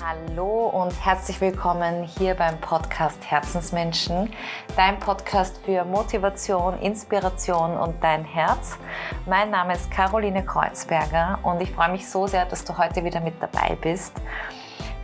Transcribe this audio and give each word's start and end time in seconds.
Hallo 0.00 0.68
und 0.68 0.92
herzlich 1.04 1.40
willkommen 1.40 2.04
hier 2.04 2.34
beim 2.34 2.56
Podcast 2.60 3.18
Herzensmenschen, 3.28 4.30
dein 4.76 4.96
Podcast 5.00 5.60
für 5.64 5.84
Motivation, 5.84 6.78
Inspiration 6.78 7.76
und 7.76 8.02
dein 8.02 8.24
Herz. 8.24 8.78
Mein 9.26 9.50
Name 9.50 9.74
ist 9.74 9.90
Caroline 9.90 10.44
Kreuzberger 10.44 11.40
und 11.42 11.60
ich 11.60 11.72
freue 11.72 11.90
mich 11.90 12.08
so 12.08 12.28
sehr, 12.28 12.46
dass 12.46 12.64
du 12.64 12.78
heute 12.78 13.02
wieder 13.02 13.20
mit 13.20 13.42
dabei 13.42 13.76
bist. 13.80 14.12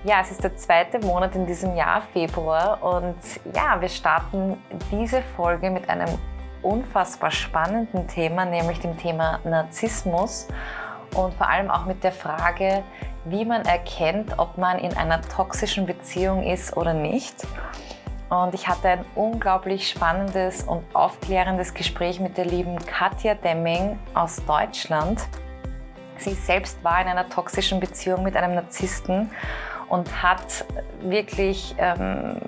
Ja, 0.05 0.21
es 0.21 0.31
ist 0.31 0.45
der 0.45 0.57
zweite 0.57 1.01
Monat 1.01 1.35
in 1.35 1.45
diesem 1.45 1.75
Jahr, 1.75 2.03
Februar, 2.13 2.81
und 2.81 3.17
ja, 3.53 3.81
wir 3.81 3.89
starten 3.89 4.63
diese 4.93 5.23
Folge 5.37 5.71
mit 5.71 5.91
einem 5.91 6.09
unfassbar 6.63 7.33
spannenden 7.33 8.07
Thema, 8.07 8.45
nämlich 8.45 8.79
dem 8.79 8.97
Thema 8.97 9.41
Narzissmus 9.43 10.47
und 11.17 11.35
vor 11.35 11.49
allem 11.49 11.71
auch 11.71 11.85
mit 11.85 12.05
der 12.05 12.13
Frage, 12.13 12.85
wie 13.25 13.45
man 13.45 13.63
erkennt, 13.65 14.39
ob 14.39 14.59
man 14.59 14.79
in 14.79 14.97
einer 14.97 15.21
toxischen 15.23 15.87
Beziehung 15.87 16.43
ist 16.43 16.77
oder 16.77 16.93
nicht. 16.93 17.35
Und 18.31 18.55
ich 18.55 18.69
hatte 18.69 18.89
ein 18.89 19.05
unglaublich 19.15 19.89
spannendes 19.89 20.63
und 20.63 20.83
aufklärendes 20.95 21.75
Gespräch 21.75 22.21
mit 22.21 22.37
der 22.37 22.47
lieben 22.47 22.79
Katja 22.85 23.35
Demming 23.35 23.99
aus 24.15 24.43
Deutschland. 24.47 25.21
Sie 26.19 26.35
selbst 26.35 26.83
war 26.83 27.01
in 27.01 27.09
einer 27.09 27.29
toxischen 27.29 27.81
Beziehung 27.81 28.23
mit 28.23 28.37
einem 28.37 28.55
Narzissten 28.55 29.31
und 29.89 30.23
hat 30.23 30.65
wirklich 31.01 31.75
ähm, 31.79 32.39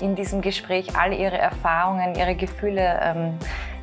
in 0.00 0.14
diesem 0.14 0.40
Gespräch 0.40 0.96
all 0.96 1.12
ihre 1.12 1.38
Erfahrungen, 1.38 2.14
ihre 2.14 2.34
Gefühle 2.34 3.00
ähm, 3.02 3.38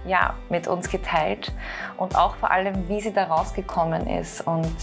ja, 0.06 0.36
mit 0.50 0.68
uns 0.68 0.90
geteilt 0.90 1.52
und 1.98 2.16
auch 2.16 2.36
vor 2.36 2.52
allem, 2.52 2.88
wie 2.88 3.02
sie 3.02 3.12
da 3.12 3.26
rausgekommen 3.26 4.08
ist. 4.08 4.42
Und 4.42 4.76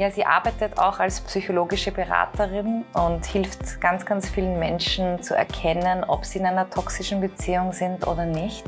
ja, 0.00 0.10
sie 0.10 0.24
arbeitet 0.24 0.78
auch 0.78 0.98
als 0.98 1.20
psychologische 1.20 1.92
Beraterin 1.92 2.86
und 2.94 3.26
hilft 3.26 3.82
ganz, 3.82 4.06
ganz 4.06 4.30
vielen 4.30 4.58
Menschen 4.58 5.22
zu 5.22 5.34
erkennen, 5.34 6.04
ob 6.04 6.24
sie 6.24 6.38
in 6.38 6.46
einer 6.46 6.70
toxischen 6.70 7.20
Beziehung 7.20 7.74
sind 7.74 8.06
oder 8.06 8.24
nicht. 8.24 8.64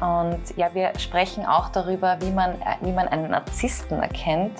Und 0.00 0.40
ja, 0.56 0.72
wir 0.72 0.98
sprechen 0.98 1.44
auch 1.44 1.68
darüber, 1.68 2.16
wie 2.22 2.30
man, 2.30 2.54
wie 2.80 2.92
man 2.92 3.06
einen 3.08 3.32
Narzissten 3.32 4.00
erkennt 4.00 4.58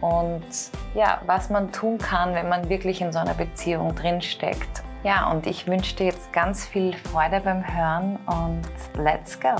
und 0.00 0.42
ja, 0.96 1.20
was 1.26 1.48
man 1.48 1.70
tun 1.70 1.98
kann, 1.98 2.34
wenn 2.34 2.48
man 2.48 2.68
wirklich 2.68 3.00
in 3.00 3.12
so 3.12 3.20
einer 3.20 3.34
Beziehung 3.34 3.94
drinsteckt. 3.94 4.82
Ja, 5.04 5.30
und 5.30 5.46
ich 5.46 5.68
wünsche 5.68 5.94
dir 5.94 6.06
jetzt 6.06 6.32
ganz 6.32 6.66
viel 6.66 6.92
Freude 6.92 7.40
beim 7.40 7.62
Hören 7.64 8.18
und 8.26 8.62
let's 9.00 9.38
go! 9.38 9.54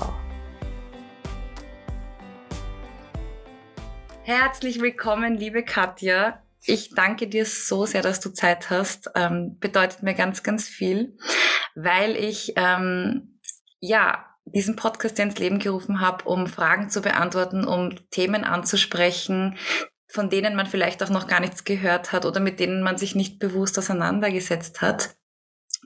Herzlich 4.27 4.81
willkommen, 4.81 5.37
liebe 5.37 5.61
Katja. 5.61 6.41
Ich 6.65 6.89
danke 6.95 7.27
dir 7.27 7.45
so 7.45 7.85
sehr, 7.85 8.01
dass 8.01 8.19
du 8.19 8.31
Zeit 8.31 8.71
hast. 8.71 9.11
Ähm, 9.13 9.59
bedeutet 9.59 10.01
mir 10.01 10.15
ganz, 10.15 10.41
ganz 10.41 10.67
viel, 10.67 11.15
weil 11.75 12.15
ich 12.15 12.53
ähm, 12.55 13.39
ja 13.79 14.25
diesen 14.45 14.75
Podcast 14.75 15.19
ins 15.19 15.37
Leben 15.37 15.59
gerufen 15.59 16.01
habe, 16.01 16.25
um 16.25 16.47
Fragen 16.47 16.89
zu 16.89 17.01
beantworten, 17.03 17.67
um 17.67 17.93
Themen 18.09 18.45
anzusprechen, 18.45 19.59
von 20.07 20.31
denen 20.31 20.55
man 20.55 20.65
vielleicht 20.65 21.03
auch 21.03 21.11
noch 21.11 21.27
gar 21.27 21.39
nichts 21.39 21.63
gehört 21.63 22.11
hat 22.11 22.25
oder 22.25 22.39
mit 22.39 22.59
denen 22.59 22.81
man 22.81 22.97
sich 22.97 23.13
nicht 23.13 23.37
bewusst 23.37 23.77
auseinandergesetzt 23.77 24.81
hat. 24.81 25.17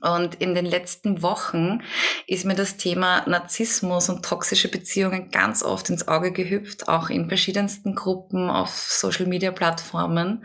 Und 0.02 0.36
in 0.36 0.54
den 0.54 0.64
letzten 0.64 1.22
Wochen 1.22 1.82
ist 2.26 2.44
mir 2.44 2.54
das 2.54 2.76
Thema 2.76 3.28
Narzissmus 3.28 4.08
und 4.08 4.24
toxische 4.24 4.68
Beziehungen 4.68 5.30
ganz 5.30 5.62
oft 5.62 5.90
ins 5.90 6.08
Auge 6.08 6.32
gehüpft, 6.32 6.88
auch 6.88 7.10
in 7.10 7.28
verschiedensten 7.28 7.94
Gruppen 7.94 8.48
auf 8.48 8.70
Social-Media-Plattformen. 8.70 10.44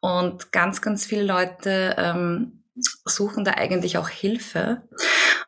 Und 0.00 0.52
ganz, 0.52 0.80
ganz 0.82 1.04
viele 1.04 1.24
Leute 1.24 1.96
ähm, 1.98 2.64
suchen 3.04 3.44
da 3.44 3.52
eigentlich 3.52 3.98
auch 3.98 4.08
Hilfe. 4.08 4.82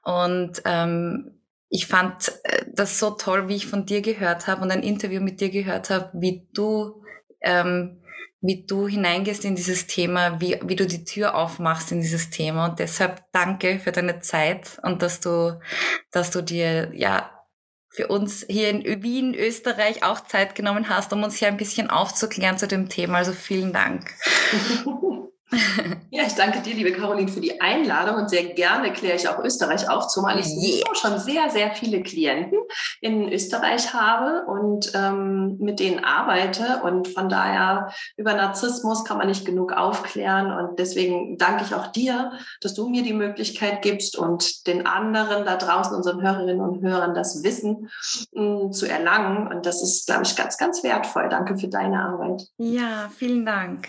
Und 0.02 0.62
ähm, 0.64 1.38
ich 1.68 1.86
fand 1.86 2.32
äh, 2.44 2.64
das 2.72 2.98
so 2.98 3.10
toll, 3.10 3.48
wie 3.48 3.56
ich 3.56 3.66
von 3.66 3.86
dir 3.86 4.00
gehört 4.00 4.46
habe 4.46 4.62
und 4.62 4.70
ein 4.70 4.82
Interview 4.82 5.20
mit 5.20 5.40
dir 5.40 5.50
gehört 5.50 5.90
habe, 5.90 6.10
wie 6.14 6.48
du 6.54 7.02
ähm, 7.40 7.97
wie 8.40 8.64
du 8.64 8.86
hineingehst 8.86 9.44
in 9.44 9.56
dieses 9.56 9.86
Thema, 9.86 10.40
wie, 10.40 10.58
wie 10.62 10.76
du 10.76 10.86
die 10.86 11.04
Tür 11.04 11.34
aufmachst 11.34 11.90
in 11.90 12.00
dieses 12.00 12.30
Thema. 12.30 12.66
Und 12.66 12.78
deshalb 12.78 13.24
danke 13.32 13.80
für 13.80 13.92
deine 13.92 14.20
Zeit 14.20 14.78
und 14.82 15.02
dass 15.02 15.20
du, 15.20 15.60
dass 16.10 16.30
du 16.30 16.42
dir, 16.42 16.92
ja, 16.94 17.30
für 17.90 18.06
uns 18.08 18.44
hier 18.48 18.68
in 18.68 19.02
Wien, 19.02 19.34
Österreich 19.34 20.04
auch 20.04 20.20
Zeit 20.20 20.54
genommen 20.54 20.88
hast, 20.88 21.12
um 21.12 21.22
uns 21.22 21.36
hier 21.36 21.48
ein 21.48 21.56
bisschen 21.56 21.90
aufzuklären 21.90 22.58
zu 22.58 22.68
dem 22.68 22.88
Thema. 22.88 23.18
Also 23.18 23.32
vielen 23.32 23.72
Dank. 23.72 24.14
Ja, 26.10 26.22
ich 26.26 26.34
danke 26.34 26.60
dir, 26.60 26.74
liebe 26.74 26.92
Caroline, 26.92 27.28
für 27.28 27.40
die 27.40 27.60
Einladung 27.60 28.16
und 28.16 28.30
sehr 28.30 28.44
gerne 28.44 28.92
kläre 28.92 29.16
ich 29.16 29.28
auch 29.28 29.38
Österreich 29.38 29.90
auf, 29.90 30.08
zumal 30.08 30.38
ich 30.40 30.46
yeah. 30.46 30.94
schon 30.94 31.18
sehr, 31.18 31.50
sehr 31.50 31.74
viele 31.74 32.02
Klienten 32.02 32.58
in 33.00 33.30
Österreich 33.30 33.92
habe 33.92 34.46
und 34.46 34.90
ähm, 34.94 35.58
mit 35.58 35.80
denen 35.80 36.02
arbeite 36.02 36.80
und 36.82 37.08
von 37.08 37.28
daher 37.28 37.92
über 38.16 38.32
Narzissmus 38.32 39.04
kann 39.04 39.18
man 39.18 39.26
nicht 39.26 39.44
genug 39.44 39.72
aufklären 39.72 40.50
und 40.50 40.78
deswegen 40.78 41.36
danke 41.36 41.64
ich 41.64 41.74
auch 41.74 41.88
dir, 41.88 42.32
dass 42.62 42.74
du 42.74 42.88
mir 42.88 43.02
die 43.02 43.12
Möglichkeit 43.12 43.82
gibst 43.82 44.16
und 44.16 44.66
den 44.66 44.86
anderen 44.86 45.44
da 45.44 45.56
draußen, 45.56 45.94
unseren 45.94 46.22
Hörerinnen 46.22 46.60
und 46.60 46.82
Hörern, 46.82 47.14
das 47.14 47.42
Wissen 47.42 47.90
mh, 48.32 48.42
mm, 48.42 48.72
zu 48.72 48.86
erlangen 48.86 49.46
und 49.46 49.66
das 49.66 49.82
ist, 49.82 50.06
glaube 50.06 50.22
ich, 50.24 50.34
ganz, 50.36 50.56
ganz 50.56 50.82
wertvoll. 50.82 51.28
Danke 51.28 51.58
für 51.58 51.68
deine 51.68 52.02
Arbeit. 52.02 52.46
Ja, 52.56 53.10
vielen 53.16 53.44
Dank. 53.44 53.88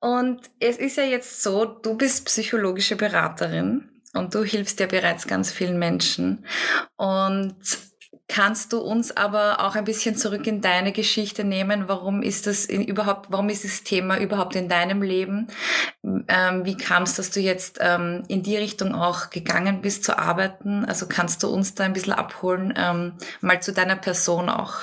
Und 0.00 0.40
es 0.58 0.78
ist 0.78 0.96
ja 0.96 1.04
jetzt 1.04 1.42
so, 1.42 1.66
du 1.66 1.94
bist 1.96 2.24
psychologische 2.24 2.96
Beraterin 2.96 3.90
und 4.14 4.34
du 4.34 4.42
hilfst 4.42 4.80
ja 4.80 4.86
bereits 4.86 5.26
ganz 5.26 5.52
vielen 5.52 5.78
Menschen. 5.78 6.46
Und 6.96 7.54
kannst 8.26 8.72
du 8.72 8.78
uns 8.78 9.14
aber 9.14 9.60
auch 9.60 9.74
ein 9.74 9.84
bisschen 9.84 10.16
zurück 10.16 10.46
in 10.46 10.62
deine 10.62 10.92
Geschichte 10.92 11.44
nehmen? 11.44 11.88
Warum 11.88 12.22
ist 12.22 12.46
das 12.46 12.64
überhaupt, 12.64 13.30
warum 13.30 13.50
ist 13.50 13.64
das 13.64 13.82
Thema 13.82 14.18
überhaupt 14.18 14.56
in 14.56 14.68
deinem 14.68 15.02
Leben? 15.02 15.48
Ähm, 16.02 16.64
wie 16.64 16.76
kam 16.76 17.02
es, 17.02 17.14
dass 17.14 17.30
du 17.30 17.40
jetzt 17.40 17.78
ähm, 17.80 18.22
in 18.28 18.42
die 18.42 18.56
Richtung 18.56 18.94
auch 18.94 19.28
gegangen 19.28 19.82
bist 19.82 20.04
zu 20.04 20.18
arbeiten? 20.18 20.84
Also 20.86 21.06
kannst 21.08 21.42
du 21.42 21.48
uns 21.48 21.74
da 21.74 21.84
ein 21.84 21.92
bisschen 21.92 22.14
abholen, 22.14 22.72
ähm, 22.76 23.18
mal 23.42 23.60
zu 23.60 23.72
deiner 23.72 23.96
Person 23.96 24.48
auch? 24.48 24.76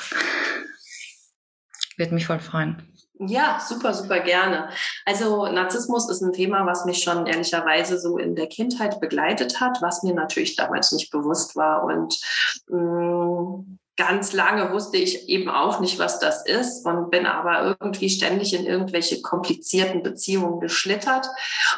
Würde 1.97 2.13
mich 2.13 2.27
voll 2.27 2.39
freuen. 2.39 2.96
Ja, 3.19 3.59
super, 3.65 3.93
super 3.93 4.19
gerne. 4.19 4.69
Also 5.05 5.47
Narzissmus 5.47 6.09
ist 6.09 6.21
ein 6.21 6.33
Thema, 6.33 6.65
was 6.65 6.85
mich 6.85 7.01
schon 7.01 7.25
ehrlicherweise 7.25 7.99
so 7.99 8.17
in 8.17 8.35
der 8.35 8.47
Kindheit 8.47 8.99
begleitet 8.99 9.59
hat, 9.59 9.81
was 9.81 10.03
mir 10.03 10.13
natürlich 10.13 10.55
damals 10.55 10.91
nicht 10.91 11.09
bewusst 11.11 11.55
war. 11.55 11.83
Und 11.83 12.19
mh, 12.67 12.79
mm, 12.79 13.79
ganz 13.97 14.31
lange 14.31 14.71
wusste 14.71 14.97
ich 14.97 15.27
eben 15.27 15.49
auch 15.49 15.79
nicht, 15.79 15.97
was 15.97 16.19
das 16.19 16.45
ist 16.45 16.85
und 16.85 17.09
bin 17.09 17.25
aber 17.25 17.75
irgendwie 17.81 18.09
ständig 18.09 18.53
in 18.53 18.65
irgendwelche 18.65 19.21
komplizierten 19.23 20.03
Beziehungen 20.03 20.59
geschlittert, 20.59 21.27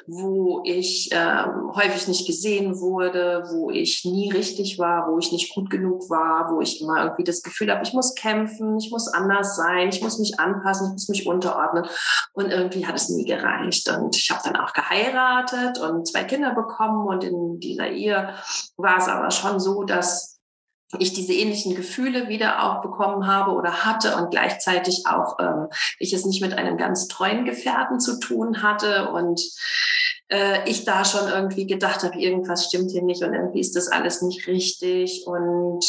wo 0.05 0.61
ich 0.65 1.09
ähm, 1.13 1.71
häufig 1.73 2.09
nicht 2.09 2.27
gesehen 2.27 2.79
wurde, 2.79 3.45
wo 3.51 3.71
ich 3.71 4.03
nie 4.03 4.31
richtig 4.31 4.77
war, 4.77 5.09
wo 5.09 5.17
ich 5.17 5.31
nicht 5.31 5.53
gut 5.55 5.69
genug 5.69 6.09
war, 6.09 6.51
wo 6.53 6.59
ich 6.59 6.81
immer 6.81 7.03
irgendwie 7.03 7.23
das 7.23 7.41
Gefühl 7.41 7.71
habe, 7.71 7.83
ich 7.83 7.93
muss 7.93 8.15
kämpfen, 8.15 8.77
ich 8.77 8.91
muss 8.91 9.07
anders 9.07 9.55
sein, 9.55 9.87
ich 9.89 10.01
muss 10.01 10.19
mich 10.19 10.39
anpassen, 10.39 10.87
ich 10.87 10.93
muss 10.93 11.09
mich 11.09 11.25
unterordnen. 11.25 11.85
Und 12.33 12.51
irgendwie 12.51 12.85
hat 12.85 12.95
es 12.95 13.07
nie 13.09 13.23
gereicht. 13.23 13.89
Und 13.89 14.17
ich 14.17 14.29
habe 14.29 14.41
dann 14.43 14.57
auch 14.57 14.73
geheiratet 14.73 15.79
und 15.79 16.05
zwei 16.05 16.25
Kinder 16.25 16.53
bekommen 16.53 17.07
und 17.07 17.23
in 17.23 17.59
dieser 17.61 17.87
Ehe 17.87 18.33
war 18.75 18.97
es 18.97 19.07
aber 19.07 19.31
schon 19.31 19.59
so, 19.61 19.83
dass 19.83 20.38
ich 20.97 21.13
diese 21.13 21.33
ähnlichen 21.33 21.75
Gefühle 21.75 22.29
wieder 22.29 22.63
auch 22.63 22.81
bekommen 22.81 23.27
habe 23.27 23.51
oder 23.51 23.85
hatte 23.85 24.15
und 24.15 24.31
gleichzeitig 24.31 25.03
auch 25.05 25.37
ähm, 25.39 25.67
ich 25.99 26.13
es 26.13 26.25
nicht 26.25 26.41
mit 26.41 26.53
einem 26.53 26.77
ganz 26.77 27.07
treuen 27.07 27.45
Gefährten 27.45 27.99
zu 27.99 28.19
tun 28.19 28.63
hatte 28.63 29.11
und 29.11 29.39
äh, 30.29 30.67
ich 30.67 30.85
da 30.85 31.05
schon 31.05 31.27
irgendwie 31.27 31.67
gedacht 31.67 32.03
habe, 32.03 32.19
irgendwas 32.19 32.65
stimmt 32.65 32.91
hier 32.91 33.03
nicht 33.03 33.23
und 33.23 33.33
irgendwie 33.33 33.59
ist 33.59 33.75
das 33.75 33.87
alles 33.87 34.21
nicht 34.23 34.47
richtig 34.47 35.27
und 35.27 35.85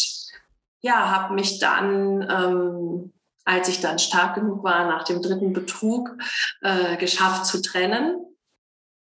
ja, 0.82 1.10
habe 1.10 1.34
mich 1.34 1.58
dann 1.58 2.26
ähm, 2.30 3.12
als 3.44 3.68
ich 3.68 3.80
dann 3.80 3.98
stark 3.98 4.34
genug 4.34 4.62
war, 4.62 4.86
nach 4.86 5.04
dem 5.04 5.22
dritten 5.22 5.52
Betrug 5.52 6.10
äh, 6.60 6.96
geschafft 6.98 7.46
zu 7.46 7.62
trennen 7.62 8.29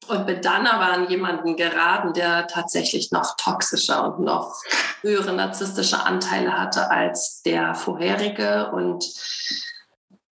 und 0.08 0.26
bin 0.26 0.40
dann 0.42 0.66
aber 0.66 0.92
an 0.92 1.08
jemanden 1.08 1.56
geraten, 1.56 2.12
der 2.12 2.46
tatsächlich 2.46 3.10
noch 3.12 3.36
toxischer 3.36 4.04
und 4.04 4.24
noch 4.24 4.54
höhere 5.02 5.32
narzisstische 5.32 6.04
Anteile 6.04 6.58
hatte 6.58 6.90
als 6.90 7.42
der 7.42 7.74
vorherige. 7.74 8.70
Und 8.72 9.04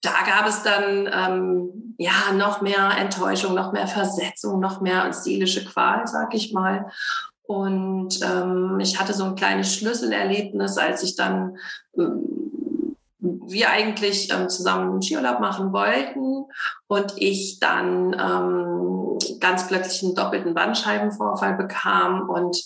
da 0.01 0.13
gab 0.25 0.47
es 0.47 0.63
dann 0.63 1.09
ähm, 1.11 1.95
ja 1.97 2.31
noch 2.33 2.61
mehr 2.61 2.91
Enttäuschung, 2.97 3.53
noch 3.53 3.71
mehr 3.71 3.87
Versetzung, 3.87 4.59
noch 4.59 4.81
mehr 4.81 5.11
seelische 5.13 5.65
Qual, 5.65 6.07
sag 6.07 6.33
ich 6.33 6.53
mal. 6.53 6.91
Und 7.47 8.21
ähm, 8.23 8.79
ich 8.79 8.99
hatte 8.99 9.13
so 9.13 9.23
ein 9.25 9.35
kleines 9.35 9.75
Schlüsselerlebnis, 9.75 10.77
als 10.77 11.03
ich 11.03 11.15
dann 11.15 11.57
ähm, 11.97 12.44
wir 13.47 13.69
eigentlich 13.69 14.31
ähm, 14.33 14.49
zusammen 14.49 14.91
einen 14.91 15.01
Skiurlaub 15.01 15.39
machen 15.39 15.73
wollten 15.73 16.45
und 16.87 17.13
ich 17.17 17.59
dann 17.59 18.13
ähm, 18.13 19.17
ganz 19.39 19.67
plötzlich 19.67 20.03
einen 20.03 20.15
doppelten 20.15 20.53
Bandscheibenvorfall 20.53 21.55
bekam 21.55 22.29
und 22.29 22.61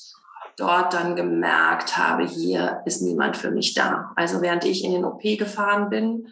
dort 0.57 0.93
dann 0.93 1.15
gemerkt 1.15 1.97
habe, 1.97 2.25
hier 2.25 2.81
ist 2.85 3.01
niemand 3.01 3.37
für 3.37 3.51
mich 3.51 3.73
da. 3.73 4.11
Also 4.15 4.41
während 4.41 4.65
ich 4.65 4.83
in 4.83 4.91
den 4.91 5.05
OP 5.05 5.21
gefahren 5.21 5.89
bin 5.89 6.27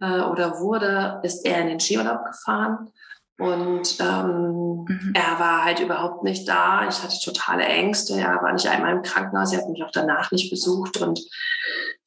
äh, 0.00 0.20
oder 0.20 0.58
wurde, 0.58 1.20
ist 1.22 1.44
er 1.46 1.60
in 1.60 1.68
den 1.68 1.80
Skiurlaub 1.80 2.24
gefahren. 2.24 2.90
Und 3.38 4.00
ähm, 4.00 4.84
mhm. 4.88 5.12
er 5.14 5.38
war 5.38 5.64
halt 5.64 5.78
überhaupt 5.78 6.24
nicht 6.24 6.48
da. 6.48 6.88
Ich 6.88 7.02
hatte 7.02 7.16
totale 7.22 7.64
Ängste. 7.64 8.14
Er 8.14 8.42
war 8.42 8.52
nicht 8.52 8.66
einmal 8.66 8.96
im 8.96 9.02
Krankenhaus. 9.02 9.52
Er 9.52 9.60
hat 9.60 9.68
mich 9.68 9.82
auch 9.84 9.92
danach 9.92 10.32
nicht 10.32 10.50
besucht. 10.50 11.00
Und 11.00 11.20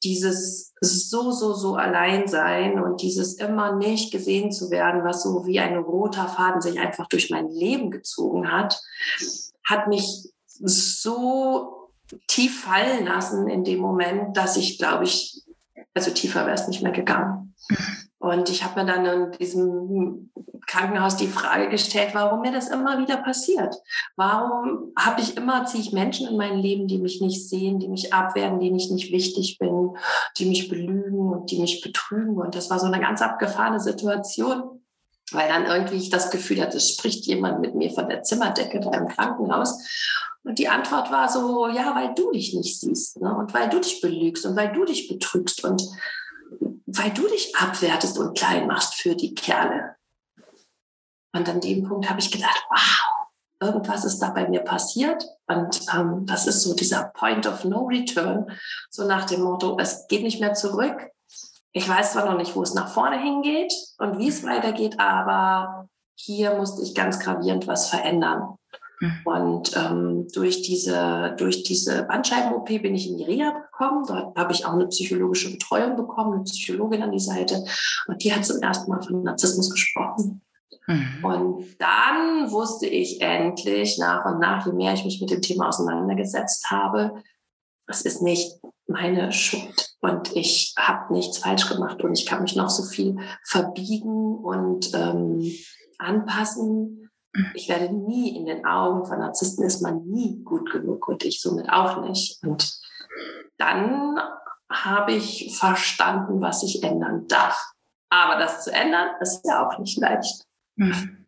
dieses 0.04 0.74
so, 0.80 1.30
so, 1.30 1.54
so 1.54 1.76
allein 1.76 2.28
sein 2.28 2.82
und 2.82 3.00
dieses 3.00 3.34
immer 3.34 3.76
nicht 3.76 4.12
gesehen 4.12 4.52
zu 4.52 4.70
werden, 4.70 5.04
was 5.04 5.22
so 5.22 5.46
wie 5.46 5.58
ein 5.60 5.78
roter 5.78 6.28
Faden 6.28 6.60
sich 6.60 6.78
einfach 6.78 7.06
durch 7.06 7.30
mein 7.30 7.48
Leben 7.48 7.90
gezogen 7.90 8.52
hat, 8.52 8.80
hat 9.64 9.88
mich 9.88 10.28
so 10.46 11.88
tief 12.26 12.62
fallen 12.62 13.06
lassen 13.06 13.48
in 13.48 13.64
dem 13.64 13.78
Moment, 13.78 14.36
dass 14.36 14.56
ich, 14.56 14.78
glaube 14.78 15.04
ich, 15.04 15.42
also 15.94 16.10
tiefer 16.10 16.46
wäre 16.46 16.54
es 16.54 16.68
nicht 16.68 16.82
mehr 16.82 16.92
gegangen. 16.92 17.54
Und 18.22 18.48
ich 18.50 18.62
habe 18.62 18.80
mir 18.80 18.86
dann 18.86 19.04
in 19.04 19.32
diesem 19.32 20.30
Krankenhaus 20.68 21.16
die 21.16 21.26
Frage 21.26 21.68
gestellt, 21.68 22.10
warum 22.12 22.42
mir 22.42 22.52
das 22.52 22.68
immer 22.68 22.98
wieder 22.98 23.16
passiert. 23.16 23.74
Warum 24.14 24.92
habe 24.96 25.20
ich 25.20 25.36
immer, 25.36 25.66
ziehe 25.66 25.82
ich 25.82 25.92
Menschen 25.92 26.28
in 26.28 26.36
mein 26.36 26.56
Leben, 26.56 26.86
die 26.86 26.98
mich 26.98 27.20
nicht 27.20 27.48
sehen, 27.48 27.80
die 27.80 27.88
mich 27.88 28.12
abwerten, 28.12 28.60
denen 28.60 28.76
ich 28.76 28.92
nicht 28.92 29.10
wichtig 29.10 29.58
bin, 29.58 29.96
die 30.38 30.44
mich 30.44 30.68
belügen 30.68 31.32
und 31.32 31.50
die 31.50 31.58
mich 31.58 31.80
betrügen. 31.80 32.36
Und 32.36 32.54
das 32.54 32.70
war 32.70 32.78
so 32.78 32.86
eine 32.86 33.00
ganz 33.00 33.20
abgefahrene 33.20 33.80
Situation 33.80 34.78
weil 35.34 35.48
dann 35.48 35.64
irgendwie 35.64 35.96
ich 35.96 36.10
das 36.10 36.30
Gefühl 36.30 36.60
hatte, 36.60 36.76
es 36.76 36.90
spricht 36.90 37.24
jemand 37.24 37.60
mit 37.60 37.74
mir 37.74 37.90
von 37.90 38.06
der 38.06 38.22
Zimmerdecke 38.22 38.80
da 38.80 38.90
im 38.90 39.08
Krankenhaus. 39.08 39.78
Und 40.44 40.58
die 40.58 40.68
Antwort 40.68 41.10
war 41.10 41.30
so, 41.30 41.68
ja, 41.68 41.94
weil 41.94 42.12
du 42.14 42.30
dich 42.32 42.52
nicht 42.52 42.78
siehst 42.78 43.18
ne? 43.18 43.34
und 43.34 43.54
weil 43.54 43.70
du 43.70 43.80
dich 43.80 44.02
belügst 44.02 44.44
und 44.44 44.56
weil 44.56 44.72
du 44.72 44.84
dich 44.84 45.08
betrügst 45.08 45.64
und 45.64 45.82
weil 46.96 47.10
du 47.10 47.26
dich 47.28 47.54
abwertest 47.56 48.18
und 48.18 48.36
klein 48.36 48.66
machst 48.66 48.94
für 48.94 49.14
die 49.14 49.34
Kerle. 49.34 49.96
Und 51.34 51.48
an 51.48 51.60
dem 51.60 51.84
Punkt 51.88 52.08
habe 52.08 52.20
ich 52.20 52.30
gedacht, 52.30 52.62
wow, 52.68 53.22
irgendwas 53.60 54.04
ist 54.04 54.18
da 54.18 54.30
bei 54.30 54.48
mir 54.48 54.60
passiert. 54.60 55.24
Und 55.46 55.80
ähm, 55.94 56.26
das 56.26 56.46
ist 56.46 56.62
so 56.62 56.74
dieser 56.74 57.04
Point 57.14 57.46
of 57.46 57.64
No 57.64 57.86
Return, 57.86 58.50
so 58.90 59.06
nach 59.06 59.24
dem 59.24 59.42
Motto, 59.42 59.78
es 59.80 60.06
geht 60.08 60.22
nicht 60.22 60.40
mehr 60.40 60.54
zurück. 60.54 61.10
Ich 61.72 61.88
weiß 61.88 62.12
zwar 62.12 62.26
noch 62.26 62.36
nicht, 62.36 62.54
wo 62.54 62.62
es 62.62 62.74
nach 62.74 62.92
vorne 62.92 63.18
hingeht 63.18 63.72
und 63.98 64.18
wie 64.18 64.28
es 64.28 64.44
weitergeht, 64.44 65.00
aber 65.00 65.88
hier 66.14 66.54
musste 66.54 66.82
ich 66.82 66.94
ganz 66.94 67.18
gravierend 67.18 67.66
was 67.66 67.88
verändern. 67.88 68.58
Mhm. 69.02 69.20
Und 69.24 69.76
ähm, 69.76 70.28
durch 70.32 70.62
diese, 70.62 71.34
durch 71.36 71.64
diese 71.64 72.04
Bandscheiben-OP 72.04 72.66
bin 72.66 72.94
ich 72.94 73.08
in 73.08 73.16
die 73.16 73.24
Reha 73.24 73.50
gekommen. 73.50 74.04
Dort 74.06 74.36
habe 74.38 74.52
ich 74.52 74.64
auch 74.64 74.74
eine 74.74 74.86
psychologische 74.86 75.50
Betreuung 75.50 75.96
bekommen, 75.96 76.34
eine 76.34 76.44
Psychologin 76.44 77.02
an 77.02 77.10
die 77.10 77.18
Seite. 77.18 77.64
Und 78.06 78.22
die 78.22 78.32
hat 78.32 78.44
zum 78.44 78.62
ersten 78.62 78.88
Mal 78.88 79.02
von 79.02 79.24
Narzissmus 79.24 79.70
gesprochen. 79.70 80.40
Mhm. 80.86 81.24
Und 81.24 81.80
dann 81.80 82.52
wusste 82.52 82.86
ich 82.86 83.20
endlich 83.20 83.98
nach 83.98 84.24
und 84.24 84.38
nach, 84.38 84.66
je 84.66 84.72
mehr 84.72 84.94
ich 84.94 85.04
mich 85.04 85.20
mit 85.20 85.30
dem 85.30 85.42
Thema 85.42 85.68
auseinandergesetzt 85.68 86.70
habe, 86.70 87.24
es 87.88 88.02
ist 88.02 88.22
nicht 88.22 88.60
meine 88.86 89.32
Schuld 89.32 89.96
und 90.00 90.36
ich 90.36 90.74
habe 90.78 91.12
nichts 91.12 91.38
falsch 91.38 91.68
gemacht 91.68 92.02
und 92.04 92.16
ich 92.16 92.26
kann 92.26 92.42
mich 92.42 92.54
noch 92.54 92.70
so 92.70 92.84
viel 92.84 93.16
verbiegen 93.44 94.36
und 94.36 94.94
ähm, 94.94 95.42
anpassen. 95.98 97.01
Ich 97.54 97.68
werde 97.68 97.92
nie 97.92 98.36
in 98.36 98.46
den 98.46 98.66
Augen 98.66 99.06
von 99.06 99.18
Narzissten 99.18 99.64
ist 99.64 99.80
man 99.80 100.04
nie 100.04 100.42
gut 100.44 100.70
genug 100.70 101.08
und 101.08 101.24
ich 101.24 101.40
somit 101.40 101.70
auch 101.70 102.02
nicht. 102.02 102.42
Und 102.42 102.78
dann 103.56 104.20
habe 104.70 105.12
ich 105.12 105.56
verstanden, 105.58 106.40
was 106.40 106.62
ich 106.62 106.82
ändern 106.82 107.26
darf. 107.28 107.58
Aber 108.10 108.38
das 108.38 108.64
zu 108.64 108.72
ändern, 108.72 109.08
ist 109.20 109.40
ja 109.44 109.66
auch 109.66 109.78
nicht 109.78 109.98
leicht. 109.98 110.44
Mhm. 110.76 111.26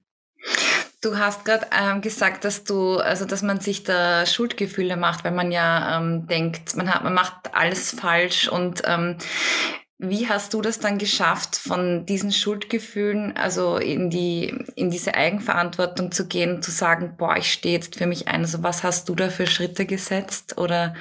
Du 1.01 1.19
hast 1.19 1.45
gerade 1.45 1.67
ähm, 1.71 2.01
gesagt, 2.01 2.45
dass 2.45 2.65
du, 2.65 2.97
also 2.97 3.25
dass 3.27 3.43
man 3.43 3.61
sich 3.61 3.85
da 3.85 4.25
Schuldgefühle 4.25 4.97
macht, 4.97 5.25
weil 5.25 5.33
man 5.33 5.53
ja 5.53 5.99
ähm, 5.99 6.27
denkt, 6.27 6.77
man 6.77 6.93
hat, 6.93 7.05
man 7.05 7.15
macht 7.15 7.55
alles 7.55 7.91
falsch. 7.91 8.49
Und 8.49 8.83
ähm, 8.87 9.19
wie 9.99 10.29
hast 10.29 10.55
du 10.55 10.61
das 10.61 10.81
dann 10.81 10.99
geschafft, 10.99 11.57
von 11.57 12.05
diesen 12.05 12.33
Schuldgefühlen, 12.33 13.37
also 13.37 13.77
in 13.77 14.11
die 14.11 14.55
in 14.75 14.91
diese 14.91 15.15
Eigenverantwortung 15.15 16.11
zu 16.11 16.27
gehen, 16.27 16.63
zu 16.63 16.71
sagen, 16.71 17.15
boah, 17.17 17.37
ich 17.37 17.53
stehe 17.53 17.77
jetzt 17.77 17.97
für 17.97 18.07
mich 18.07 18.29
ein. 18.29 18.43
Also 18.43 18.63
was 18.63 18.83
hast 18.83 19.09
du 19.09 19.15
da 19.15 19.31
für 19.31 19.47
Schritte 19.47 19.87
gesetzt 19.87 20.59
oder 20.59 20.95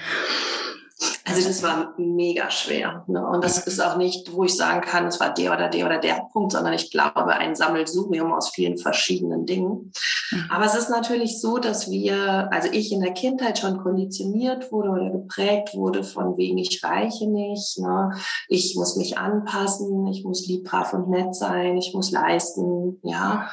also 1.26 1.48
das 1.48 1.64
war 1.64 1.94
mega 1.98 2.50
schwer. 2.52 3.04
Ne? 3.08 3.26
Und 3.26 3.44
das 3.44 3.66
ist 3.66 3.80
auch 3.80 3.98
nicht, 3.98 4.32
wo 4.34 4.44
ich 4.44 4.56
sagen 4.56 4.82
kann, 4.82 5.08
es 5.08 5.20
war 5.20 5.34
der 5.34 5.54
oder 5.54 5.70
der 5.70 5.86
oder 5.86 5.98
der 5.98 6.28
Punkt, 6.32 6.52
sondern 6.52 6.74
ich 6.74 6.92
glaube, 6.92 7.28
ein 7.28 7.56
Sammelsurium 7.56 8.32
aus 8.32 8.50
vielen 8.50 8.78
verschiedenen 8.78 9.46
Dingen. 9.46 9.92
Mhm. 10.32 10.46
Aber 10.50 10.66
es 10.66 10.76
ist 10.76 10.90
natürlich 10.90 11.42
so, 11.42 11.58
dass 11.58 11.90
wir, 11.90 12.50
also 12.52 12.70
ich 12.72 12.92
in 12.92 13.02
der 13.02 13.14
Kindheit 13.14 13.58
schon 13.58 13.80
konditioniert 13.80 14.72
wurde 14.72 14.90
oder 14.90 15.10
geprägt 15.10 15.76
wurde 15.76 16.04
von 16.04 16.38
wegen, 16.38 16.58
ich 16.58 16.84
reiche 16.84 17.28
nicht, 17.28 17.80
ne? 17.80 18.12
ich 18.48 18.76
muss 18.76 18.96
mich 18.96 19.18
anpassen, 19.18 20.06
ich 20.08 20.24
muss 20.24 20.46
lieb, 20.48 20.66
brav 20.66 20.94
und 20.94 21.10
nett 21.10 21.36
sein, 21.36 21.78
ich 21.78 21.94
muss 21.94 22.12
leisten, 22.12 23.00
ja. 23.02 23.50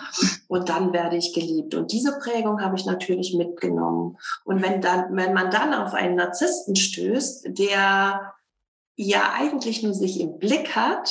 Und 0.49 0.69
dann 0.69 0.93
werde 0.93 1.17
ich 1.17 1.33
geliebt. 1.33 1.75
Und 1.75 1.93
diese 1.93 2.19
Prägung 2.19 2.61
habe 2.61 2.77
ich 2.77 2.85
natürlich 2.85 3.35
mitgenommen. 3.35 4.19
Und 4.45 4.63
wenn 4.63 4.81
dann, 4.81 5.17
wenn 5.17 5.33
man 5.33 5.51
dann 5.51 5.73
auf 5.73 5.95
einen 5.95 6.17
Narzissten 6.17 6.75
stößt, 6.75 7.30
der 7.47 8.35
ja 8.97 9.33
eigentlich 9.35 9.83
nur 9.83 9.95
sich 9.95 10.21
im 10.21 10.39
Blick 10.39 10.77
hat, 10.77 11.11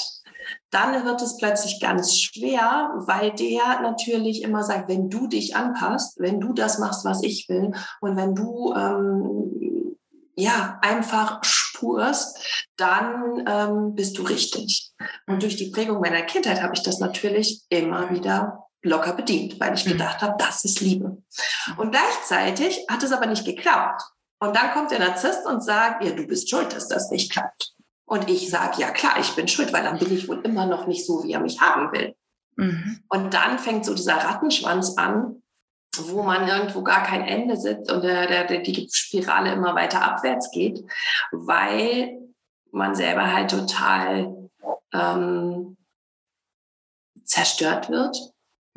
dann 0.69 1.05
wird 1.05 1.21
es 1.21 1.37
plötzlich 1.37 1.79
ganz 1.79 2.15
schwer, 2.15 2.91
weil 2.95 3.31
der 3.31 3.81
natürlich 3.81 4.43
immer 4.43 4.63
sagt, 4.63 4.89
wenn 4.89 5.09
du 5.09 5.27
dich 5.27 5.55
anpasst, 5.55 6.19
wenn 6.19 6.39
du 6.39 6.53
das 6.53 6.79
machst, 6.79 7.05
was 7.05 7.23
ich 7.23 7.47
will 7.49 7.71
und 8.01 8.15
wenn 8.15 8.35
du 8.35 8.73
ähm, 8.75 9.97
ja 10.35 10.79
einfach 10.81 11.43
spurst, 11.43 12.37
dann 12.77 13.45
ähm, 13.47 13.95
bist 13.95 14.17
du 14.17 14.23
richtig. 14.23 14.91
Und 15.27 15.41
durch 15.43 15.55
die 15.55 15.71
Prägung 15.71 15.99
meiner 15.99 16.21
Kindheit 16.21 16.61
habe 16.61 16.73
ich 16.75 16.83
das 16.83 16.99
natürlich 16.99 17.63
immer 17.69 18.09
wieder 18.11 18.65
locker 18.81 19.13
bedient, 19.13 19.59
weil 19.59 19.73
ich 19.73 19.85
mhm. 19.85 19.91
gedacht 19.91 20.21
habe, 20.21 20.35
das 20.37 20.63
ist 20.63 20.81
Liebe. 20.81 21.21
Und 21.77 21.91
gleichzeitig 21.91 22.85
hat 22.89 23.03
es 23.03 23.11
aber 23.11 23.25
nicht 23.25 23.45
geklappt. 23.45 24.01
Und 24.39 24.55
dann 24.55 24.71
kommt 24.71 24.91
der 24.91 24.99
Narzisst 24.99 25.45
und 25.45 25.63
sagt, 25.63 26.03
ja, 26.03 26.11
du 26.11 26.25
bist 26.25 26.49
schuld, 26.49 26.73
dass 26.73 26.87
das 26.87 27.11
nicht 27.11 27.31
klappt. 27.31 27.73
Und 28.05 28.29
ich 28.29 28.49
sage, 28.49 28.81
ja 28.81 28.89
klar, 28.89 29.19
ich 29.19 29.35
bin 29.35 29.47
schuld, 29.47 29.71
weil 29.73 29.83
dann 29.83 29.99
bin 29.99 30.11
ich 30.11 30.27
wohl 30.27 30.41
immer 30.43 30.65
noch 30.65 30.87
nicht 30.87 31.05
so, 31.05 31.23
wie 31.23 31.33
er 31.33 31.41
mich 31.41 31.61
haben 31.61 31.91
will. 31.91 32.15
Mhm. 32.55 33.03
Und 33.09 33.33
dann 33.33 33.59
fängt 33.59 33.85
so 33.85 33.93
dieser 33.93 34.15
Rattenschwanz 34.15 34.97
an, 34.97 35.43
wo 35.97 36.23
man 36.23 36.47
irgendwo 36.47 36.81
gar 36.81 37.03
kein 37.03 37.21
Ende 37.21 37.57
sitzt 37.57 37.91
und 37.91 38.03
der, 38.03 38.27
der, 38.27 38.45
der, 38.45 38.59
die 38.61 38.87
Spirale 38.91 39.53
immer 39.53 39.75
weiter 39.75 40.01
abwärts 40.01 40.51
geht, 40.51 40.83
weil 41.31 42.19
man 42.71 42.95
selber 42.95 43.33
halt 43.33 43.51
total 43.51 44.49
ähm, 44.93 45.77
zerstört 47.23 47.89
wird. 47.89 48.17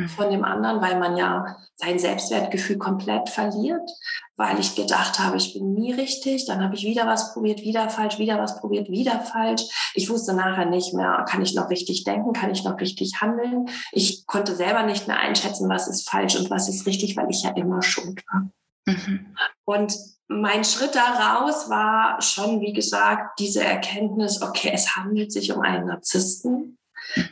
Von 0.08 0.30
dem 0.30 0.44
anderen, 0.44 0.80
weil 0.80 0.99
man 0.99 1.16
ja 1.16 1.56
sein 1.76 1.99
Selbstwertgefühl 1.99 2.78
komplett 2.78 3.28
verliert, 3.28 3.88
weil 4.37 4.58
ich 4.58 4.75
gedacht 4.75 5.18
habe, 5.18 5.37
ich 5.37 5.52
bin 5.52 5.75
nie 5.75 5.92
richtig, 5.92 6.46
dann 6.46 6.62
habe 6.62 6.75
ich 6.75 6.84
wieder 6.84 7.06
was 7.06 7.34
probiert, 7.34 7.61
wieder 7.61 7.88
falsch, 7.88 8.18
wieder 8.18 8.38
was 8.38 8.58
probiert, 8.61 8.88
wieder 8.88 9.20
falsch. 9.20 9.92
Ich 9.94 10.08
wusste 10.08 10.34
nachher 10.34 10.64
nicht 10.64 10.94
mehr, 10.94 11.25
kann 11.28 11.42
ich 11.42 11.54
noch 11.54 11.70
richtig 11.70 12.04
denken, 12.04 12.32
kann 12.32 12.50
ich 12.50 12.64
noch 12.64 12.80
richtig 12.80 13.20
handeln. 13.20 13.68
Ich 13.92 14.26
konnte 14.26 14.56
selber 14.56 14.82
nicht 14.84 15.06
mehr 15.08 15.18
einschätzen, 15.18 15.68
was 15.68 15.88
ist 15.88 16.08
falsch 16.08 16.37
und 16.37 16.50
was 16.50 16.68
ist 16.68 16.87
richtig, 16.87 17.16
weil 17.16 17.30
ich 17.30 17.42
ja 17.42 17.50
immer 17.50 17.82
schuld 17.82 18.22
war. 18.32 18.49
Mhm. 18.87 19.37
Und 19.64 19.94
mein 20.28 20.64
Schritt 20.64 20.94
daraus 20.94 21.68
war 21.68 22.20
schon, 22.22 22.61
wie 22.61 22.72
gesagt, 22.72 23.38
diese 23.38 23.62
Erkenntnis, 23.62 24.40
okay, 24.40 24.70
es 24.72 24.96
handelt 24.96 25.30
sich 25.32 25.52
um 25.52 25.61
einen 25.61 25.87
Narzissten. 25.87 26.78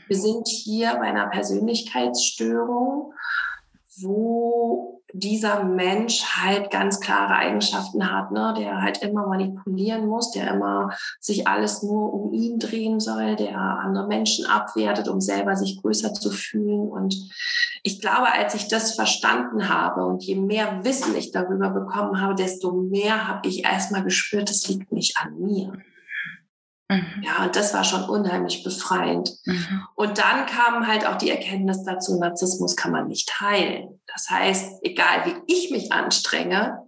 Wir 0.08 0.16
sind 0.16 0.48
hier 0.48 0.94
bei 0.94 1.06
einer 1.06 1.28
Persönlichkeitsstörung, 1.28 3.12
wo 4.00 5.00
dieser 5.12 5.64
Mensch 5.64 6.24
halt 6.24 6.70
ganz 6.70 7.00
klare 7.00 7.34
Eigenschaften 7.34 8.10
hat, 8.10 8.30
ne? 8.30 8.54
der 8.56 8.82
halt 8.82 9.02
immer 9.02 9.26
manipulieren 9.26 10.06
muss, 10.06 10.30
der 10.30 10.54
immer 10.54 10.90
sich 11.18 11.46
alles 11.48 11.82
nur 11.82 12.12
um 12.12 12.32
ihn 12.32 12.58
drehen 12.58 13.00
soll, 13.00 13.36
der 13.36 13.58
andere 13.58 14.06
Menschen 14.06 14.46
abwertet, 14.46 15.08
um 15.08 15.20
selber 15.20 15.56
sich 15.56 15.80
größer 15.80 16.14
zu 16.14 16.30
fühlen. 16.30 16.88
Und 16.88 17.16
ich 17.82 18.00
glaube, 18.00 18.32
als 18.32 18.54
ich 18.54 18.68
das 18.68 18.94
verstanden 18.94 19.68
habe 19.68 20.04
und 20.04 20.22
je 20.22 20.36
mehr 20.36 20.84
Wissen 20.84 21.16
ich 21.16 21.32
darüber 21.32 21.70
bekommen 21.70 22.20
habe, 22.20 22.34
desto 22.34 22.72
mehr 22.72 23.26
habe 23.26 23.48
ich 23.48 23.64
erstmal 23.64 24.04
gespürt, 24.04 24.50
es 24.50 24.68
liegt 24.68 24.92
nicht 24.92 25.16
an 25.18 25.38
mir. 25.40 25.72
Mhm. 26.90 27.22
Ja, 27.22 27.44
und 27.44 27.54
das 27.54 27.72
war 27.72 27.84
schon 27.84 28.02
unheimlich 28.02 28.64
befreiend. 28.64 29.32
Mhm. 29.44 29.86
Und 29.94 30.18
dann 30.18 30.46
kam 30.46 30.88
halt 30.88 31.06
auch 31.06 31.16
die 31.16 31.30
Erkenntnis 31.30 31.84
dazu, 31.84 32.18
Narzissmus 32.18 32.74
kann 32.74 32.90
man 32.90 33.06
nicht 33.06 33.40
heilen. 33.40 34.00
Das 34.12 34.28
heißt, 34.28 34.80
egal 34.82 35.24
wie 35.24 35.54
ich 35.54 35.70
mich 35.70 35.92
anstrenge, 35.92 36.82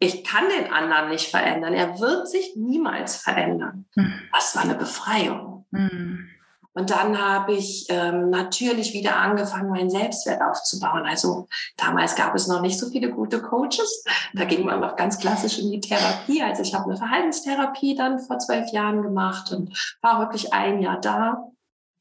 ich 0.00 0.24
kann 0.24 0.44
den 0.48 0.72
anderen 0.72 1.10
nicht 1.10 1.30
verändern. 1.30 1.74
Er 1.74 2.00
wird 2.00 2.26
sich 2.28 2.56
niemals 2.56 3.16
verändern. 3.16 3.84
Mhm. 3.94 4.14
Das 4.32 4.56
war 4.56 4.62
eine 4.62 4.74
Befreiung. 4.74 5.66
Mhm. 5.70 6.30
Und 6.74 6.90
dann 6.90 7.18
habe 7.20 7.52
ich 7.52 7.86
ähm, 7.88 8.30
natürlich 8.30 8.92
wieder 8.92 9.16
angefangen, 9.16 9.70
meinen 9.70 9.90
Selbstwert 9.90 10.42
aufzubauen. 10.42 11.06
Also 11.06 11.46
damals 11.76 12.16
gab 12.16 12.34
es 12.34 12.48
noch 12.48 12.60
nicht 12.60 12.78
so 12.78 12.90
viele 12.90 13.10
gute 13.10 13.40
Coaches. 13.40 14.04
Da 14.34 14.44
ging 14.44 14.66
man 14.66 14.80
noch 14.80 14.96
ganz 14.96 15.18
klassisch 15.18 15.58
in 15.58 15.70
die 15.70 15.80
Therapie. 15.80 16.42
Also 16.42 16.62
ich 16.62 16.74
habe 16.74 16.86
eine 16.86 16.96
Verhaltenstherapie 16.96 17.94
dann 17.94 18.18
vor 18.18 18.40
zwölf 18.40 18.72
Jahren 18.72 19.02
gemacht 19.02 19.52
und 19.52 19.96
war 20.02 20.18
wirklich 20.18 20.52
ein 20.52 20.82
Jahr 20.82 21.00
da, 21.00 21.48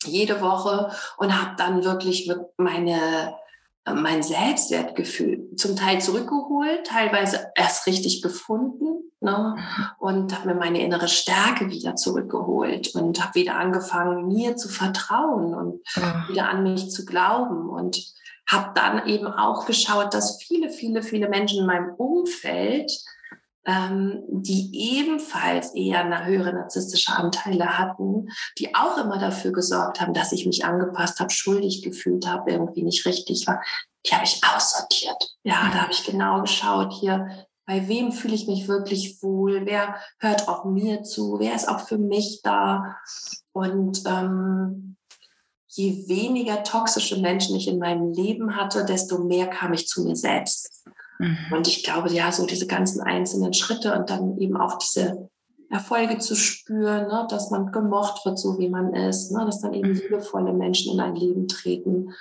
jede 0.06 0.42
Woche 0.42 0.92
und 1.18 1.40
habe 1.40 1.56
dann 1.56 1.84
wirklich 1.84 2.30
meine 2.58 3.36
mein 3.86 4.24
Selbstwertgefühl 4.24 5.56
zum 5.58 5.76
Teil 5.76 6.00
zurückgeholt, 6.00 6.86
teilweise 6.86 7.52
erst 7.56 7.86
richtig 7.86 8.22
gefunden 8.22 9.12
ne? 9.20 9.56
Mhm. 9.58 9.86
und 10.00 10.34
habe 10.38 10.50
mir 10.50 10.56
meine 10.56 10.82
innere 10.82 11.10
Stärke 11.10 11.70
wieder 11.70 11.96
zurückgeholt 11.96 12.96
und 12.96 13.22
habe 13.22 13.36
wieder 13.36 13.56
angefangen, 13.56 14.28
mir 14.28 14.56
zu 14.56 14.70
vertrauen 14.70 15.54
und 15.54 15.82
ja. 15.96 16.26
wieder 16.30 16.50
an 16.50 16.64
mich 16.64 16.92
zu 16.92 17.06
glauben 17.06 17.70
und 17.70 18.14
habe 18.48 18.72
dann 18.76 19.08
eben 19.08 19.28
auch 19.28 19.66
geschaut, 19.66 20.14
dass 20.14 20.42
viele, 20.42 20.70
viele, 20.70 21.02
viele 21.02 21.30
Menschen 21.30 21.60
in 21.60 21.66
meinem 21.66 21.94
Umfeld 21.96 22.92
ähm, 23.66 24.24
die 24.28 24.72
ebenfalls 24.74 25.74
eher 25.74 26.02
eine 26.02 26.26
höhere 26.26 26.54
narzisstische 26.54 27.14
Anteile 27.14 27.78
hatten, 27.78 28.30
die 28.58 28.76
auch 28.76 28.98
immer 28.98 29.20
dafür 29.20 29.52
gesorgt 29.52 30.02
haben, 30.02 30.14
dass 30.14 30.32
ich 30.32 30.46
mich 30.46 30.66
angepasst 30.66 31.20
habe, 31.20 31.30
schuldig 31.30 31.82
gefühlt 31.82 32.28
habe, 32.28 32.52
irgendwie 32.52 32.84
nicht 32.84 33.06
richtig 33.06 33.48
war. 33.48 33.62
Die 34.06 34.12
habe 34.12 34.26
ich 34.26 34.42
aussortiert. 34.44 35.36
Ja, 35.44 35.70
da 35.72 35.84
habe 35.84 35.94
ich 35.94 36.06
genau 36.06 36.42
geschaut 36.42 36.92
hier, 36.94 37.48
bei 37.66 37.88
wem 37.88 38.12
fühle 38.12 38.36
ich 38.36 38.48
mich 38.48 38.68
wirklich 38.68 39.24
wohl, 39.24 39.66
wer 39.66 39.96
hört 40.20 40.50
auch 40.50 40.66
mir 40.66 41.04
zu, 41.04 41.38
wer 41.40 41.56
ist 41.56 41.70
auch 41.70 41.80
für 41.80 41.98
mich 41.98 42.42
da. 42.44 42.98
Und 43.54 44.04
ähm, 44.06 44.98
je 45.68 46.08
weniger 46.08 46.64
toxische 46.64 47.22
Menschen 47.22 47.56
ich 47.56 47.68
in 47.68 47.80
meinem 47.80 48.12
Leben 48.12 48.58
hatte, 48.58 48.84
desto 48.84 49.20
mehr 49.20 49.48
kam 49.48 49.74
ich 49.74 49.88
zu 49.88 50.04
mir 50.04 50.16
selbst. 50.16 50.86
Mhm. 51.24 51.38
Und 51.52 51.68
ich 51.68 51.84
glaube, 51.84 52.12
ja, 52.12 52.32
so 52.32 52.46
diese 52.46 52.68
ganzen 52.68 53.02
einzelnen 53.02 53.54
Schritte 53.54 53.98
und 53.98 54.10
dann 54.10 54.38
eben 54.38 54.58
auch 54.58 54.78
diese 54.78 55.30
Erfolge 55.70 56.20
zu 56.20 56.36
spüren, 56.36 57.08
ne, 57.08 57.26
dass 57.30 57.50
man 57.50 57.72
gemocht 57.72 58.26
wird, 58.26 58.38
so 58.38 58.60
wie 58.60 58.70
man 58.70 58.94
ist, 58.94 59.32
ne, 59.32 59.46
dass 59.46 59.62
dann 59.62 59.74
eben 59.74 59.90
mhm. 59.90 59.96
liebevolle 59.96 60.54
Menschen 60.54 60.94
in 60.94 61.00
ein 61.00 61.16
Leben 61.16 61.48
treten. 61.48 62.14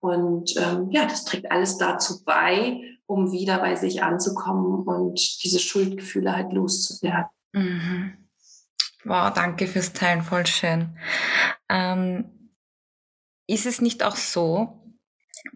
Und 0.00 0.56
ähm, 0.56 0.90
ja, 0.90 1.04
das 1.04 1.24
trägt 1.24 1.50
alles 1.50 1.76
dazu 1.76 2.24
bei, 2.24 2.80
um 3.06 3.30
wieder 3.32 3.58
bei 3.58 3.76
sich 3.76 4.02
anzukommen 4.02 4.82
und 4.84 5.44
diese 5.44 5.58
Schuldgefühle 5.58 6.34
halt 6.34 6.52
loszuwerden. 6.52 7.30
Mhm. 7.52 8.28
Wow, 9.04 9.32
danke 9.32 9.66
fürs 9.66 9.92
Teilen, 9.92 10.22
voll 10.22 10.46
schön. 10.46 10.96
Ähm, 11.68 12.50
ist 13.46 13.66
es 13.66 13.80
nicht 13.80 14.02
auch 14.02 14.16
so, 14.16 14.80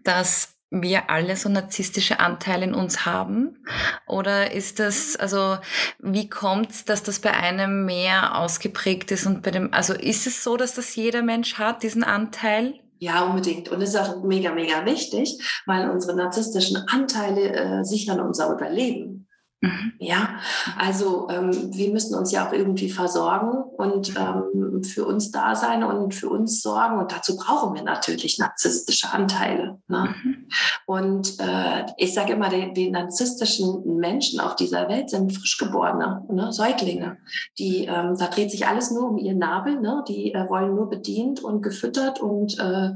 dass 0.03 0.55
wir 0.71 1.09
alle 1.09 1.35
so 1.35 1.49
narzisstische 1.49 2.19
Anteile 2.19 2.65
in 2.65 2.73
uns 2.73 3.05
haben? 3.05 3.63
Oder 4.07 4.53
ist 4.53 4.79
das, 4.79 5.17
also 5.17 5.57
wie 5.99 6.29
kommt 6.29 6.71
es, 6.71 6.85
dass 6.85 7.03
das 7.03 7.19
bei 7.19 7.31
einem 7.31 7.85
mehr 7.85 8.37
ausgeprägt 8.37 9.11
ist 9.11 9.27
und 9.27 9.43
bei 9.43 9.51
dem, 9.51 9.73
also 9.73 9.93
ist 9.93 10.25
es 10.25 10.43
so, 10.43 10.55
dass 10.55 10.73
das 10.73 10.95
jeder 10.95 11.21
Mensch 11.21 11.55
hat, 11.59 11.83
diesen 11.83 12.03
Anteil? 12.03 12.79
Ja, 12.99 13.25
unbedingt. 13.25 13.69
Und 13.69 13.81
es 13.81 13.89
ist 13.89 13.99
auch 13.99 14.23
mega, 14.23 14.53
mega 14.53 14.85
wichtig, 14.85 15.61
weil 15.65 15.89
unsere 15.89 16.15
narzisstischen 16.15 16.77
Anteile 16.87 17.51
äh, 17.51 17.83
sichern 17.83 18.21
unser 18.21 18.53
Überleben. 18.53 19.27
Mhm. 19.61 19.93
Ja, 19.99 20.39
also 20.75 21.27
ähm, 21.29 21.51
wir 21.71 21.91
müssen 21.91 22.15
uns 22.15 22.31
ja 22.31 22.47
auch 22.47 22.51
irgendwie 22.51 22.89
versorgen 22.89 23.63
und 23.77 24.11
ähm, 24.17 24.83
für 24.83 25.05
uns 25.05 25.29
da 25.29 25.55
sein 25.55 25.83
und 25.83 26.15
für 26.15 26.29
uns 26.29 26.63
sorgen. 26.63 26.97
Und 26.97 27.11
dazu 27.11 27.37
brauchen 27.37 27.75
wir 27.75 27.83
natürlich 27.83 28.39
narzisstische 28.39 29.13
Anteile. 29.13 29.79
Ne? 29.87 30.15
Mhm. 30.23 30.47
Und 30.87 31.39
äh, 31.39 31.85
ich 31.97 32.15
sage 32.15 32.33
immer, 32.33 32.49
die, 32.49 32.73
die, 32.73 32.89
narzisstischen 32.89 33.97
Menschen 33.97 34.39
auf 34.39 34.55
dieser 34.55 34.89
Welt 34.89 35.11
sind 35.11 35.31
Frischgeborene, 35.31 36.25
ne? 36.31 36.51
Säuglinge. 36.51 37.17
Die, 37.59 37.85
ähm, 37.85 38.15
da 38.17 38.27
dreht 38.27 38.49
sich 38.49 38.65
alles 38.65 38.89
nur 38.89 39.11
um 39.11 39.17
ihren 39.19 39.37
Nabel. 39.37 39.79
Ne? 39.79 40.03
Die 40.07 40.33
äh, 40.33 40.49
wollen 40.49 40.73
nur 40.73 40.89
bedient 40.89 41.43
und 41.43 41.61
gefüttert 41.61 42.19
und 42.19 42.57
äh, 42.57 42.89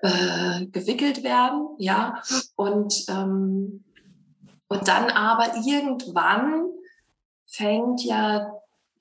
äh 0.00 0.66
gewickelt 0.66 1.22
werden. 1.22 1.68
Ja, 1.78 2.20
und 2.56 2.92
ähm, 3.08 3.84
und 4.68 4.88
dann 4.88 5.10
aber 5.10 5.56
irgendwann 5.66 6.66
fängt 7.46 8.04
ja 8.04 8.52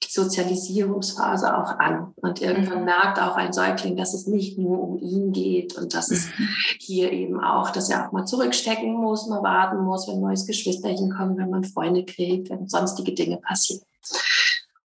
die 0.04 0.12
Sozialisierungsphase 0.12 1.58
auch 1.58 1.80
an. 1.80 2.14
Und 2.18 2.42
irgendwann 2.42 2.80
mhm. 2.80 2.86
merkt 2.86 3.20
auch 3.20 3.36
ein 3.36 3.52
Säugling, 3.52 3.98
dass 3.98 4.14
es 4.14 4.28
nicht 4.28 4.58
nur 4.58 4.80
um 4.80 5.00
ihn 5.00 5.34
geht 5.34 5.76
und 5.76 5.94
dass 5.94 6.12
es 6.12 6.28
mhm. 6.28 6.48
hier 6.80 7.12
eben 7.12 7.44
auch, 7.44 7.72
dass 7.72 7.90
er 7.90 8.08
auch 8.08 8.12
mal 8.12 8.26
zurückstecken 8.26 8.94
muss, 8.94 9.28
mal 9.28 9.44
warten 9.44 9.84
muss, 9.84 10.08
wenn 10.08 10.22
neues 10.22 10.46
Geschwisterchen 10.46 11.12
kommt, 11.12 11.38
wenn 11.38 11.50
man 11.50 11.64
Freunde 11.64 12.06
kriegt, 12.06 12.50
wenn 12.50 12.68
sonstige 12.68 13.14
Dinge 13.14 13.38
passieren. 13.38 13.82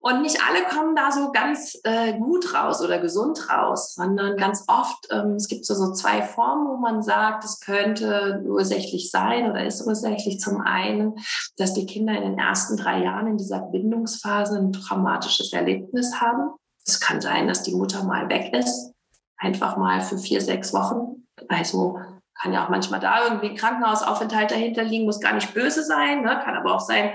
Und 0.03 0.23
nicht 0.23 0.39
alle 0.47 0.65
kommen 0.65 0.95
da 0.95 1.11
so 1.11 1.31
ganz 1.31 1.79
äh, 1.83 2.17
gut 2.17 2.55
raus 2.55 2.81
oder 2.81 2.97
gesund 2.97 3.47
raus, 3.51 3.93
sondern 3.93 4.35
ganz 4.35 4.65
oft, 4.67 5.07
ähm, 5.11 5.35
es 5.35 5.47
gibt 5.47 5.63
so, 5.63 5.75
so 5.75 5.93
zwei 5.93 6.23
Formen, 6.23 6.67
wo 6.67 6.77
man 6.77 7.03
sagt, 7.03 7.45
es 7.45 7.59
könnte 7.59 8.41
ursächlich 8.43 9.11
sein 9.11 9.49
oder 9.49 9.63
ist 9.63 9.85
ursächlich. 9.85 10.39
Zum 10.39 10.59
einen, 10.59 11.19
dass 11.57 11.75
die 11.75 11.85
Kinder 11.85 12.15
in 12.15 12.23
den 12.23 12.39
ersten 12.39 12.77
drei 12.77 13.03
Jahren 13.03 13.27
in 13.27 13.37
dieser 13.37 13.59
Bindungsphase 13.59 14.57
ein 14.57 14.73
traumatisches 14.73 15.53
Erlebnis 15.53 16.19
haben. 16.19 16.55
Es 16.83 16.99
kann 16.99 17.21
sein, 17.21 17.47
dass 17.47 17.61
die 17.61 17.75
Mutter 17.75 18.03
mal 18.03 18.27
weg 18.27 18.55
ist, 18.55 18.93
einfach 19.37 19.77
mal 19.77 20.01
für 20.01 20.17
vier, 20.17 20.41
sechs 20.41 20.73
Wochen. 20.73 21.27
Also 21.47 21.99
kann 22.41 22.53
ja 22.53 22.65
auch 22.65 22.69
manchmal 22.69 22.99
da 22.99 23.25
irgendwie 23.25 23.49
ein 23.49 23.55
Krankenhausaufenthalt 23.55 24.51
dahinter 24.51 24.83
liegen, 24.83 25.05
muss 25.05 25.19
gar 25.19 25.33
nicht 25.33 25.53
böse 25.53 25.83
sein. 25.83 26.23
Ne? 26.23 26.39
Kann 26.43 26.55
aber 26.55 26.75
auch 26.75 26.79
sein, 26.79 27.11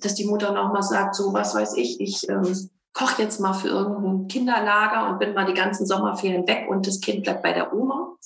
dass 0.00 0.14
die 0.14 0.26
Mutter 0.26 0.52
nochmal 0.52 0.82
sagt, 0.82 1.14
so 1.14 1.32
was 1.32 1.54
weiß 1.54 1.76
ich, 1.76 2.00
ich 2.00 2.28
ähm, 2.28 2.70
koche 2.92 3.22
jetzt 3.22 3.40
mal 3.40 3.54
für 3.54 3.68
irgendein 3.68 4.28
Kinderlager 4.28 5.08
und 5.08 5.18
bin 5.18 5.34
mal 5.34 5.46
die 5.46 5.54
ganzen 5.54 5.86
Sommerferien 5.86 6.46
weg 6.46 6.66
und 6.68 6.86
das 6.86 7.00
Kind 7.00 7.24
bleibt 7.24 7.42
bei 7.42 7.52
der 7.52 7.72
Oma. 7.72 8.16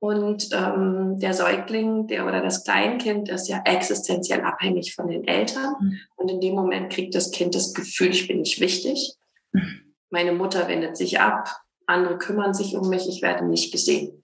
Und 0.00 0.48
ähm, 0.52 1.18
der 1.18 1.34
Säugling, 1.34 2.06
der 2.06 2.26
oder 2.26 2.40
das 2.40 2.64
Kleinkind 2.64 3.28
ist 3.28 3.48
ja 3.48 3.60
existenziell 3.64 4.42
abhängig 4.42 4.94
von 4.94 5.08
den 5.08 5.26
Eltern. 5.26 5.74
Mhm. 5.80 5.98
Und 6.16 6.30
in 6.30 6.40
dem 6.40 6.54
Moment 6.54 6.92
kriegt 6.92 7.14
das 7.14 7.32
Kind 7.32 7.54
das 7.54 7.74
Gefühl, 7.74 8.10
ich 8.10 8.28
bin 8.28 8.40
nicht 8.40 8.60
wichtig. 8.60 9.14
Mhm. 9.52 9.94
Meine 10.10 10.32
Mutter 10.32 10.68
wendet 10.68 10.96
sich 10.96 11.20
ab, 11.20 11.60
andere 11.86 12.16
kümmern 12.16 12.54
sich 12.54 12.76
um 12.76 12.88
mich, 12.88 13.08
ich 13.08 13.22
werde 13.22 13.44
nicht 13.44 13.72
gesehen. 13.72 14.22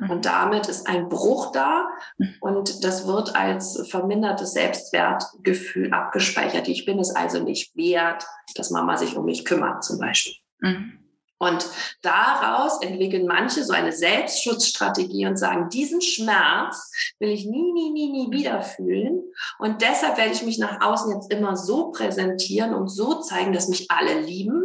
Und 0.00 0.16
mhm. 0.16 0.22
damit 0.22 0.68
ist 0.68 0.86
ein 0.86 1.08
Bruch 1.08 1.52
da 1.52 1.88
und 2.40 2.84
das 2.84 3.06
wird 3.06 3.34
als 3.34 3.88
vermindertes 3.88 4.52
Selbstwertgefühl 4.52 5.92
abgespeichert. 5.92 6.68
Ich 6.68 6.84
bin 6.84 6.98
es 6.98 7.14
also 7.14 7.42
nicht 7.42 7.74
wert, 7.76 8.26
dass 8.56 8.70
Mama 8.70 8.96
sich 8.96 9.16
um 9.16 9.24
mich 9.24 9.44
kümmert 9.44 9.84
zum 9.84 9.98
Beispiel. 9.98 10.34
Mhm. 10.60 11.04
Und 11.38 11.66
daraus 12.00 12.80
entwickeln 12.80 13.26
manche 13.26 13.64
so 13.64 13.72
eine 13.72 13.92
Selbstschutzstrategie 13.92 15.26
und 15.26 15.36
sagen, 15.36 15.68
diesen 15.68 16.00
Schmerz 16.00 16.90
will 17.18 17.28
ich 17.30 17.44
nie, 17.44 17.72
nie, 17.72 17.90
nie, 17.90 18.10
nie 18.10 18.30
wieder 18.30 18.62
fühlen. 18.62 19.22
Und 19.58 19.82
deshalb 19.82 20.16
werde 20.16 20.32
ich 20.32 20.42
mich 20.42 20.58
nach 20.58 20.80
außen 20.80 21.12
jetzt 21.12 21.32
immer 21.32 21.56
so 21.56 21.90
präsentieren 21.90 22.72
und 22.72 22.88
so 22.88 23.20
zeigen, 23.20 23.52
dass 23.52 23.68
mich 23.68 23.90
alle 23.90 24.20
lieben, 24.20 24.64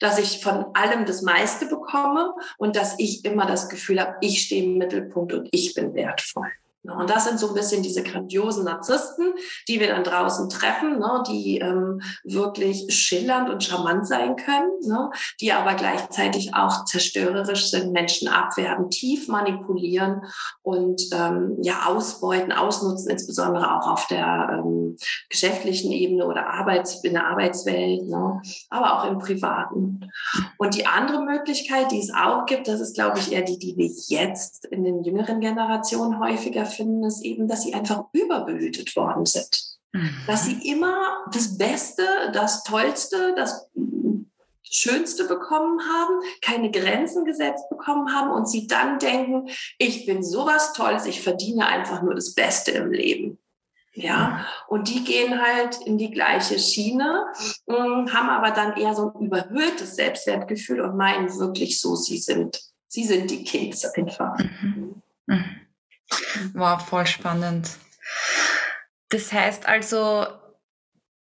dass 0.00 0.18
ich 0.18 0.42
von 0.42 0.66
allem 0.74 1.06
das 1.06 1.22
meiste 1.22 1.66
bekomme 1.66 2.34
und 2.58 2.76
dass 2.76 2.98
ich 2.98 3.24
immer 3.24 3.46
das 3.46 3.68
Gefühl 3.68 4.00
habe, 4.00 4.16
ich 4.20 4.42
stehe 4.42 4.64
im 4.64 4.78
Mittelpunkt 4.78 5.32
und 5.32 5.48
ich 5.52 5.74
bin 5.74 5.94
wertvoll. 5.94 6.50
Ne, 6.86 6.94
und 6.94 7.10
das 7.10 7.24
sind 7.24 7.40
so 7.40 7.48
ein 7.48 7.54
bisschen 7.54 7.82
diese 7.82 8.02
grandiosen 8.02 8.64
Narzissten, 8.64 9.34
die 9.66 9.80
wir 9.80 9.88
dann 9.88 10.04
draußen 10.04 10.48
treffen, 10.48 10.98
ne, 10.98 11.22
die 11.28 11.58
ähm, 11.58 12.00
wirklich 12.22 12.86
schillernd 12.94 13.50
und 13.50 13.64
charmant 13.64 14.06
sein 14.06 14.36
können, 14.36 14.70
ne, 14.82 15.10
die 15.40 15.52
aber 15.52 15.74
gleichzeitig 15.74 16.54
auch 16.54 16.84
zerstörerisch 16.84 17.70
sind, 17.70 17.92
Menschen 17.92 18.28
abwerten, 18.28 18.88
tief 18.90 19.26
manipulieren 19.26 20.22
und 20.62 21.02
ähm, 21.12 21.56
ja 21.60 21.86
ausbeuten, 21.86 22.52
ausnutzen, 22.52 23.10
insbesondere 23.10 23.76
auch 23.76 23.88
auf 23.88 24.06
der 24.06 24.62
ähm, 24.64 24.96
geschäftlichen 25.28 25.90
Ebene 25.90 26.26
oder 26.26 26.46
Arbeits 26.46 27.02
in 27.02 27.14
der 27.14 27.26
Arbeitswelt, 27.26 28.06
ne, 28.06 28.40
aber 28.70 29.00
auch 29.00 29.10
im 29.10 29.18
Privaten. 29.18 30.08
Und 30.58 30.76
die 30.76 30.86
andere 30.86 31.24
Möglichkeit, 31.24 31.90
die 31.90 32.00
es 32.00 32.14
auch 32.14 32.46
gibt, 32.46 32.68
das 32.68 32.80
ist, 32.80 32.94
glaube 32.94 33.18
ich, 33.18 33.32
eher 33.32 33.42
die, 33.42 33.58
die 33.58 33.76
wir 33.76 33.90
jetzt 34.08 34.66
in 34.66 34.84
den 34.84 35.02
jüngeren 35.02 35.40
Generationen 35.40 36.20
häufiger 36.20 36.64
finden, 36.76 37.04
ist 37.04 37.22
eben, 37.22 37.48
dass 37.48 37.62
sie 37.62 37.74
einfach 37.74 38.04
überbehütet 38.12 38.94
worden 38.96 39.26
sind. 39.26 39.78
Mhm. 39.92 40.10
Dass 40.26 40.44
sie 40.44 40.70
immer 40.70 41.24
das 41.32 41.56
Beste, 41.56 42.04
das 42.32 42.62
Tollste, 42.64 43.34
das 43.36 43.68
Schönste 44.62 45.24
bekommen 45.24 45.80
haben, 45.80 46.20
keine 46.42 46.70
Grenzen 46.70 47.24
gesetzt 47.24 47.68
bekommen 47.70 48.14
haben 48.14 48.30
und 48.30 48.48
sie 48.48 48.66
dann 48.66 48.98
denken, 48.98 49.48
ich 49.78 50.06
bin 50.06 50.22
sowas 50.22 50.72
Tolles, 50.72 51.06
ich 51.06 51.22
verdiene 51.22 51.66
einfach 51.66 52.02
nur 52.02 52.14
das 52.14 52.34
Beste 52.34 52.72
im 52.72 52.92
Leben. 52.92 53.38
Ja, 53.94 54.44
und 54.68 54.88
die 54.88 55.04
gehen 55.04 55.40
halt 55.40 55.78
in 55.86 55.96
die 55.96 56.10
gleiche 56.10 56.58
Schiene, 56.58 57.24
ähm, 57.66 58.12
haben 58.12 58.28
aber 58.28 58.50
dann 58.50 58.76
eher 58.76 58.94
so 58.94 59.10
ein 59.14 59.24
überhöhtes 59.24 59.96
Selbstwertgefühl 59.96 60.82
und 60.82 60.98
meinen 60.98 61.34
wirklich 61.38 61.80
so, 61.80 61.96
sie 61.96 62.18
sind, 62.18 62.60
sie 62.88 63.04
sind 63.04 63.30
die 63.30 63.42
Kings 63.42 63.86
einfach. 63.86 64.38
Mhm. 64.38 65.02
Mhm. 65.26 65.44
Wow, 66.54 66.80
voll 66.80 67.06
spannend. 67.06 67.70
Das 69.08 69.32
heißt 69.32 69.66
also, 69.66 70.26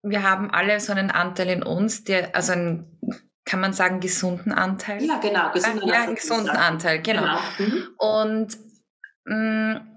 wir 0.02 0.24
haben 0.24 0.50
alle 0.52 0.80
so 0.80 0.92
einen 0.92 1.12
Anteil 1.12 1.50
in 1.50 1.64
uns, 1.64 2.04
der, 2.04 2.36
also 2.36 2.54
einen, 2.54 3.00
kann 3.46 3.60
man 3.60 3.74
sagen, 3.74 4.00
gesunden 4.00 4.52
Anteil? 4.52 5.04
Ja, 5.04 5.20
genau, 5.20 5.52
gesunden 5.52 5.88
ja, 5.88 6.04
einen 6.04 6.16
gesunden 6.16 6.50
Anteil, 6.50 7.02
genau. 7.02 7.22
genau. 7.22 7.40
Mhm. 7.58 7.88
Und 7.98 8.58
mh, 9.26 9.36
mm, 9.36 9.90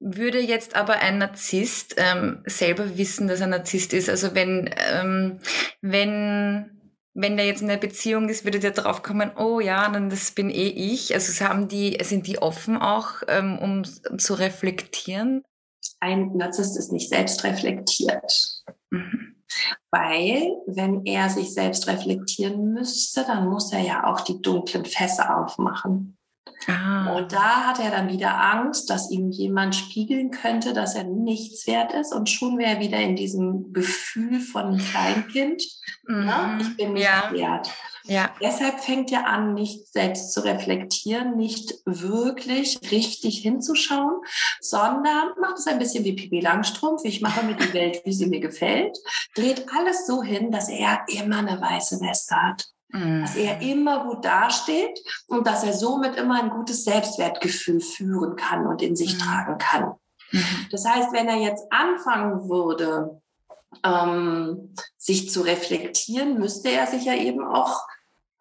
würde 0.00 0.38
jetzt 0.38 0.76
aber 0.76 0.94
ein 0.96 1.18
Narzisst 1.18 1.94
ähm, 1.96 2.42
selber 2.44 2.98
wissen, 2.98 3.26
dass 3.26 3.40
er 3.40 3.46
Narzisst 3.46 3.94
ist? 3.94 4.10
Also 4.10 4.34
wenn, 4.34 4.68
ähm, 4.76 5.40
wenn, 5.80 6.73
wenn 7.14 7.36
der 7.36 7.46
jetzt 7.46 7.62
in 7.62 7.70
einer 7.70 7.80
Beziehung 7.80 8.28
ist, 8.28 8.44
würde 8.44 8.58
der 8.58 8.72
drauf 8.72 9.02
kommen, 9.02 9.30
oh 9.36 9.60
ja, 9.60 9.88
dann 9.88 10.10
das 10.10 10.32
bin 10.32 10.50
eh 10.50 10.68
ich. 10.68 11.14
Also 11.14 11.44
haben 11.44 11.68
die, 11.68 11.96
sind 12.02 12.26
die 12.26 12.42
offen 12.42 12.76
auch, 12.76 13.22
ähm, 13.28 13.58
um 13.58 13.84
zu 14.18 14.34
reflektieren? 14.34 15.44
Ein 16.00 16.36
Narzisst 16.36 16.76
ist 16.76 16.92
nicht 16.92 17.08
selbst 17.08 17.44
reflektiert. 17.44 18.62
Mhm. 18.90 19.36
Weil, 19.90 20.56
wenn 20.66 21.06
er 21.06 21.30
sich 21.30 21.54
selbst 21.54 21.86
reflektieren 21.86 22.72
müsste, 22.72 23.24
dann 23.24 23.48
muss 23.48 23.72
er 23.72 23.80
ja 23.80 24.12
auch 24.12 24.22
die 24.22 24.42
dunklen 24.42 24.84
Fässer 24.84 25.38
aufmachen. 25.38 26.16
Ah. 26.66 27.14
Und 27.14 27.32
da 27.32 27.66
hat 27.66 27.80
er 27.80 27.90
dann 27.90 28.08
wieder 28.08 28.40
Angst, 28.40 28.90
dass 28.90 29.10
ihm 29.10 29.30
jemand 29.30 29.74
spiegeln 29.74 30.30
könnte, 30.30 30.72
dass 30.72 30.94
er 30.94 31.04
nichts 31.04 31.66
wert 31.66 31.92
ist. 31.92 32.12
Und 32.12 32.30
schon 32.30 32.58
wäre 32.58 32.74
er 32.74 32.80
wieder 32.80 32.98
in 32.98 33.16
diesem 33.16 33.72
Gefühl 33.72 34.40
von 34.40 34.64
einem 34.66 34.78
Kleinkind. 34.78 35.62
Mhm. 36.06 36.24
Ne? 36.24 36.58
Ich 36.60 36.76
bin 36.76 36.92
nicht 36.94 37.04
ja. 37.04 37.30
wert. 37.32 37.70
Ja. 38.06 38.30
Deshalb 38.40 38.80
fängt 38.80 39.10
er 39.12 39.26
an, 39.26 39.54
nicht 39.54 39.90
selbst 39.90 40.32
zu 40.34 40.44
reflektieren, 40.44 41.36
nicht 41.36 41.74
wirklich 41.86 42.78
richtig 42.90 43.38
hinzuschauen, 43.38 44.20
sondern 44.60 45.30
macht 45.40 45.56
es 45.58 45.66
ein 45.66 45.78
bisschen 45.78 46.04
wie 46.04 46.12
Pipi 46.12 46.40
Langstrumpf. 46.40 47.02
Ich 47.04 47.22
mache 47.22 47.44
mir 47.44 47.56
die 47.56 47.72
Welt, 47.72 48.02
wie 48.04 48.12
sie 48.12 48.26
mir 48.26 48.40
gefällt, 48.40 48.98
dreht 49.34 49.66
alles 49.74 50.06
so 50.06 50.22
hin, 50.22 50.50
dass 50.50 50.68
er 50.68 51.00
immer 51.08 51.38
eine 51.38 51.58
weiße 51.58 52.00
Weste 52.02 52.36
hat 52.36 52.73
dass 52.94 53.36
er 53.36 53.56
mhm. 53.56 53.62
immer 53.62 54.04
gut 54.04 54.24
dasteht 54.24 55.00
und 55.26 55.46
dass 55.46 55.64
er 55.64 55.72
somit 55.72 56.16
immer 56.16 56.40
ein 56.40 56.50
gutes 56.50 56.84
Selbstwertgefühl 56.84 57.80
führen 57.80 58.36
kann 58.36 58.66
und 58.66 58.82
in 58.82 58.94
sich 58.94 59.14
mhm. 59.14 59.18
tragen 59.18 59.58
kann. 59.58 59.94
Mhm. 60.30 60.66
Das 60.70 60.84
heißt, 60.84 61.12
wenn 61.12 61.28
er 61.28 61.38
jetzt 61.38 61.64
anfangen 61.70 62.48
würde, 62.48 63.20
ähm, 63.82 64.74
sich 64.96 65.30
zu 65.30 65.42
reflektieren, 65.42 66.38
müsste 66.38 66.70
er 66.70 66.86
sich 66.86 67.04
ja 67.04 67.14
eben 67.14 67.44
auch 67.44 67.80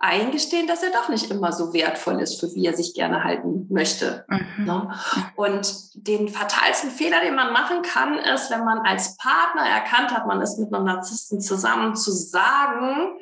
eingestehen, 0.03 0.67
dass 0.67 0.83
er 0.83 0.91
doch 0.91 1.07
nicht 1.07 1.31
immer 1.31 1.53
so 1.53 1.73
wertvoll 1.73 2.19
ist, 2.21 2.39
für 2.39 2.53
wie 2.53 2.65
er 2.65 2.75
sich 2.75 2.93
gerne 2.93 3.23
halten 3.23 3.67
möchte. 3.69 4.25
Mhm. 4.27 4.65
Ne? 4.65 4.93
Und 5.37 5.73
den 5.93 6.27
fatalsten 6.27 6.91
Fehler, 6.91 7.21
den 7.21 7.35
man 7.35 7.53
machen 7.53 7.83
kann, 7.83 8.19
ist, 8.19 8.51
wenn 8.51 8.65
man 8.65 8.79
als 8.79 9.15
Partner 9.15 9.65
erkannt 9.65 10.11
hat, 10.11 10.27
man 10.27 10.41
ist 10.41 10.59
mit 10.59 10.73
einem 10.73 10.85
Narzissten 10.85 11.39
zusammen, 11.39 11.95
zu 11.95 12.11
sagen, 12.11 13.17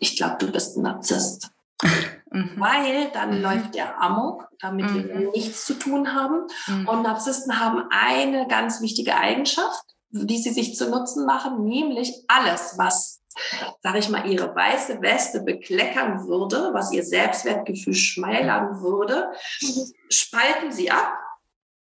ich 0.00 0.16
glaube, 0.16 0.36
du 0.38 0.50
bist 0.50 0.76
ein 0.76 0.82
Narzisst. 0.82 1.50
Mhm. 2.30 2.50
Weil 2.56 3.10
dann 3.12 3.38
mhm. 3.38 3.42
läuft 3.42 3.74
der 3.74 4.02
Amok, 4.02 4.48
damit 4.60 4.90
mhm. 4.90 5.08
wir 5.08 5.30
nichts 5.30 5.64
zu 5.64 5.72
tun 5.72 6.14
haben. 6.14 6.46
Mhm. 6.66 6.86
Und 6.86 7.02
Narzissten 7.02 7.58
haben 7.58 7.84
eine 7.90 8.46
ganz 8.48 8.82
wichtige 8.82 9.16
Eigenschaft, 9.16 9.82
die 10.10 10.36
sie 10.36 10.50
sich 10.50 10.76
zu 10.76 10.90
Nutzen 10.90 11.26
machen, 11.26 11.64
nämlich 11.64 12.12
alles, 12.28 12.74
was, 12.76 13.22
sage 13.82 13.98
ich 13.98 14.08
mal, 14.08 14.26
ihre 14.26 14.54
weiße 14.54 15.00
Weste 15.00 15.40
bekleckern 15.40 16.26
würde, 16.26 16.70
was 16.72 16.92
ihr 16.92 17.04
Selbstwertgefühl 17.04 17.94
schmälern 17.94 18.82
würde, 18.82 19.32
spalten 20.10 20.72
sie 20.72 20.90
ab 20.90 21.14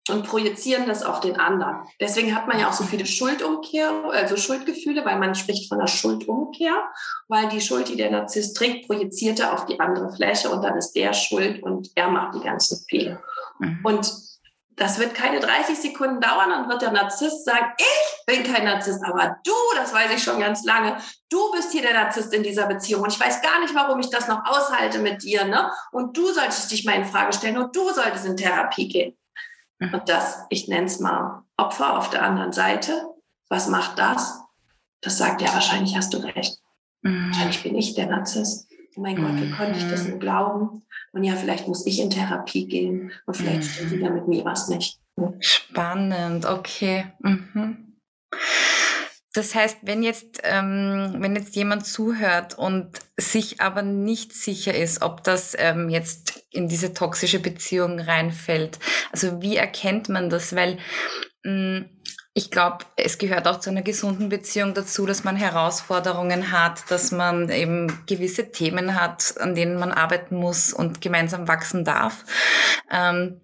und 0.10 0.28
projizieren 0.28 0.88
das 0.88 1.04
auf 1.04 1.20
den 1.20 1.40
anderen. 1.40 1.88
Deswegen 2.00 2.36
hat 2.36 2.48
man 2.48 2.60
ja 2.60 2.70
auch 2.70 2.74
so 2.74 2.84
viele 2.84 3.06
Schuldumkehr, 3.06 3.92
also 4.12 4.38
Schuldgefühle, 4.38 5.06
weil 5.06 5.20
man 5.20 5.36
spricht 5.36 5.70
von 5.70 5.80
der 5.80 5.88
Schuldumkehr, 5.88 6.76
weil 7.28 7.50
die 7.50 7.62
Schuld, 7.62 7.90
die 7.90 7.96
der 7.96 8.12
Narzisst 8.12 8.58
trägt, 8.58 8.88
projiziert 8.88 9.40
er 9.40 9.54
auf 9.54 9.66
die 9.66 9.80
andere 9.80 10.14
Fläche 10.14 10.50
und 10.50 10.64
dann 10.64 10.78
ist 10.78 10.94
der 10.94 11.14
schuld 11.14 11.62
und 11.64 11.90
er 11.96 12.10
macht 12.10 12.36
die 12.36 12.44
ganzen 12.44 12.84
Fehler. 12.90 13.22
Mhm. 13.60 13.80
Und 13.84 14.12
das 14.80 14.98
wird 14.98 15.14
keine 15.14 15.42
30 15.42 15.78
Sekunden 15.78 16.22
dauern, 16.22 16.50
dann 16.50 16.70
wird 16.70 16.82
der 16.82 16.92
Narzisst 16.92 17.44
sagen, 17.44 17.74
ich 17.78 18.26
bin 18.26 18.44
kein 18.44 18.64
Narzisst, 18.64 19.04
aber 19.04 19.38
du, 19.44 19.54
das 19.76 19.94
weiß 19.94 20.12
ich 20.16 20.24
schon 20.24 20.40
ganz 20.40 20.64
lange, 20.64 20.98
du 21.30 21.52
bist 21.52 21.72
hier 21.74 21.82
der 21.82 21.94
Narzisst 21.94 22.34
in 22.34 22.44
dieser 22.44 22.66
Beziehung 22.66 23.04
und 23.04 23.14
ich 23.14 23.20
weiß 23.20 23.42
gar 23.42 23.60
nicht, 23.60 23.76
warum 23.76 24.00
ich 24.00 24.10
das 24.10 24.30
noch 24.30 24.46
aushalte 24.46 25.00
mit 25.00 25.22
dir, 25.22 25.44
ne? 25.46 25.70
Und 25.92 26.16
du 26.16 26.32
solltest 26.32 26.72
dich 26.72 26.86
mal 26.86 26.96
in 26.96 27.06
Frage 27.06 27.34
stellen 27.34 27.58
und 27.58 27.76
du 27.76 27.90
solltest 27.92 28.26
in 28.26 28.38
Therapie 28.38 28.88
gehen. 28.88 29.18
Mhm. 29.80 29.94
Und 29.94 30.10
das, 30.10 30.46
ich 30.50 30.68
nenne 30.68 30.86
es 30.86 31.00
mal 31.00 31.44
Opfer 31.58 31.98
auf 31.98 32.10
der 32.10 32.24
anderen 32.24 32.54
Seite, 32.54 32.94
was 33.50 33.68
macht 33.68 33.98
das? 33.98 34.40
Das 35.02 35.18
sagt 35.18 35.42
ja, 35.42 35.54
wahrscheinlich 35.54 35.96
hast 35.96 36.14
du 36.14 36.18
recht. 36.18 36.60
Mhm. 37.02 37.30
Wahrscheinlich 37.30 37.64
bin 37.64 37.76
ich 37.76 37.96
der 37.96 38.08
Narzisst. 38.08 38.68
Oh 38.96 39.02
mein 39.02 39.16
Gott, 39.16 39.36
wie 39.36 39.52
konnte 39.52 39.80
ich 39.80 39.90
das 39.90 40.08
nur 40.08 40.20
glauben? 40.20 40.84
Und 41.14 41.24
ja, 41.24 41.36
vielleicht 41.36 41.68
muss 41.68 41.86
ich 41.86 42.00
in 42.02 42.10
Therapie 42.10 42.68
gehen 42.68 43.12
und 43.26 43.38
vielleicht 43.38 43.62
mhm. 43.62 43.64
stimmt 43.64 43.92
wieder 43.92 44.10
mit 44.10 44.28
mir 44.28 44.46
was 44.46 44.68
nicht. 44.68 45.00
Spannend, 45.40 46.46
okay. 46.46 47.06
Mhm. 47.20 47.98
Das 49.40 49.56
heißt, 49.56 49.78
wenn 49.84 50.04
jetzt, 50.04 50.42
ähm, 50.44 51.16
wenn 51.20 51.34
jetzt 51.34 51.56
jemand 51.56 51.86
zuhört 51.86 52.58
und 52.58 53.00
sich 53.16 53.62
aber 53.62 53.84
nicht 53.84 54.34
sicher 54.34 54.76
ist, 54.76 55.02
ob 55.02 55.24
das 55.24 55.56
ähm, 55.58 55.88
jetzt 55.88 56.44
in 56.52 56.68
diese 56.68 56.94
toxische 56.94 57.40
Beziehung 57.40 58.02
reinfällt, 58.02 58.80
also 59.14 59.42
wie 59.42 59.56
erkennt 59.56 60.10
man 60.10 60.30
das? 60.30 60.58
Weil 60.58 60.78
mh, 61.46 61.54
mm, 61.54 61.90
ich 62.34 62.52
glaube, 62.52 62.80
es 62.98 63.18
gehört 63.18 63.48
auch 63.48 63.62
zu 63.62 63.70
einer 63.70 63.82
gesunden 63.82 64.28
Beziehung 64.28 64.74
dazu, 64.74 65.06
dass 65.06 65.24
man 65.24 65.38
Herausforderungen 65.38 66.52
hat, 66.52 66.92
dass 66.92 67.12
man 67.12 67.50
eben 67.50 68.06
gewisse 68.08 68.52
Themen 68.52 69.00
hat, 69.00 69.36
an 69.40 69.56
denen 69.56 69.80
man 69.80 69.94
arbeiten 69.94 70.36
muss 70.36 70.74
und 70.74 71.00
gemeinsam 71.00 71.48
wachsen 71.48 71.86
darf. 71.86 72.26
Ähm, 72.92 73.40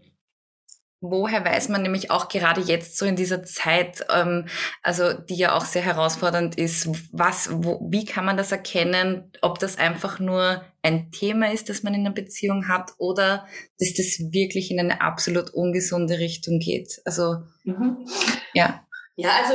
woher 1.01 1.43
weiß 1.43 1.69
man 1.69 1.81
nämlich 1.81 2.11
auch 2.11 2.27
gerade 2.29 2.61
jetzt 2.61 2.97
so 2.97 3.05
in 3.05 3.15
dieser 3.15 3.43
Zeit, 3.43 4.05
ähm, 4.09 4.47
also 4.81 5.13
die 5.13 5.35
ja 5.35 5.55
auch 5.55 5.65
sehr 5.65 5.81
herausfordernd 5.81 6.55
ist, 6.57 6.89
was, 7.11 7.49
wo, 7.51 7.79
wie 7.89 8.05
kann 8.05 8.25
man 8.25 8.37
das 8.37 8.51
erkennen, 8.51 9.31
ob 9.41 9.59
das 9.59 9.77
einfach 9.77 10.19
nur 10.19 10.63
ein 10.81 11.11
Thema 11.11 11.51
ist, 11.51 11.69
das 11.69 11.83
man 11.83 11.93
in 11.93 12.01
einer 12.01 12.13
Beziehung 12.13 12.67
hat 12.67 12.91
oder 12.97 13.45
dass 13.79 13.93
das 13.93 14.19
wirklich 14.31 14.71
in 14.71 14.79
eine 14.79 15.01
absolut 15.01 15.49
ungesunde 15.51 16.19
Richtung 16.19 16.59
geht? 16.59 17.01
Also, 17.05 17.37
mhm. 17.63 18.05
ja. 18.53 18.81
Ja, 19.17 19.29
also 19.41 19.53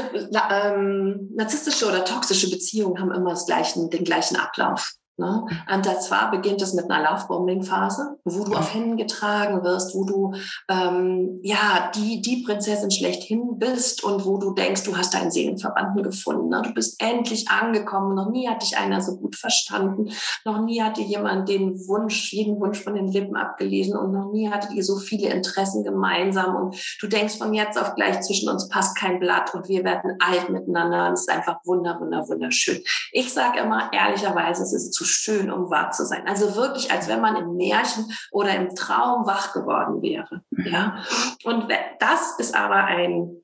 ähm, 0.51 1.31
narzisstische 1.37 1.87
oder 1.87 2.03
toxische 2.05 2.49
Beziehungen 2.49 2.99
haben 2.99 3.13
immer 3.13 3.31
das 3.31 3.45
gleichen, 3.45 3.91
den 3.91 4.05
gleichen 4.05 4.37
Ablauf. 4.37 4.95
Ne? 5.21 5.47
Und 5.73 5.85
zwar 6.03 6.31
beginnt 6.31 6.63
es 6.63 6.73
mit 6.73 6.91
einer 6.91 7.05
Laufbombing-Phase, 7.05 8.17
wo 8.25 8.45
du 8.45 8.55
auf 8.55 8.73
Händen 8.73 8.97
getragen 8.97 9.63
wirst, 9.63 9.95
wo 9.95 10.05
du 10.05 10.33
ähm, 10.69 11.41
ja 11.43 11.91
die, 11.95 12.23
die 12.23 12.43
Prinzessin 12.43 12.91
schlechthin 12.91 13.59
bist 13.59 14.03
und 14.03 14.25
wo 14.25 14.39
du 14.39 14.55
denkst, 14.55 14.85
du 14.85 14.97
hast 14.97 15.13
deinen 15.13 15.31
Seelenverwandten 15.31 16.03
gefunden. 16.03 16.49
Ne? 16.49 16.63
Du 16.65 16.73
bist 16.73 17.01
endlich 17.03 17.49
angekommen. 17.51 18.15
Noch 18.15 18.31
nie 18.31 18.49
hat 18.49 18.63
dich 18.63 18.79
einer 18.79 19.03
so 19.03 19.19
gut 19.19 19.37
verstanden. 19.37 20.11
Noch 20.47 20.65
nie 20.65 20.83
hatte 20.83 21.03
jemand 21.03 21.49
den 21.51 21.87
Wunsch, 21.87 22.33
jeden 22.33 22.59
Wunsch 22.59 22.83
von 22.83 22.95
den 22.95 23.09
Lippen 23.09 23.37
abgelesen 23.37 23.97
und 23.97 24.13
noch 24.13 24.33
nie 24.33 24.51
hattet 24.51 24.73
ihr 24.73 24.85
so 24.85 24.97
viele 24.97 25.29
Interessen 25.29 25.85
gemeinsam. 25.85 26.57
Und 26.57 26.97
du 27.01 27.07
denkst 27.07 27.37
von 27.37 27.53
jetzt 27.53 27.79
auf 27.79 27.95
gleich 27.95 28.23
zwischen 28.23 28.49
uns 28.49 28.69
passt 28.69 28.97
kein 28.97 29.21
Blatt 29.21 29.55
und 29.55 29.69
wir 29.69 29.85
werden 29.85 30.17
alt 30.19 30.49
miteinander. 30.49 31.09
Und 31.09 31.13
es 31.13 31.21
ist 31.21 31.31
einfach 31.31 31.59
wunder, 31.65 32.01
wunder, 32.01 32.27
wunderschön. 32.27 32.83
Ich 33.13 33.33
sage 33.33 33.61
immer 33.61 33.93
ehrlicherweise, 33.93 34.63
es 34.63 34.73
ist 34.73 34.95
zu 34.95 35.05
schön, 35.11 35.51
um 35.51 35.71
wahr 35.71 35.91
zu 35.91 36.05
sein. 36.05 36.27
Also 36.27 36.57
wirklich, 36.57 36.91
als 36.91 37.09
wenn 37.09 37.21
man 37.21 37.37
im 37.37 37.57
Märchen 37.57 38.11
oder 38.31 38.55
im 38.55 38.75
Traum 38.75 39.27
wach 39.27 39.53
geworden 39.53 40.03
wäre. 40.03 40.43
Ja? 40.51 41.03
Und 41.45 41.69
das 41.99 42.39
ist 42.39 42.55
aber 42.55 42.77
ein, 42.85 43.43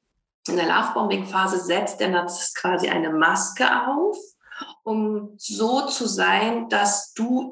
in 0.48 0.56
der 0.56 0.66
Lovebombing-Phase 0.66 1.60
setzt 1.60 2.00
der 2.00 2.08
Narzisst 2.08 2.56
quasi 2.56 2.88
eine 2.88 3.10
Maske 3.10 3.64
auf, 3.88 4.16
um 4.84 5.34
so 5.36 5.86
zu 5.86 6.06
sein, 6.06 6.68
dass 6.68 7.12
du 7.14 7.50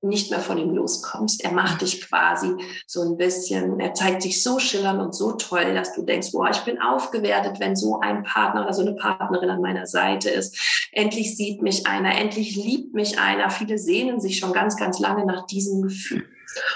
nicht 0.00 0.30
mehr 0.30 0.40
von 0.40 0.58
ihm 0.58 0.74
loskommst. 0.74 1.44
Er 1.44 1.52
macht 1.52 1.82
dich 1.82 2.06
quasi 2.06 2.54
so 2.86 3.02
ein 3.02 3.16
bisschen, 3.16 3.80
er 3.80 3.94
zeigt 3.94 4.22
sich 4.22 4.42
so 4.42 4.58
schillernd 4.58 5.00
und 5.00 5.14
so 5.14 5.32
toll, 5.32 5.74
dass 5.74 5.94
du 5.94 6.02
denkst, 6.02 6.32
boah, 6.32 6.50
ich 6.50 6.60
bin 6.60 6.80
aufgewertet, 6.80 7.58
wenn 7.58 7.74
so 7.74 7.98
ein 8.00 8.22
Partner 8.22 8.62
oder 8.62 8.72
so 8.72 8.82
eine 8.82 8.94
Partnerin 8.94 9.50
an 9.50 9.60
meiner 9.60 9.86
Seite 9.86 10.30
ist. 10.30 10.88
Endlich 10.92 11.36
sieht 11.36 11.62
mich 11.62 11.86
einer, 11.86 12.16
endlich 12.16 12.56
liebt 12.56 12.94
mich 12.94 13.18
einer. 13.18 13.50
Viele 13.50 13.78
sehnen 13.78 14.20
sich 14.20 14.38
schon 14.38 14.52
ganz, 14.52 14.76
ganz 14.76 14.98
lange 14.98 15.26
nach 15.26 15.46
diesem 15.46 15.82
Gefühl. 15.82 16.24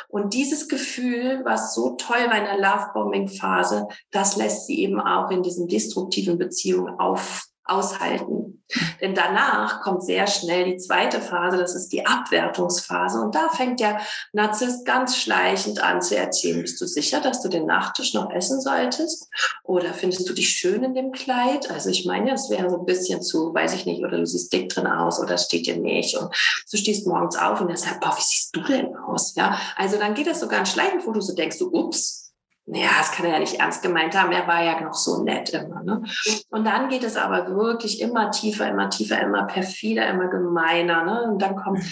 Und 0.09 0.35
dieses 0.35 0.69
Gefühl, 0.69 1.43
was 1.45 1.75
so 1.75 1.97
toll 1.97 2.27
war 2.29 2.39
in 2.39 2.45
der 2.45 2.61
Lovebombing-Phase, 2.61 3.89
das 4.11 4.37
lässt 4.37 4.67
sie 4.67 4.81
eben 4.81 5.01
auch 5.01 5.31
in 5.31 5.43
diesen 5.43 5.67
destruktiven 5.69 6.39
Beziehungen 6.39 6.99
auf, 6.99 7.47
aushalten. 7.65 8.63
Denn 9.01 9.15
danach 9.15 9.83
kommt 9.83 10.03
sehr 10.03 10.27
schnell 10.27 10.65
die 10.65 10.77
zweite 10.77 11.21
Phase, 11.21 11.59
das 11.59 11.75
ist 11.75 11.93
die 11.93 12.07
Abwertungsphase. 12.07 13.21
Und 13.21 13.35
da 13.35 13.49
fängt 13.51 13.81
der 13.81 14.01
Narzisst 14.33 14.87
ganz 14.87 15.17
schleichend 15.17 15.83
an 15.83 16.01
zu 16.01 16.17
erzählen, 16.17 16.63
bist 16.63 16.81
du 16.81 16.87
sicher, 16.87 17.21
dass 17.21 17.43
du 17.43 17.49
den 17.49 17.67
Nachtisch 17.67 18.15
noch 18.15 18.31
essen 18.31 18.61
solltest? 18.61 19.29
Oder 19.65 19.93
findest 19.93 20.29
du 20.29 20.33
dich 20.33 20.49
schön 20.51 20.83
in 20.85 20.95
dem 20.95 21.13
Kleid? 21.13 21.71
Also 21.71 21.91
ich 21.91 22.07
meine, 22.07 22.33
es 22.33 22.49
wäre 22.51 22.71
so 22.71 22.79
ein 22.79 22.87
bisschen 22.87 23.23
zu, 23.23 23.53
weiß 23.53 23.75
ich 23.75 23.87
nicht, 23.87 24.03
oder 24.03 24.19
du 24.19 24.27
siehst 24.27 24.53
dick 24.53 24.71
drin 24.71 24.87
aus 24.87 25.21
oder 25.21 25.37
steht 25.39 25.67
dir 25.67 25.77
nicht. 25.77 26.17
Und 26.17 26.35
du 26.71 26.77
stehst 26.77 27.07
morgens 27.07 27.37
auf 27.37 27.61
und 27.61 27.69
er 27.69 27.77
sagt, 27.77 28.01
boah, 28.01 28.17
wie 28.17 28.23
siehst 28.23 28.57
du 28.57 28.63
denn 28.63 28.97
aus? 28.97 29.35
Ja, 29.35 29.59
also 29.77 29.99
dann 29.99 30.15
geht 30.15 30.27
das 30.27 30.41
so 30.41 30.49
ganz 30.49 30.71
schleichend, 30.71 31.07
wo 31.07 31.13
du 31.13 31.21
so 31.21 31.35
denkst, 31.35 31.59
so, 31.59 31.67
ups, 31.73 32.22
ja, 32.67 32.91
das 32.99 33.13
kann 33.13 33.27
er 33.27 33.33
ja 33.33 33.39
nicht 33.41 33.59
ernst 33.59 33.83
gemeint 33.83 34.17
haben. 34.17 34.33
Er 34.33 34.47
war 34.47 34.63
ja 34.63 34.81
noch 34.81 34.95
so 34.95 35.23
nett 35.23 35.51
immer. 35.51 35.83
Ne? 35.83 36.03
Und 36.51 36.65
dann 36.65 36.89
geht 36.89 37.03
es 37.03 37.17
aber 37.17 37.49
wirklich 37.49 38.01
immer 38.01 38.31
tiefer, 38.31 38.69
immer 38.69 38.89
tiefer, 38.89 39.21
immer 39.21 39.45
perfider, 39.45 40.09
immer 40.09 40.29
gemeiner. 40.29 41.05
Ne? 41.05 41.25
Und 41.25 41.43
dann 41.43 41.57
kommt 41.57 41.83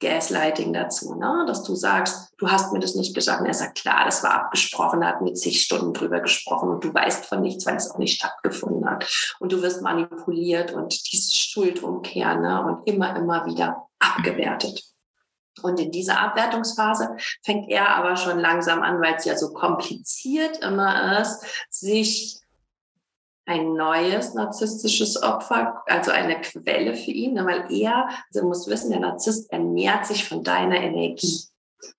Gaslighting 0.00 0.72
dazu, 0.72 1.14
ne? 1.16 1.44
dass 1.46 1.62
du 1.64 1.74
sagst, 1.74 2.32
du 2.38 2.48
hast 2.48 2.72
mir 2.72 2.78
das 2.78 2.94
nicht 2.94 3.14
gesagt. 3.14 3.40
Und 3.40 3.46
er 3.46 3.54
sagt, 3.54 3.78
klar, 3.78 4.04
das 4.04 4.22
war 4.22 4.32
abgesprochen, 4.32 5.02
er 5.02 5.08
hat 5.08 5.22
mit 5.22 5.36
zig 5.36 5.60
Stunden 5.60 5.92
drüber 5.92 6.20
gesprochen 6.20 6.70
und 6.70 6.84
du 6.84 6.94
weißt 6.94 7.26
von 7.26 7.42
nichts, 7.42 7.66
weil 7.66 7.76
es 7.76 7.90
auch 7.90 7.98
nicht 7.98 8.16
stattgefunden 8.16 8.88
hat. 8.88 9.34
Und 9.40 9.52
du 9.52 9.60
wirst 9.62 9.82
manipuliert 9.82 10.72
und 10.72 11.12
diese 11.12 11.34
Schuldumkehr 11.34 12.36
ne? 12.36 12.64
und 12.64 12.88
immer, 12.88 13.16
immer 13.16 13.46
wieder 13.46 13.88
abgewertet. 13.98 14.84
Und 15.62 15.80
in 15.80 15.90
dieser 15.90 16.20
Abwertungsphase 16.20 17.16
fängt 17.44 17.70
er 17.70 17.96
aber 17.96 18.16
schon 18.16 18.38
langsam 18.38 18.82
an, 18.82 19.00
weil 19.00 19.14
es 19.14 19.24
ja 19.24 19.36
so 19.36 19.52
kompliziert 19.52 20.58
immer 20.62 21.20
ist, 21.20 21.44
sich 21.70 22.40
ein 23.46 23.74
neues 23.74 24.34
narzisstisches 24.34 25.22
Opfer, 25.22 25.82
also 25.86 26.12
eine 26.12 26.40
Quelle 26.40 26.94
für 26.94 27.10
ihn, 27.10 27.34
ne, 27.34 27.44
weil 27.44 27.66
er, 27.72 28.08
also 28.28 28.42
du 28.42 28.46
musst 28.46 28.68
wissen, 28.68 28.90
der 28.90 29.00
Narzisst 29.00 29.50
ernährt 29.52 30.06
sich 30.06 30.28
von 30.28 30.44
deiner 30.44 30.76
Energie. 30.76 31.44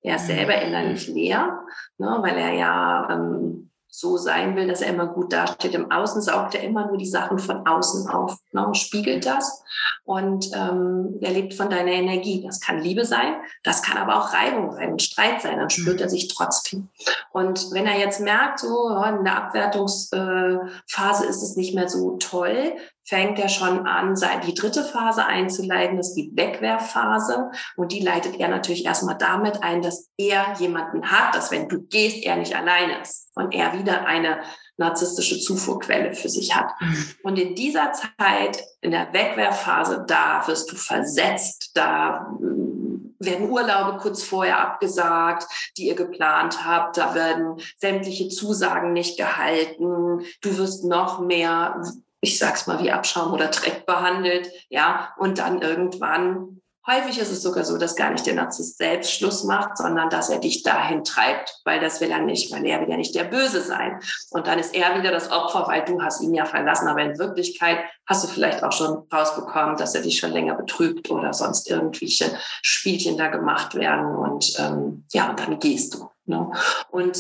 Er 0.01 0.15
ist 0.15 0.27
selber 0.27 0.55
mhm. 0.55 0.67
innerlich 0.67 1.07
leer, 1.07 1.59
ne, 1.97 2.17
weil 2.21 2.37
er 2.37 2.53
ja 2.53 3.09
ähm, 3.11 3.71
so 3.87 4.15
sein 4.15 4.55
will, 4.55 4.67
dass 4.67 4.81
er 4.81 4.93
immer 4.93 5.07
gut 5.07 5.33
dasteht. 5.33 5.73
Im 5.73 5.91
Außen 5.91 6.21
saugt 6.21 6.55
er 6.55 6.63
immer 6.63 6.87
nur 6.87 6.97
die 6.97 7.09
Sachen 7.09 7.37
von 7.37 7.67
außen 7.67 8.09
auf 8.09 8.37
ne, 8.53 8.65
und 8.65 8.77
spiegelt 8.77 9.25
das. 9.25 9.63
Und 10.03 10.51
ähm, 10.53 11.19
er 11.21 11.31
lebt 11.31 11.53
von 11.53 11.69
deiner 11.69 11.91
Energie. 11.91 12.43
Das 12.43 12.59
kann 12.59 12.81
Liebe 12.81 13.05
sein, 13.05 13.35
das 13.63 13.83
kann 13.83 13.97
aber 13.97 14.17
auch 14.17 14.33
Reibung 14.33 14.71
sein 14.71 14.99
Streit 14.99 15.41
sein. 15.41 15.57
Dann 15.57 15.69
spürt 15.69 16.01
er 16.01 16.09
sich 16.09 16.27
trotzdem. 16.27 16.89
Und 17.31 17.71
wenn 17.71 17.85
er 17.85 17.99
jetzt 17.99 18.19
merkt, 18.19 18.59
so 18.59 18.89
in 18.89 19.23
der 19.23 19.37
Abwertungsphase 19.37 21.25
ist 21.25 21.43
es 21.43 21.55
nicht 21.55 21.75
mehr 21.75 21.87
so 21.87 22.17
toll, 22.17 22.75
fängt 23.03 23.39
er 23.39 23.49
schon 23.49 23.87
an, 23.87 24.15
die 24.45 24.53
dritte 24.53 24.83
Phase 24.83 25.25
einzuleiten, 25.25 25.97
das 25.97 26.09
ist 26.09 26.15
die 26.15 26.31
Wegwerfphase. 26.33 27.51
Und 27.75 27.91
die 27.91 27.99
leitet 27.99 28.39
er 28.39 28.47
natürlich 28.47 28.85
erstmal 28.85 29.17
damit 29.17 29.63
ein, 29.63 29.81
dass 29.81 30.09
er 30.17 30.53
jemanden 30.59 31.11
hat, 31.11 31.35
dass 31.35 31.51
wenn 31.51 31.67
du 31.67 31.81
gehst, 31.81 32.23
er 32.23 32.37
nicht 32.37 32.55
alleine 32.55 33.01
ist 33.01 33.29
und 33.35 33.53
er 33.53 33.77
wieder 33.77 34.05
eine 34.05 34.39
narzisstische 34.81 35.39
Zufuhrquelle 35.39 36.13
für 36.13 36.29
sich 36.29 36.55
hat. 36.55 36.69
Mhm. 36.79 37.05
Und 37.23 37.39
in 37.39 37.55
dieser 37.55 37.93
Zeit, 37.93 38.63
in 38.81 38.91
der 38.91 39.13
Wegwerfphase, 39.13 40.03
da 40.07 40.43
wirst 40.47 40.71
du 40.71 40.75
versetzt, 40.75 41.71
da 41.75 42.27
mm, 42.39 43.15
werden 43.19 43.49
Urlaube 43.49 43.99
kurz 43.99 44.23
vorher 44.23 44.59
abgesagt, 44.59 45.45
die 45.77 45.87
ihr 45.87 45.95
geplant 45.95 46.65
habt, 46.65 46.97
da 46.97 47.15
werden 47.15 47.61
sämtliche 47.77 48.29
Zusagen 48.29 48.93
nicht 48.93 49.17
gehalten, 49.17 50.25
du 50.41 50.57
wirst 50.57 50.83
noch 50.83 51.19
mehr 51.19 51.81
ich 52.23 52.37
sag's 52.37 52.67
mal, 52.67 52.81
wie 52.83 52.91
Abschaum 52.91 53.33
oder 53.33 53.47
Dreck 53.47 53.87
behandelt, 53.87 54.47
ja, 54.69 55.09
und 55.17 55.39
dann 55.39 55.61
irgendwann 55.61 56.61
Häufig 56.87 57.19
ist 57.19 57.31
es 57.31 57.43
sogar 57.43 57.63
so, 57.63 57.77
dass 57.77 57.95
gar 57.95 58.09
nicht 58.09 58.25
der 58.25 58.33
Narzisst 58.33 58.77
selbst 58.77 59.13
Schluss 59.13 59.43
macht, 59.43 59.77
sondern 59.77 60.09
dass 60.09 60.29
er 60.29 60.39
dich 60.39 60.63
dahin 60.63 61.03
treibt, 61.03 61.61
weil 61.63 61.79
das 61.79 62.01
will 62.01 62.09
er 62.09 62.21
nicht, 62.21 62.51
weil 62.51 62.65
er 62.65 62.81
will 62.81 62.89
ja 62.89 62.97
nicht 62.97 63.13
der 63.13 63.25
Böse 63.25 63.61
sein. 63.61 63.99
Und 64.31 64.47
dann 64.47 64.57
ist 64.57 64.73
er 64.73 64.97
wieder 64.97 65.11
das 65.11 65.31
Opfer, 65.31 65.67
weil 65.67 65.85
du 65.85 66.01
hast 66.01 66.21
ihn 66.21 66.33
ja 66.33 66.45
verlassen. 66.45 66.87
Aber 66.87 67.01
in 67.01 67.19
Wirklichkeit 67.19 67.79
hast 68.07 68.23
du 68.23 68.27
vielleicht 68.27 68.63
auch 68.63 68.71
schon 68.71 69.07
rausbekommen, 69.13 69.77
dass 69.77 69.93
er 69.93 70.01
dich 70.01 70.17
schon 70.17 70.31
länger 70.31 70.55
betrügt 70.55 71.11
oder 71.11 71.33
sonst 71.33 71.69
irgendwelche 71.69 72.35
Spielchen 72.63 73.15
da 73.15 73.27
gemacht 73.27 73.75
werden. 73.75 74.15
Und 74.15 74.53
ähm, 74.57 75.05
ja, 75.11 75.29
und 75.29 75.39
dann 75.39 75.59
gehst 75.59 75.93
du. 75.93 76.09
Ne? 76.25 76.51
Und 76.89 77.17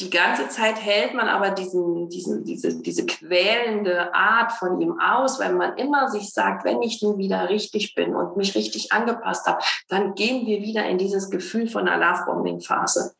die 0.00 0.10
ganze 0.10 0.48
Zeit 0.50 0.76
hält 0.76 1.14
man 1.14 1.28
aber 1.28 1.50
diesen, 1.50 2.10
diesen, 2.10 2.44
diese, 2.44 2.82
diese 2.82 3.06
quälende 3.06 4.14
Art 4.14 4.52
von 4.52 4.78
ihm 4.80 5.00
aus, 5.00 5.40
weil 5.40 5.54
man 5.54 5.78
immer 5.78 6.10
sich 6.10 6.32
sagt, 6.34 6.64
wenn 6.64 6.82
ich 6.82 7.00
nun 7.00 7.16
wieder 7.16 7.48
richtig 7.48 7.94
bin 7.94 8.14
und 8.14 8.36
mich 8.36 8.54
richtig 8.54 8.92
angepasst 8.92 9.46
habe, 9.46 9.62
dann 9.88 10.14
gehen 10.14 10.46
wir 10.46 10.60
wieder 10.60 10.84
in 10.84 10.98
dieses 10.98 11.30
Gefühl 11.30 11.66
von 11.66 11.88
einer 11.88 12.04
Lovebombing-Phase. 12.04 13.14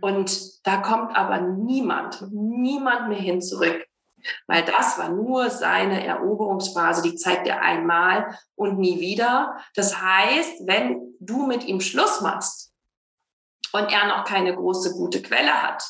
Und 0.00 0.66
da 0.66 0.78
kommt 0.78 1.14
aber 1.14 1.40
niemand, 1.40 2.26
niemand 2.32 3.08
mehr 3.08 3.18
hin 3.18 3.42
zurück. 3.42 3.84
Weil 4.46 4.64
das 4.64 4.98
war 4.98 5.10
nur 5.10 5.50
seine 5.50 6.04
Eroberungsphase, 6.04 7.02
die 7.02 7.16
zeigt 7.16 7.46
er 7.46 7.60
einmal 7.60 8.36
und 8.56 8.78
nie 8.78 8.98
wieder. 8.98 9.58
Das 9.74 10.00
heißt, 10.00 10.66
wenn 10.66 11.14
du 11.20 11.46
mit 11.46 11.64
ihm 11.64 11.80
Schluss 11.80 12.20
machst 12.20 12.72
und 13.72 13.92
er 13.92 14.08
noch 14.08 14.24
keine 14.24 14.54
große 14.56 14.94
gute 14.94 15.22
Quelle 15.22 15.62
hat, 15.62 15.82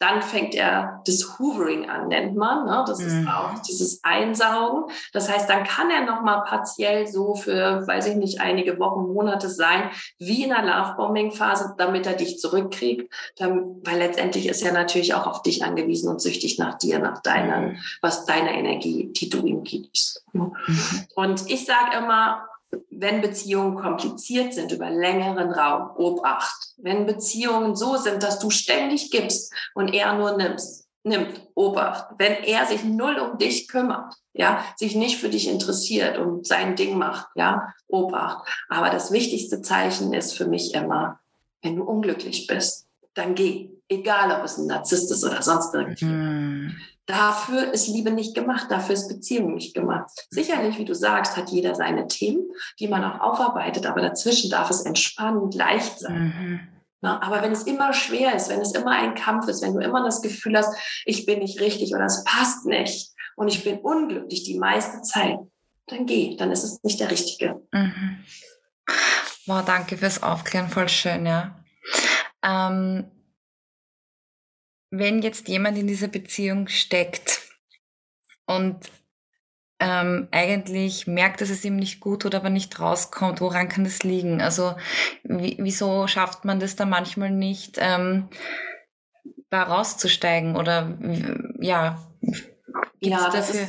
dann 0.00 0.22
fängt 0.22 0.54
er 0.54 1.02
das 1.06 1.38
Hoovering 1.38 1.88
an, 1.88 2.08
nennt 2.08 2.34
man. 2.34 2.64
Ne? 2.64 2.84
Das 2.86 2.98
mhm. 3.00 3.06
ist 3.06 3.28
auch 3.28 3.58
dieses 3.60 4.02
Einsaugen. 4.02 4.90
Das 5.12 5.30
heißt, 5.30 5.48
dann 5.48 5.64
kann 5.64 5.90
er 5.90 6.06
noch 6.06 6.22
mal 6.22 6.40
partiell 6.40 7.06
so 7.06 7.34
für, 7.34 7.86
weiß 7.86 8.06
ich 8.06 8.16
nicht, 8.16 8.40
einige 8.40 8.78
Wochen, 8.78 9.12
Monate 9.12 9.50
sein, 9.50 9.90
wie 10.18 10.42
in 10.42 10.52
einer 10.52 10.74
Lovebombing-Phase, 10.74 11.74
damit 11.76 12.06
er 12.06 12.14
dich 12.14 12.38
zurückkriegt. 12.38 13.12
Dann, 13.36 13.76
weil 13.84 13.98
letztendlich 13.98 14.48
ist 14.48 14.62
er 14.62 14.72
natürlich 14.72 15.12
auch 15.12 15.26
auf 15.26 15.42
dich 15.42 15.64
angewiesen 15.64 16.08
und 16.08 16.22
süchtig 16.22 16.58
nach 16.58 16.78
dir, 16.78 16.98
nach 16.98 17.20
deiner, 17.20 17.60
mhm. 17.60 17.78
was 18.00 18.24
deiner 18.24 18.52
Energie, 18.52 19.12
die 19.12 19.28
du 19.28 19.44
ihm 19.44 19.64
gibst. 19.64 20.24
Mhm. 20.32 20.54
Und 21.14 21.50
ich 21.50 21.66
sage 21.66 21.98
immer, 21.98 22.46
wenn 22.90 23.22
Beziehungen 23.22 23.76
kompliziert 23.76 24.52
sind 24.52 24.72
über 24.72 24.90
längeren 24.90 25.50
Raum, 25.50 25.96
Obacht. 25.96 26.74
Wenn 26.76 27.06
Beziehungen 27.06 27.74
so 27.74 27.96
sind, 27.96 28.22
dass 28.22 28.38
du 28.38 28.50
ständig 28.50 29.10
gibst 29.10 29.52
und 29.74 29.94
er 29.94 30.14
nur 30.14 30.36
nimmst, 30.36 30.86
nimmt, 31.02 31.40
Obacht. 31.54 32.14
Wenn 32.18 32.44
er 32.44 32.66
sich 32.66 32.84
null 32.84 33.18
um 33.18 33.38
dich 33.38 33.68
kümmert, 33.68 34.14
ja, 34.32 34.64
sich 34.76 34.94
nicht 34.94 35.18
für 35.18 35.30
dich 35.30 35.48
interessiert 35.48 36.18
und 36.18 36.46
sein 36.46 36.76
Ding 36.76 36.98
macht, 36.98 37.28
ja, 37.34 37.72
Obacht. 37.88 38.46
Aber 38.68 38.90
das 38.90 39.10
wichtigste 39.10 39.62
Zeichen 39.62 40.12
ist 40.12 40.36
für 40.36 40.46
mich 40.46 40.74
immer, 40.74 41.18
wenn 41.62 41.76
du 41.76 41.84
unglücklich 41.84 42.46
bist, 42.46 42.86
dann 43.14 43.34
geh. 43.34 43.70
Egal, 43.92 44.30
ob 44.30 44.44
es 44.44 44.56
ein 44.56 44.68
Narzisst 44.68 45.10
ist 45.10 45.24
oder 45.24 45.42
sonst 45.42 45.74
irgendwie. 45.74 46.04
Mhm. 46.04 46.76
Dafür 47.10 47.72
ist 47.72 47.88
Liebe 47.88 48.12
nicht 48.12 48.34
gemacht, 48.34 48.66
dafür 48.70 48.94
ist 48.94 49.08
Beziehung 49.08 49.54
nicht 49.54 49.74
gemacht. 49.74 50.10
Sicherlich, 50.30 50.78
wie 50.78 50.84
du 50.84 50.94
sagst, 50.94 51.36
hat 51.36 51.50
jeder 51.50 51.74
seine 51.74 52.06
Themen, 52.06 52.52
die 52.78 52.86
man 52.86 53.04
auch 53.04 53.20
aufarbeitet, 53.20 53.86
aber 53.86 54.00
dazwischen 54.00 54.50
darf 54.50 54.70
es 54.70 54.82
entspannend, 54.82 55.54
leicht 55.54 55.98
sein. 55.98 56.22
Mhm. 56.22 56.60
Na, 57.00 57.20
aber 57.22 57.42
wenn 57.42 57.52
es 57.52 57.64
immer 57.64 57.92
schwer 57.94 58.34
ist, 58.34 58.48
wenn 58.48 58.60
es 58.60 58.72
immer 58.72 58.92
ein 58.92 59.14
Kampf 59.14 59.48
ist, 59.48 59.62
wenn 59.62 59.74
du 59.74 59.80
immer 59.80 60.04
das 60.04 60.22
Gefühl 60.22 60.56
hast, 60.56 60.72
ich 61.04 61.26
bin 61.26 61.40
nicht 61.40 61.60
richtig 61.60 61.94
oder 61.94 62.04
es 62.04 62.22
passt 62.24 62.66
nicht 62.66 63.10
und 63.36 63.48
ich 63.48 63.64
bin 63.64 63.78
unglücklich 63.78 64.44
die 64.44 64.58
meiste 64.58 65.02
Zeit, 65.02 65.38
dann 65.86 66.06
geh, 66.06 66.36
dann 66.36 66.52
ist 66.52 66.62
es 66.62 66.82
nicht 66.84 67.00
der 67.00 67.10
Richtige. 67.10 67.60
Mhm. 67.72 68.24
Wow, 69.46 69.64
danke 69.64 69.96
fürs 69.96 70.22
Aufklären, 70.22 70.68
voll 70.68 70.88
schön, 70.88 71.26
ja. 71.26 71.56
Ähm, 72.44 73.10
wenn 74.90 75.22
jetzt 75.22 75.48
jemand 75.48 75.78
in 75.78 75.86
dieser 75.86 76.08
Beziehung 76.08 76.68
steckt 76.68 77.40
und 78.46 78.90
ähm, 79.78 80.28
eigentlich 80.30 81.06
merkt, 81.06 81.40
dass 81.40 81.48
es 81.48 81.64
ihm 81.64 81.76
nicht 81.76 82.00
gut 82.00 82.22
tut, 82.22 82.34
aber 82.34 82.50
nicht 82.50 82.78
rauskommt, 82.78 83.40
woran 83.40 83.68
kann 83.68 83.84
das 83.84 84.02
liegen? 84.02 84.42
Also 84.42 84.74
wieso 85.22 86.06
schafft 86.06 86.44
man 86.44 86.60
das 86.60 86.76
da 86.76 86.84
manchmal 86.84 87.30
nicht, 87.30 87.78
ähm, 87.80 88.28
da 89.48 89.62
rauszusteigen? 89.62 90.56
Oder 90.56 90.98
ja, 91.60 91.98
ja, 93.00 93.30
dafür? 93.30 93.66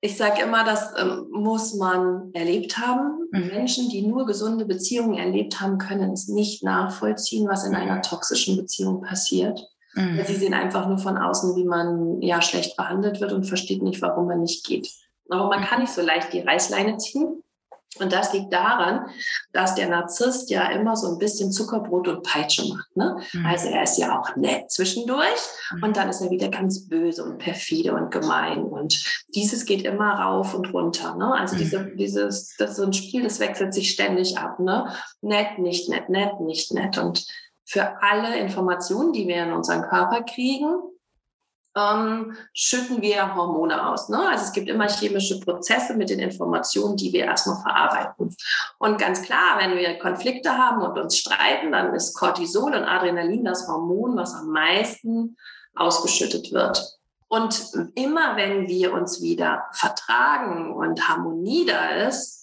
ich 0.00 0.16
sage 0.16 0.42
immer, 0.42 0.64
das 0.64 0.94
ähm, 0.96 1.26
muss 1.32 1.74
man 1.74 2.30
erlebt 2.32 2.78
haben. 2.78 3.28
Mhm. 3.32 3.48
Menschen, 3.48 3.90
die 3.90 4.06
nur 4.06 4.24
gesunde 4.24 4.64
Beziehungen 4.64 5.18
erlebt 5.18 5.60
haben, 5.60 5.76
können 5.76 6.12
es 6.12 6.28
nicht 6.28 6.62
nachvollziehen, 6.62 7.46
was 7.46 7.66
in 7.66 7.74
einer 7.74 7.96
mhm. 7.96 8.02
toxischen 8.02 8.56
Beziehung 8.56 9.02
passiert. 9.02 9.60
Mhm. 9.98 10.22
Sie 10.24 10.36
sehen 10.36 10.54
einfach 10.54 10.86
nur 10.86 10.98
von 10.98 11.18
außen, 11.18 11.56
wie 11.56 11.64
man 11.64 12.22
ja 12.22 12.40
schlecht 12.40 12.76
behandelt 12.76 13.20
wird 13.20 13.32
und 13.32 13.44
versteht 13.44 13.82
nicht, 13.82 14.00
warum 14.00 14.28
man 14.28 14.40
nicht 14.40 14.64
geht. 14.64 14.88
Aber 15.28 15.48
man 15.48 15.64
kann 15.64 15.80
nicht 15.80 15.92
so 15.92 16.02
leicht 16.02 16.32
die 16.32 16.40
Reißleine 16.40 16.96
ziehen. 16.98 17.42
Und 18.00 18.12
das 18.12 18.32
liegt 18.32 18.52
daran, 18.52 19.06
dass 19.52 19.74
der 19.74 19.88
Narzisst 19.88 20.50
ja 20.50 20.70
immer 20.70 20.94
so 20.94 21.10
ein 21.10 21.18
bisschen 21.18 21.50
Zuckerbrot 21.50 22.06
und 22.06 22.22
Peitsche 22.22 22.68
macht. 22.68 22.96
Ne? 22.96 23.18
Mhm. 23.32 23.46
Also 23.46 23.68
er 23.68 23.82
ist 23.82 23.98
ja 23.98 24.20
auch 24.20 24.36
nett 24.36 24.70
zwischendurch 24.70 25.40
mhm. 25.72 25.82
und 25.82 25.96
dann 25.96 26.08
ist 26.08 26.20
er 26.20 26.30
wieder 26.30 26.48
ganz 26.48 26.86
böse 26.86 27.24
und 27.24 27.38
perfide 27.38 27.94
und 27.94 28.12
gemein. 28.12 28.62
Und 28.62 29.02
dieses 29.34 29.64
geht 29.64 29.84
immer 29.84 30.12
rauf 30.12 30.54
und 30.54 30.72
runter. 30.72 31.16
Ne? 31.16 31.32
Also 31.32 31.56
mhm. 31.56 31.58
diese, 31.58 31.84
dieses, 31.96 32.54
das 32.58 32.72
ist 32.72 32.76
so 32.76 32.84
ein 32.84 32.92
Spiel, 32.92 33.24
das 33.24 33.40
wechselt 33.40 33.74
sich 33.74 33.90
ständig 33.90 34.38
ab. 34.38 34.60
Ne? 34.60 34.92
Nett, 35.22 35.58
nicht 35.58 35.88
nett, 35.88 36.08
nett, 36.08 36.38
nicht 36.40 36.72
nett. 36.74 36.98
Und 36.98 37.26
für 37.68 38.02
alle 38.02 38.38
Informationen, 38.38 39.12
die 39.12 39.28
wir 39.28 39.42
in 39.42 39.52
unseren 39.52 39.82
Körper 39.82 40.22
kriegen, 40.22 40.74
ähm, 41.76 42.34
schütten 42.54 43.02
wir 43.02 43.34
Hormone 43.34 43.90
aus. 43.90 44.08
Ne? 44.08 44.26
Also 44.26 44.44
es 44.44 44.52
gibt 44.52 44.70
immer 44.70 44.88
chemische 44.88 45.38
Prozesse 45.38 45.94
mit 45.94 46.08
den 46.08 46.18
Informationen, 46.18 46.96
die 46.96 47.12
wir 47.12 47.26
erstmal 47.26 47.60
verarbeiten. 47.60 48.34
Und 48.78 48.98
ganz 48.98 49.20
klar, 49.20 49.58
wenn 49.58 49.76
wir 49.76 49.98
Konflikte 49.98 50.56
haben 50.56 50.80
und 50.80 50.98
uns 50.98 51.18
streiten, 51.18 51.72
dann 51.72 51.94
ist 51.94 52.14
Cortisol 52.14 52.74
und 52.74 52.84
Adrenalin 52.84 53.44
das 53.44 53.68
Hormon, 53.68 54.16
was 54.16 54.34
am 54.34 54.48
meisten 54.48 55.36
ausgeschüttet 55.76 56.52
wird. 56.52 56.98
Und 57.28 57.70
immer 57.94 58.36
wenn 58.36 58.66
wir 58.66 58.94
uns 58.94 59.20
wieder 59.20 59.66
vertragen 59.72 60.72
und 60.72 61.06
Harmonie 61.06 61.66
da 61.66 62.06
ist, 62.06 62.37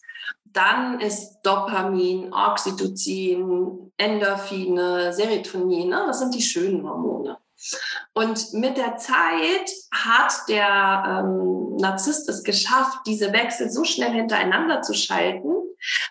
dann 0.55 0.99
ist 0.99 1.41
Dopamin, 1.43 2.33
Oxytocin, 2.33 3.91
Endorphine, 3.97 5.13
Serotonin, 5.13 5.89
ne? 5.89 6.03
das 6.07 6.19
sind 6.19 6.33
die 6.33 6.41
schönen 6.41 6.87
Hormone. 6.87 7.37
Und 8.13 8.53
mit 8.53 8.77
der 8.77 8.97
Zeit 8.97 9.71
hat 9.91 10.33
der 10.47 11.23
ähm, 11.25 11.75
Narzisst 11.77 12.29
es 12.29 12.43
geschafft, 12.43 12.99
diese 13.05 13.33
Wechsel 13.33 13.69
so 13.69 13.83
schnell 13.83 14.11
hintereinander 14.11 14.81
zu 14.81 14.93
schalten, 14.93 15.51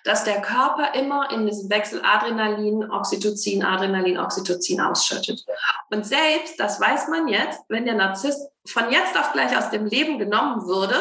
dass 0.05 0.25
der 0.25 0.43
Körper 0.43 0.95
immer 0.95 1.31
in 1.31 1.47
diesem 1.47 1.71
Wechsel 1.71 2.03
Adrenalin, 2.05 2.91
Oxytocin, 2.91 3.65
Adrenalin, 3.65 4.19
Oxytocin 4.19 4.81
ausschüttet. 4.81 5.45
Und 5.91 6.07
selbst, 6.07 6.59
das 6.59 6.81
weiß 6.81 7.09
man 7.09 7.29
jetzt, 7.29 7.61
wenn 7.69 7.87
der 7.87 7.95
Narzisst 7.95 8.51
von 8.67 8.91
jetzt 8.91 9.19
auf 9.19 9.33
gleich 9.33 9.57
aus 9.57 9.71
dem 9.71 9.87
Leben 9.87 10.19
genommen 10.19 10.67
würde, 10.67 10.95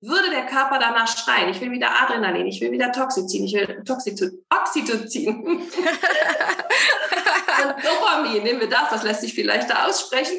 würde 0.00 0.30
der 0.30 0.46
Körper 0.46 0.78
danach 0.78 1.08
schreien, 1.08 1.48
ich 1.48 1.60
will 1.60 1.70
wieder 1.70 1.90
Adrenalin, 2.02 2.46
ich 2.46 2.60
will 2.60 2.70
wieder 2.70 2.92
Toxizin, 2.92 3.44
ich 3.44 3.54
will 3.54 3.82
Toxito 3.84 4.26
Oxytocin. 4.50 5.62
Und 7.64 7.84
Dopamin, 7.84 8.42
nehmen 8.42 8.60
wir 8.60 8.68
das, 8.68 8.90
das 8.90 9.02
lässt 9.02 9.20
sich 9.20 9.34
viel 9.34 9.46
leichter 9.46 9.86
aussprechen. 9.86 10.38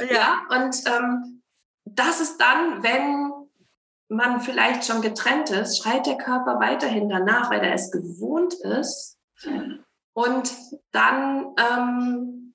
Ja. 0.00 0.14
ja 0.14 0.42
und 0.48 0.76
ähm, 0.86 1.42
das 1.84 2.20
ist 2.20 2.38
dann, 2.38 2.82
wenn 2.82 3.32
man 4.08 4.40
vielleicht 4.40 4.84
schon 4.84 5.02
getrennt 5.02 5.50
ist, 5.50 5.78
schreit 5.78 6.06
der 6.06 6.16
Körper 6.16 6.60
weiterhin 6.60 7.08
danach, 7.08 7.50
weil 7.50 7.60
er 7.60 7.74
es 7.74 7.90
gewohnt 7.90 8.54
ist. 8.54 9.18
Und 10.12 10.52
dann 10.92 11.54
ähm, 11.58 12.54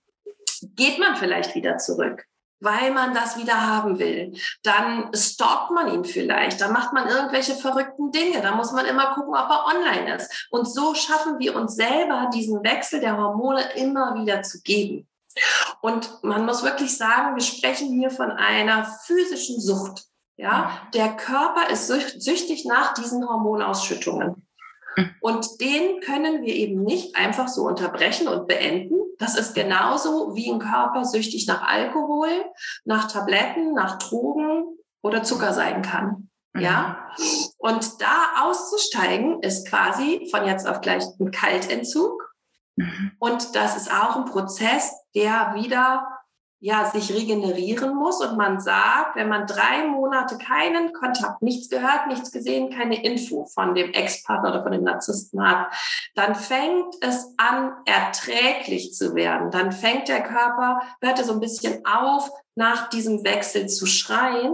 geht 0.75 0.99
man 0.99 1.15
vielleicht 1.15 1.55
wieder 1.55 1.77
zurück 1.77 2.25
weil 2.61 2.91
man 2.91 3.13
das 3.13 3.37
wieder 3.37 3.67
haben 3.67 3.99
will. 3.99 4.33
Dann 4.63 5.09
stalkt 5.13 5.71
man 5.71 5.93
ihn 5.93 6.05
vielleicht, 6.05 6.61
dann 6.61 6.71
macht 6.71 6.93
man 6.93 7.07
irgendwelche 7.07 7.55
verrückten 7.55 8.11
Dinge, 8.11 8.41
da 8.41 8.55
muss 8.55 8.71
man 8.71 8.85
immer 8.85 9.13
gucken, 9.13 9.33
ob 9.33 9.49
er 9.49 9.65
online 9.65 10.15
ist. 10.15 10.47
Und 10.51 10.71
so 10.71 10.93
schaffen 10.93 11.39
wir 11.39 11.55
uns 11.55 11.75
selber 11.75 12.29
diesen 12.33 12.63
Wechsel 12.63 13.01
der 13.01 13.17
Hormone 13.17 13.73
immer 13.75 14.15
wieder 14.15 14.43
zu 14.43 14.61
geben. 14.61 15.07
Und 15.81 16.23
man 16.23 16.45
muss 16.45 16.63
wirklich 16.63 16.95
sagen, 16.95 17.35
wir 17.35 17.43
sprechen 17.43 17.89
hier 17.89 18.11
von 18.11 18.31
einer 18.31 18.85
physischen 19.05 19.59
Sucht. 19.59 20.03
Ja, 20.37 20.87
der 20.93 21.15
Körper 21.15 21.69
ist 21.69 21.87
süchtig 21.87 22.65
nach 22.65 22.93
diesen 22.93 23.27
Hormonausschüttungen. 23.27 24.47
Mhm. 24.95 25.15
Und 25.19 25.61
den 25.61 25.99
können 26.01 26.41
wir 26.41 26.53
eben 26.53 26.83
nicht 26.83 27.15
einfach 27.15 27.47
so 27.47 27.63
unterbrechen 27.63 28.27
und 28.27 28.47
beenden. 28.47 28.95
Das 29.17 29.37
ist 29.37 29.53
genauso 29.53 30.35
wie 30.35 30.51
ein 30.51 30.59
Körper 30.59 31.05
süchtig 31.05 31.47
nach 31.47 31.61
Alkohol, 31.61 32.29
nach 32.85 33.11
Tabletten, 33.11 33.73
nach 33.73 33.99
Drogen 33.99 34.63
oder 35.01 35.23
Zucker 35.23 35.53
sein 35.53 35.81
kann. 35.81 36.29
Ja, 36.57 37.07
mhm. 37.17 37.23
und 37.59 38.01
da 38.01 38.43
auszusteigen 38.43 39.41
ist 39.41 39.67
quasi 39.69 40.27
von 40.31 40.45
jetzt 40.45 40.67
auf 40.67 40.81
gleich 40.81 41.03
ein 41.19 41.31
Kaltentzug. 41.31 42.33
Mhm. 42.75 43.11
Und 43.19 43.55
das 43.55 43.77
ist 43.77 43.91
auch 43.91 44.17
ein 44.17 44.25
Prozess, 44.25 44.91
der 45.15 45.53
wieder 45.55 46.05
ja, 46.63 46.85
sich 46.85 47.11
regenerieren 47.11 47.95
muss 47.95 48.23
und 48.23 48.37
man 48.37 48.59
sagt, 48.59 49.15
wenn 49.15 49.27
man 49.27 49.47
drei 49.47 49.87
Monate 49.87 50.37
keinen 50.37 50.93
Kontakt, 50.93 51.41
nichts 51.41 51.69
gehört, 51.69 52.05
nichts 52.05 52.31
gesehen, 52.31 52.69
keine 52.69 53.03
Info 53.03 53.45
von 53.45 53.73
dem 53.73 53.91
Ex-Partner 53.91 54.51
oder 54.51 54.61
von 54.61 54.71
dem 54.71 54.83
Narzissten 54.83 55.43
hat, 55.43 55.73
dann 56.13 56.35
fängt 56.35 56.93
es 57.01 57.33
an, 57.37 57.73
erträglich 57.85 58.93
zu 58.93 59.15
werden. 59.15 59.49
Dann 59.49 59.71
fängt 59.71 60.07
der 60.07 60.21
Körper, 60.21 60.81
hört 61.01 61.17
er 61.17 61.25
so 61.25 61.33
ein 61.33 61.39
bisschen 61.39 61.83
auf, 61.83 62.29
nach 62.55 62.89
diesem 62.89 63.23
Wechsel 63.23 63.67
zu 63.67 63.85
schreien. 63.85 64.53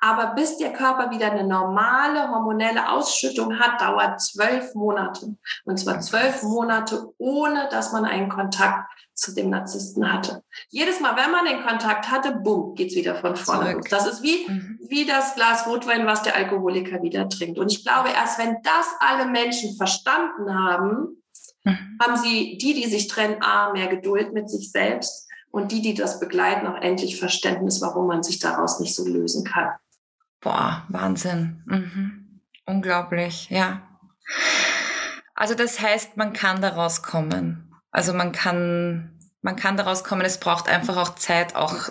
Aber 0.00 0.34
bis 0.34 0.58
der 0.58 0.72
Körper 0.72 1.10
wieder 1.10 1.30
eine 1.30 1.46
normale 1.46 2.30
hormonelle 2.30 2.90
Ausschüttung 2.90 3.58
hat, 3.58 3.80
dauert 3.80 4.20
zwölf 4.20 4.74
Monate. 4.74 5.36
Und 5.64 5.78
zwar 5.78 6.00
zwölf 6.00 6.42
Monate, 6.42 7.12
ohne 7.18 7.68
dass 7.70 7.92
man 7.92 8.04
einen 8.04 8.28
Kontakt 8.28 8.88
zu 9.14 9.34
dem 9.34 9.48
Narzissten 9.48 10.12
hatte. 10.12 10.44
Jedes 10.68 11.00
Mal, 11.00 11.16
wenn 11.16 11.30
man 11.30 11.46
den 11.46 11.62
Kontakt 11.62 12.10
hatte, 12.10 12.32
bumm, 12.32 12.74
geht's 12.74 12.94
wieder 12.94 13.16
von 13.16 13.34
vorne. 13.34 13.70
Zurück. 13.70 13.88
Das 13.88 14.06
ist 14.06 14.22
wie, 14.22 14.46
mhm. 14.46 14.78
wie 14.88 15.06
das 15.06 15.34
Glas 15.34 15.66
Rotwein, 15.66 16.06
was 16.06 16.22
der 16.22 16.36
Alkoholiker 16.36 17.02
wieder 17.02 17.28
trinkt. 17.28 17.58
Und 17.58 17.72
ich 17.72 17.82
glaube, 17.82 18.10
erst 18.10 18.38
wenn 18.38 18.58
das 18.62 18.86
alle 19.00 19.26
Menschen 19.26 19.74
verstanden 19.76 20.54
haben, 20.54 21.22
mhm. 21.64 21.98
haben 22.00 22.16
sie, 22.16 22.58
die, 22.58 22.74
die 22.74 22.90
sich 22.90 23.08
trennen, 23.08 23.42
A, 23.42 23.72
mehr 23.72 23.86
Geduld 23.86 24.34
mit 24.34 24.50
sich 24.50 24.70
selbst 24.70 25.26
und 25.50 25.72
die, 25.72 25.82
die 25.82 25.94
das 25.94 26.20
begleiten, 26.20 26.66
auch 26.66 26.80
endlich 26.80 27.18
Verständnis, 27.18 27.80
warum 27.80 28.06
man 28.06 28.22
sich 28.22 28.38
daraus 28.38 28.80
nicht 28.80 28.94
so 28.94 29.06
lösen 29.06 29.44
kann. 29.44 29.70
Boah, 30.40 30.84
Wahnsinn. 30.88 31.62
Mhm. 31.66 32.40
Unglaublich, 32.66 33.48
ja. 33.50 33.82
Also 35.34 35.54
das 35.54 35.80
heißt, 35.80 36.16
man 36.16 36.32
kann 36.32 36.60
daraus 36.60 37.02
kommen. 37.02 37.74
Also 37.90 38.12
man 38.12 38.32
kann, 38.32 39.18
man 39.42 39.56
kann 39.56 39.76
daraus 39.76 40.04
kommen, 40.04 40.22
es 40.22 40.38
braucht 40.38 40.68
einfach 40.68 40.96
auch 40.96 41.14
Zeit, 41.14 41.54
auch 41.54 41.90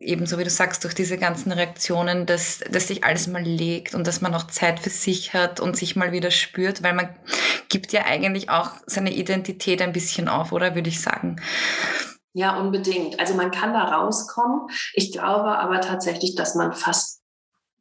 ebenso 0.00 0.38
wie 0.38 0.44
du 0.44 0.50
sagst, 0.50 0.84
durch 0.84 0.94
diese 0.94 1.18
ganzen 1.18 1.52
Reaktionen, 1.52 2.26
dass, 2.26 2.60
dass 2.70 2.88
sich 2.88 3.04
alles 3.04 3.26
mal 3.26 3.42
legt 3.42 3.94
und 3.94 4.06
dass 4.06 4.20
man 4.20 4.34
auch 4.34 4.46
Zeit 4.46 4.80
für 4.80 4.90
sich 4.90 5.34
hat 5.34 5.60
und 5.60 5.76
sich 5.76 5.96
mal 5.96 6.12
wieder 6.12 6.30
spürt, 6.30 6.82
weil 6.82 6.94
man 6.94 7.08
gibt 7.68 7.92
ja 7.92 8.04
eigentlich 8.06 8.50
auch 8.50 8.70
seine 8.86 9.12
Identität 9.12 9.82
ein 9.82 9.92
bisschen 9.92 10.28
auf, 10.28 10.52
oder 10.52 10.74
würde 10.74 10.88
ich 10.88 11.00
sagen. 11.00 11.36
Ja, 12.36 12.58
unbedingt. 12.58 13.18
Also 13.18 13.32
man 13.32 13.50
kann 13.50 13.72
da 13.72 13.84
rauskommen. 13.84 14.68
Ich 14.92 15.10
glaube 15.10 15.56
aber 15.56 15.80
tatsächlich, 15.80 16.34
dass 16.34 16.54
man 16.54 16.74
fast 16.74 17.22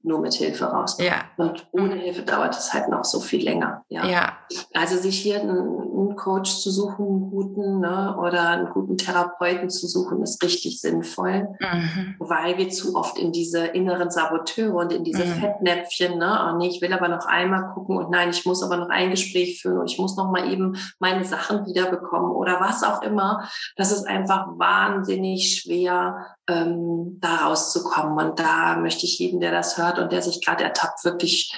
nur 0.05 0.19
mit 0.19 0.33
Hilfe 0.33 0.65
rauskommt. 0.65 1.09
Ja. 1.09 1.23
Und 1.37 1.67
ohne 1.71 1.95
Hilfe 1.95 2.21
dauert 2.21 2.55
es 2.57 2.73
halt 2.73 2.89
noch 2.89 3.03
so 3.03 3.19
viel 3.19 3.43
länger. 3.43 3.83
Ja. 3.89 4.05
ja. 4.05 4.33
Also 4.73 4.97
sich 4.97 5.19
hier 5.19 5.41
einen, 5.41 5.49
einen 5.49 6.15
Coach 6.15 6.57
zu 6.57 6.71
suchen, 6.71 7.05
einen 7.05 7.31
guten 7.31 7.79
ne, 7.79 8.15
oder 8.17 8.49
einen 8.49 8.69
guten 8.69 8.97
Therapeuten 8.97 9.69
zu 9.69 9.87
suchen, 9.87 10.21
ist 10.21 10.43
richtig 10.43 10.79
sinnvoll, 10.79 11.47
mhm. 11.59 12.15
weil 12.19 12.57
wir 12.57 12.69
zu 12.69 12.95
oft 12.95 13.17
in 13.17 13.31
diese 13.31 13.65
inneren 13.65 14.11
Saboteure 14.11 14.75
und 14.75 14.93
in 14.93 15.03
diese 15.03 15.25
mhm. 15.25 15.33
Fettnäpfchen, 15.33 16.17
ne, 16.17 16.39
oh 16.47 16.57
nee, 16.57 16.67
ich 16.67 16.81
will 16.81 16.93
aber 16.93 17.07
noch 17.07 17.25
einmal 17.25 17.73
gucken 17.73 17.97
und 17.97 18.11
nein, 18.11 18.29
ich 18.29 18.45
muss 18.45 18.63
aber 18.63 18.77
noch 18.77 18.89
ein 18.89 19.09
Gespräch 19.09 19.61
führen 19.61 19.79
und 19.79 19.91
ich 19.91 19.97
muss 19.97 20.15
noch 20.15 20.31
mal 20.31 20.51
eben 20.51 20.77
meine 20.99 21.25
Sachen 21.25 21.65
wiederbekommen 21.65 22.31
oder 22.31 22.59
was 22.59 22.83
auch 22.83 23.01
immer. 23.01 23.49
Das 23.75 23.91
ist 23.91 24.07
einfach 24.07 24.47
wahnsinnig 24.57 25.59
schwer, 25.59 26.35
ähm, 26.47 27.17
da 27.19 27.47
rauszukommen. 27.47 28.17
Und 28.17 28.39
da 28.39 28.77
möchte 28.77 29.05
ich 29.05 29.19
jedem, 29.19 29.39
der 29.39 29.51
das 29.51 29.77
hört 29.77 29.94
und 29.99 30.11
der 30.11 30.21
sich 30.21 30.43
gerade 30.43 30.63
ertappt, 30.63 31.03
wirklich 31.05 31.53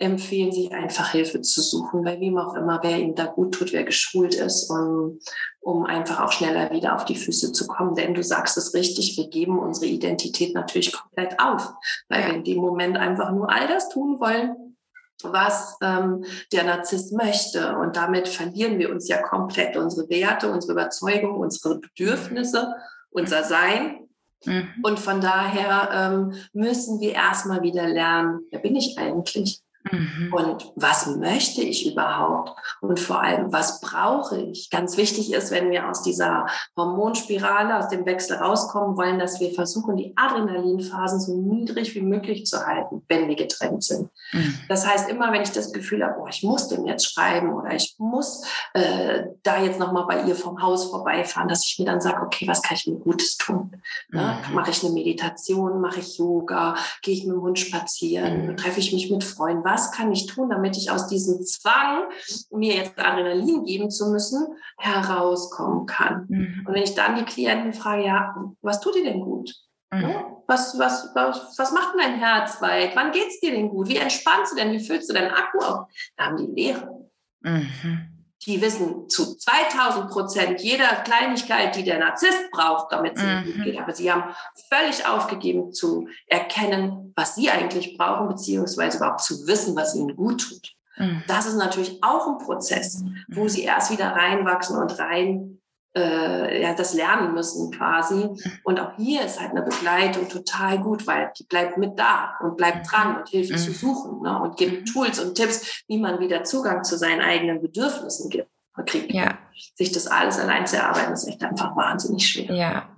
empfehlen, 0.00 0.50
sich 0.50 0.72
einfach 0.72 1.10
Hilfe 1.10 1.42
zu 1.42 1.60
suchen, 1.60 2.02
bei 2.02 2.18
wem 2.18 2.38
auch 2.38 2.54
immer, 2.54 2.80
wer 2.82 2.98
ihm 2.98 3.14
da 3.14 3.26
gut 3.26 3.54
tut, 3.54 3.72
wer 3.72 3.84
geschult 3.84 4.34
ist, 4.34 4.70
um, 4.70 5.20
um 5.60 5.84
einfach 5.84 6.20
auch 6.20 6.32
schneller 6.32 6.70
wieder 6.70 6.96
auf 6.96 7.04
die 7.04 7.16
Füße 7.16 7.52
zu 7.52 7.66
kommen. 7.66 7.94
Denn 7.94 8.14
du 8.14 8.22
sagst 8.22 8.56
es 8.56 8.72
richtig, 8.72 9.18
wir 9.18 9.28
geben 9.28 9.58
unsere 9.58 9.86
Identität 9.86 10.54
natürlich 10.54 10.92
komplett 10.92 11.38
auf, 11.38 11.74
weil 12.08 12.26
wir 12.26 12.34
in 12.34 12.44
dem 12.44 12.58
Moment 12.58 12.96
einfach 12.96 13.30
nur 13.30 13.52
all 13.52 13.68
das 13.68 13.90
tun 13.90 14.18
wollen, 14.20 14.76
was 15.22 15.76
ähm, 15.82 16.24
der 16.50 16.64
Narzisst 16.64 17.12
möchte. 17.12 17.76
Und 17.76 17.96
damit 17.96 18.26
verlieren 18.26 18.78
wir 18.78 18.90
uns 18.90 19.06
ja 19.06 19.20
komplett 19.20 19.76
unsere 19.76 20.08
Werte, 20.08 20.50
unsere 20.50 20.72
Überzeugung, 20.72 21.36
unsere 21.36 21.78
Bedürfnisse, 21.78 22.74
unser 23.10 23.44
Sein 23.44 24.08
Mhm. 24.44 24.68
Und 24.82 24.98
von 24.98 25.20
daher 25.20 25.90
ähm, 25.92 26.34
müssen 26.52 27.00
wir 27.00 27.12
erstmal 27.12 27.62
wieder 27.62 27.86
lernen, 27.88 28.40
wer 28.50 28.60
bin 28.60 28.76
ich 28.76 28.98
eigentlich? 28.98 29.62
Mhm. 29.90 30.32
Und 30.32 30.72
was 30.76 31.06
möchte 31.06 31.62
ich 31.62 31.90
überhaupt? 31.90 32.52
Und 32.80 33.00
vor 33.00 33.22
allem, 33.22 33.52
was 33.52 33.80
brauche 33.80 34.40
ich? 34.40 34.70
Ganz 34.70 34.96
wichtig 34.96 35.32
ist, 35.32 35.50
wenn 35.50 35.70
wir 35.70 35.88
aus 35.88 36.02
dieser 36.02 36.46
Hormonspirale, 36.76 37.78
aus 37.78 37.88
dem 37.88 38.04
Wechsel 38.06 38.36
rauskommen 38.36 38.96
wollen, 38.96 39.18
dass 39.18 39.40
wir 39.40 39.52
versuchen, 39.52 39.96
die 39.96 40.12
Adrenalinphasen 40.16 41.20
so 41.20 41.36
niedrig 41.36 41.94
wie 41.94 42.02
möglich 42.02 42.46
zu 42.46 42.64
halten, 42.66 43.02
wenn 43.08 43.28
wir 43.28 43.36
getrennt 43.36 43.82
sind. 43.84 44.10
Mhm. 44.32 44.58
Das 44.68 44.86
heißt, 44.86 45.08
immer 45.08 45.32
wenn 45.32 45.42
ich 45.42 45.52
das 45.52 45.72
Gefühl 45.72 46.04
habe, 46.04 46.20
oh, 46.20 46.26
ich 46.28 46.42
muss 46.42 46.68
dem 46.68 46.86
jetzt 46.86 47.12
schreiben 47.12 47.54
oder 47.54 47.74
ich 47.74 47.94
muss 47.98 48.44
äh, 48.74 49.24
da 49.42 49.62
jetzt 49.62 49.78
nochmal 49.78 50.06
bei 50.06 50.22
ihr 50.24 50.36
vom 50.36 50.62
Haus 50.62 50.90
vorbeifahren, 50.90 51.48
dass 51.48 51.64
ich 51.64 51.78
mir 51.78 51.86
dann 51.86 52.00
sage, 52.00 52.22
okay, 52.22 52.46
was 52.46 52.62
kann 52.62 52.76
ich 52.76 52.86
mir 52.86 52.96
Gutes 52.96 53.36
tun? 53.36 53.82
Ne? 54.10 54.38
Mhm. 54.48 54.54
Mache 54.54 54.70
ich 54.70 54.84
eine 54.84 54.92
Meditation, 54.92 55.80
mache 55.80 56.00
ich 56.00 56.18
Yoga, 56.18 56.76
gehe 57.02 57.14
ich 57.14 57.24
mit 57.24 57.34
dem 57.34 57.42
Hund 57.42 57.58
spazieren, 57.58 58.46
mhm. 58.46 58.56
treffe 58.56 58.80
ich 58.80 58.92
mich 58.92 59.10
mit 59.10 59.24
Freunden? 59.24 59.60
was 59.70 59.79
kann 59.90 60.12
ich 60.12 60.26
tun, 60.26 60.50
damit 60.50 60.76
ich 60.76 60.90
aus 60.90 61.06
diesem 61.06 61.42
Zwang, 61.42 62.10
mir 62.50 62.76
jetzt 62.76 62.98
Adrenalin 62.98 63.64
geben 63.64 63.90
zu 63.90 64.10
müssen, 64.10 64.46
herauskommen 64.78 65.86
kann. 65.86 66.26
Mhm. 66.28 66.64
Und 66.66 66.74
wenn 66.74 66.82
ich 66.82 66.94
dann 66.94 67.16
die 67.16 67.24
Klienten 67.24 67.72
frage, 67.72 68.04
ja, 68.04 68.34
was 68.60 68.80
tut 68.80 68.94
dir 68.94 69.04
denn 69.04 69.20
gut? 69.20 69.54
Mhm. 69.92 70.14
Was, 70.46 70.78
was, 70.78 71.10
was, 71.14 71.58
was 71.58 71.72
macht 71.72 71.94
denn 71.94 72.00
dein 72.00 72.18
Herz 72.18 72.60
weit? 72.60 72.94
Wann 72.94 73.12
geht 73.12 73.28
es 73.28 73.40
dir 73.40 73.52
denn 73.52 73.70
gut? 73.70 73.88
Wie 73.88 73.96
entspannst 73.96 74.52
du 74.52 74.56
denn? 74.56 74.72
Wie 74.72 74.84
füllst 74.84 75.08
du 75.08 75.14
deinen 75.14 75.30
Akku 75.30 75.58
auf? 75.58 75.88
Da 76.16 76.26
haben 76.26 76.36
die 76.36 76.52
Lehre. 76.52 77.08
Mhm. 77.40 78.09
Die 78.46 78.60
wissen 78.62 79.08
zu 79.08 79.36
2000 79.36 80.10
Prozent 80.10 80.60
jeder 80.60 80.88
Kleinigkeit, 81.04 81.76
die 81.76 81.84
der 81.84 81.98
Narzisst 81.98 82.50
braucht, 82.50 82.90
damit 82.90 83.16
es 83.16 83.22
ihnen 83.22 83.44
gut 83.44 83.56
mhm. 83.56 83.62
geht. 83.64 83.78
Aber 83.78 83.92
sie 83.92 84.10
haben 84.10 84.34
völlig 84.70 85.06
aufgegeben 85.06 85.72
zu 85.72 86.08
erkennen, 86.26 87.12
was 87.16 87.34
sie 87.34 87.50
eigentlich 87.50 87.98
brauchen, 87.98 88.28
beziehungsweise 88.28 88.96
überhaupt 88.96 89.20
zu 89.20 89.46
wissen, 89.46 89.76
was 89.76 89.94
ihnen 89.94 90.16
gut 90.16 90.48
tut. 90.48 90.72
Mhm. 90.96 91.22
Das 91.26 91.46
ist 91.46 91.56
natürlich 91.56 92.02
auch 92.02 92.26
ein 92.28 92.38
Prozess, 92.38 93.04
wo 93.28 93.46
sie 93.48 93.62
erst 93.62 93.90
wieder 93.90 94.12
reinwachsen 94.12 94.78
und 94.78 94.98
rein 94.98 95.59
äh, 95.96 96.62
ja, 96.62 96.74
das 96.74 96.94
lernen 96.94 97.34
müssen 97.34 97.72
quasi. 97.72 98.28
Und 98.64 98.80
auch 98.80 98.92
hier 98.96 99.24
ist 99.24 99.40
halt 99.40 99.50
eine 99.50 99.62
Begleitung 99.62 100.28
total 100.28 100.78
gut, 100.78 101.06
weil 101.06 101.32
die 101.38 101.44
bleibt 101.44 101.78
mit 101.78 101.98
da 101.98 102.36
und 102.40 102.56
bleibt 102.56 102.90
dran 102.90 103.16
und 103.16 103.28
hilft 103.28 103.52
mhm. 103.52 103.58
zu 103.58 103.72
suchen 103.72 104.22
ne? 104.22 104.40
und 104.40 104.56
gibt 104.56 104.88
Tools 104.88 105.18
und 105.18 105.34
Tipps, 105.34 105.84
wie 105.88 105.98
man 105.98 106.20
wieder 106.20 106.44
Zugang 106.44 106.84
zu 106.84 106.96
seinen 106.96 107.20
eigenen 107.20 107.60
Bedürfnissen 107.60 108.30
gibt. 108.30 108.48
kriegt. 108.86 109.12
Ja. 109.12 109.38
Sich 109.74 109.92
das 109.92 110.06
alles 110.06 110.38
allein 110.38 110.66
zu 110.66 110.76
erarbeiten, 110.76 111.12
ist 111.12 111.28
echt 111.28 111.42
einfach 111.42 111.76
wahnsinnig 111.76 112.28
schwer. 112.28 112.54
Ja. 112.54 112.88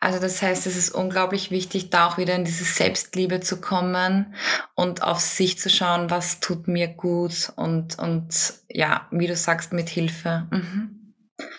Also 0.00 0.18
das 0.18 0.42
heißt, 0.42 0.66
es 0.66 0.76
ist 0.76 0.90
unglaublich 0.90 1.50
wichtig, 1.50 1.88
da 1.88 2.06
auch 2.06 2.18
wieder 2.18 2.34
in 2.34 2.44
diese 2.44 2.64
Selbstliebe 2.64 3.40
zu 3.40 3.62
kommen 3.62 4.34
und 4.74 5.02
auf 5.02 5.20
sich 5.20 5.58
zu 5.58 5.70
schauen, 5.70 6.10
was 6.10 6.40
tut 6.40 6.68
mir 6.68 6.88
gut 6.88 7.50
und, 7.56 7.98
und 7.98 8.54
ja, 8.68 9.08
wie 9.10 9.26
du 9.26 9.34
sagst, 9.34 9.72
mit 9.72 9.88
Hilfe. 9.88 10.46
Mhm. 10.50 11.03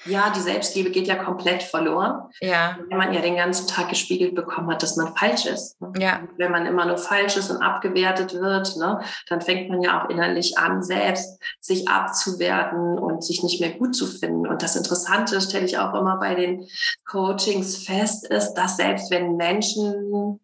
Ja, 0.05 0.29
die 0.29 0.39
Selbstliebe 0.39 0.91
geht 0.91 1.07
ja 1.07 1.15
komplett 1.15 1.63
verloren. 1.63 2.29
Ja. 2.39 2.77
Wenn 2.87 2.97
man 2.97 3.13
ja 3.13 3.21
den 3.21 3.35
ganzen 3.35 3.67
Tag 3.67 3.89
gespiegelt 3.89 4.33
bekommen 4.33 4.69
hat, 4.71 4.83
dass 4.83 4.95
man 4.95 5.15
falsch 5.15 5.45
ist. 5.45 5.81
Ne? 5.81 5.91
Ja. 5.97 6.21
wenn 6.37 6.51
man 6.51 6.65
immer 6.65 6.85
nur 6.85 6.97
falsch 6.97 7.35
ist 7.35 7.49
und 7.49 7.61
abgewertet 7.61 8.33
wird, 8.33 8.77
ne, 8.77 9.01
dann 9.27 9.41
fängt 9.41 9.69
man 9.69 9.81
ja 9.81 10.01
auch 10.01 10.09
innerlich 10.09 10.57
an, 10.57 10.81
selbst 10.81 11.41
sich 11.59 11.89
abzuwerten 11.89 12.97
und 12.97 13.23
sich 13.23 13.43
nicht 13.43 13.59
mehr 13.59 13.71
gut 13.71 13.95
zu 13.95 14.05
finden. 14.07 14.47
Und 14.47 14.61
das 14.61 14.75
Interessante 14.75 15.41
stelle 15.41 15.65
ich 15.65 15.77
auch 15.77 15.93
immer 15.93 16.17
bei 16.17 16.35
den 16.35 16.65
Coachings 17.05 17.77
fest, 17.77 18.27
ist, 18.27 18.53
dass 18.53 18.77
selbst 18.77 19.11
wenn 19.11 19.35
Menschen 19.35 20.39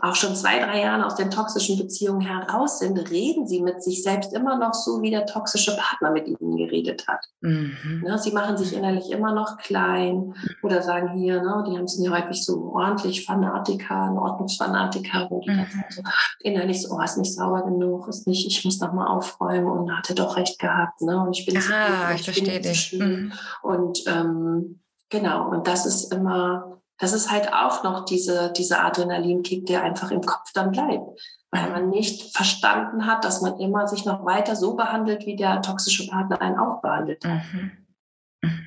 auch 0.00 0.14
schon 0.14 0.36
zwei, 0.36 0.60
drei 0.60 0.82
Jahren 0.82 1.02
aus 1.02 1.16
den 1.16 1.30
toxischen 1.30 1.76
Beziehungen 1.76 2.20
heraus 2.20 2.78
sind, 2.78 2.96
reden 3.10 3.48
sie 3.48 3.60
mit 3.60 3.82
sich 3.82 4.02
selbst 4.04 4.32
immer 4.32 4.56
noch 4.56 4.72
so, 4.72 5.02
wie 5.02 5.10
der 5.10 5.26
toxische 5.26 5.76
Partner 5.76 6.12
mit 6.12 6.28
ihnen 6.28 6.56
geredet 6.56 7.08
hat. 7.08 7.20
Mhm. 7.40 8.02
Ne, 8.04 8.16
sie 8.18 8.30
machen 8.30 8.56
sich 8.56 8.76
innerlich 8.76 9.10
immer 9.10 9.32
noch 9.32 9.58
klein 9.58 10.34
oder 10.62 10.82
sagen 10.82 11.18
hier, 11.18 11.42
ne, 11.42 11.64
die 11.68 11.76
haben 11.76 11.88
sind 11.88 12.04
ja 12.04 12.12
häufig 12.12 12.44
so 12.44 12.72
ordentlich 12.74 13.26
Fanatiker, 13.26 14.12
Ordnungsfanatiker, 14.16 15.26
wo 15.30 15.40
die 15.40 15.50
mhm. 15.50 15.66
so 15.90 16.02
innerlich 16.40 16.82
so, 16.82 16.94
oh, 16.94 17.00
ist 17.00 17.18
nicht 17.18 17.34
sauber 17.34 17.62
genug, 17.62 18.06
ist 18.06 18.28
nicht, 18.28 18.46
ich 18.46 18.64
muss 18.64 18.78
noch 18.78 18.92
mal 18.92 19.08
aufräumen 19.08 19.66
und 19.66 19.90
hat 19.90 20.08
er 20.10 20.14
doch 20.14 20.36
recht 20.36 20.60
gehabt, 20.60 21.00
ne, 21.00 21.20
und 21.20 21.36
ich 21.36 21.44
bin 21.44 21.56
ah, 21.56 22.12
ich, 22.12 22.20
ich 22.20 22.24
verstehe 22.24 22.60
dich. 22.60 22.92
Mhm. 22.96 23.32
Und 23.62 24.04
ähm, 24.06 24.78
genau, 25.08 25.48
und 25.50 25.66
das 25.66 25.86
ist 25.86 26.12
immer 26.12 26.77
das 26.98 27.12
ist 27.12 27.30
halt 27.30 27.52
auch 27.52 27.84
noch 27.84 28.04
diese, 28.04 28.52
diese 28.52 28.80
Adrenalinkick, 28.80 29.66
der 29.66 29.82
einfach 29.82 30.10
im 30.10 30.22
Kopf 30.22 30.52
dann 30.52 30.72
bleibt. 30.72 31.20
Weil 31.50 31.70
man 31.70 31.88
nicht 31.88 32.36
verstanden 32.36 33.06
hat, 33.06 33.24
dass 33.24 33.40
man 33.40 33.58
immer 33.58 33.88
sich 33.88 34.04
noch 34.04 34.24
weiter 34.24 34.54
so 34.54 34.74
behandelt, 34.74 35.24
wie 35.24 35.36
der 35.36 35.62
toxische 35.62 36.06
Partner 36.06 36.42
einen 36.42 36.58
auch 36.58 36.82
behandelt 36.82 37.24
hat. 37.24 37.40
Mhm. 37.52 37.70
mhm. 38.42 38.64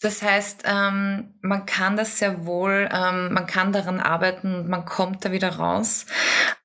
Das 0.00 0.22
heißt, 0.22 0.62
ähm, 0.64 1.34
man 1.40 1.66
kann 1.66 1.96
das 1.96 2.18
sehr 2.18 2.46
wohl, 2.46 2.88
ähm, 2.92 3.32
man 3.32 3.46
kann 3.46 3.72
daran 3.72 3.98
arbeiten 3.98 4.68
man 4.68 4.84
kommt 4.84 5.24
da 5.24 5.32
wieder 5.32 5.56
raus. 5.56 6.06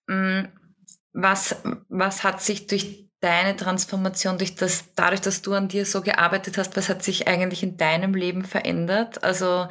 Ähm, 0.07 0.49
was, 1.13 1.55
was 1.89 2.23
hat 2.23 2.41
sich 2.41 2.67
durch 2.67 3.09
deine 3.23 3.55
Transformation 3.55 4.37
durch 4.37 4.55
das, 4.55 4.85
dadurch, 4.95 5.21
dass 5.21 5.41
du 5.41 5.53
an 5.53 5.69
dir 5.69 5.85
so 5.85 6.01
gearbeitet 6.01 6.57
hast, 6.57 6.75
was 6.75 6.89
hat 6.89 7.03
sich 7.03 7.27
eigentlich 7.27 7.63
in 7.63 7.77
deinem 7.77 8.13
Leben 8.13 8.43
verändert? 8.43 9.23
Also 9.23 9.67